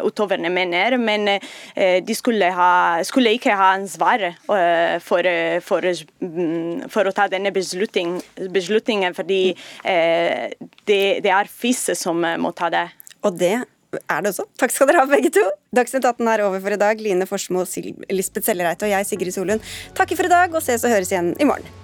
uh, 0.00 0.06
utøverne 0.08 0.50
mener, 0.52 0.96
men 1.00 1.28
uh, 1.36 1.98
de 2.04 2.16
skulle, 2.16 2.48
ha, 2.56 3.02
skulle, 3.06 3.34
ikke 3.36 3.54
ha 3.56 3.72
ansvar 3.74 4.26
uh, 4.30 4.96
for, 5.04 5.28
for, 5.66 5.90
mm, 6.24 6.88
for, 6.92 7.08
å 7.08 7.14
ta 7.14 7.28
denne 7.32 7.52
beslutning, 7.54 8.16
beslutningen, 8.54 9.14
fordi 9.16 9.42
det, 9.84 10.98
det, 11.24 11.30
er 11.30 11.50
FIS 11.50 11.90
som 11.98 12.22
må 12.40 12.52
ta 12.56 12.70
det. 12.72 12.86
Og 13.24 13.36
det 13.38 13.54
er 14.00 14.24
det 14.24 14.32
også. 14.32 14.46
Takk 14.60 14.74
skal 14.74 14.90
dere 14.90 15.04
ha, 15.04 15.10
begge 15.10 15.32
to. 15.34 15.44
Dagsnytt 15.76 16.04
18 16.04 16.32
er 16.34 16.44
over 16.48 16.62
for 16.64 16.74
i 16.74 16.80
dag. 16.80 17.00
Line 17.04 17.28
Forsmo, 17.30 17.64
Lisbeth 18.10 18.48
Sellereite 18.48 18.88
og 18.88 18.94
jeg, 18.94 19.08
Sigrid 19.10 19.36
Solund, 19.36 19.72
takker 19.96 20.18
for 20.18 20.30
i 20.30 20.36
dag 20.36 20.54
og 20.54 20.64
ses 20.64 20.86
og 20.86 20.94
høres 20.94 21.14
igjen 21.14 21.34
i 21.38 21.48
morgen. 21.48 21.83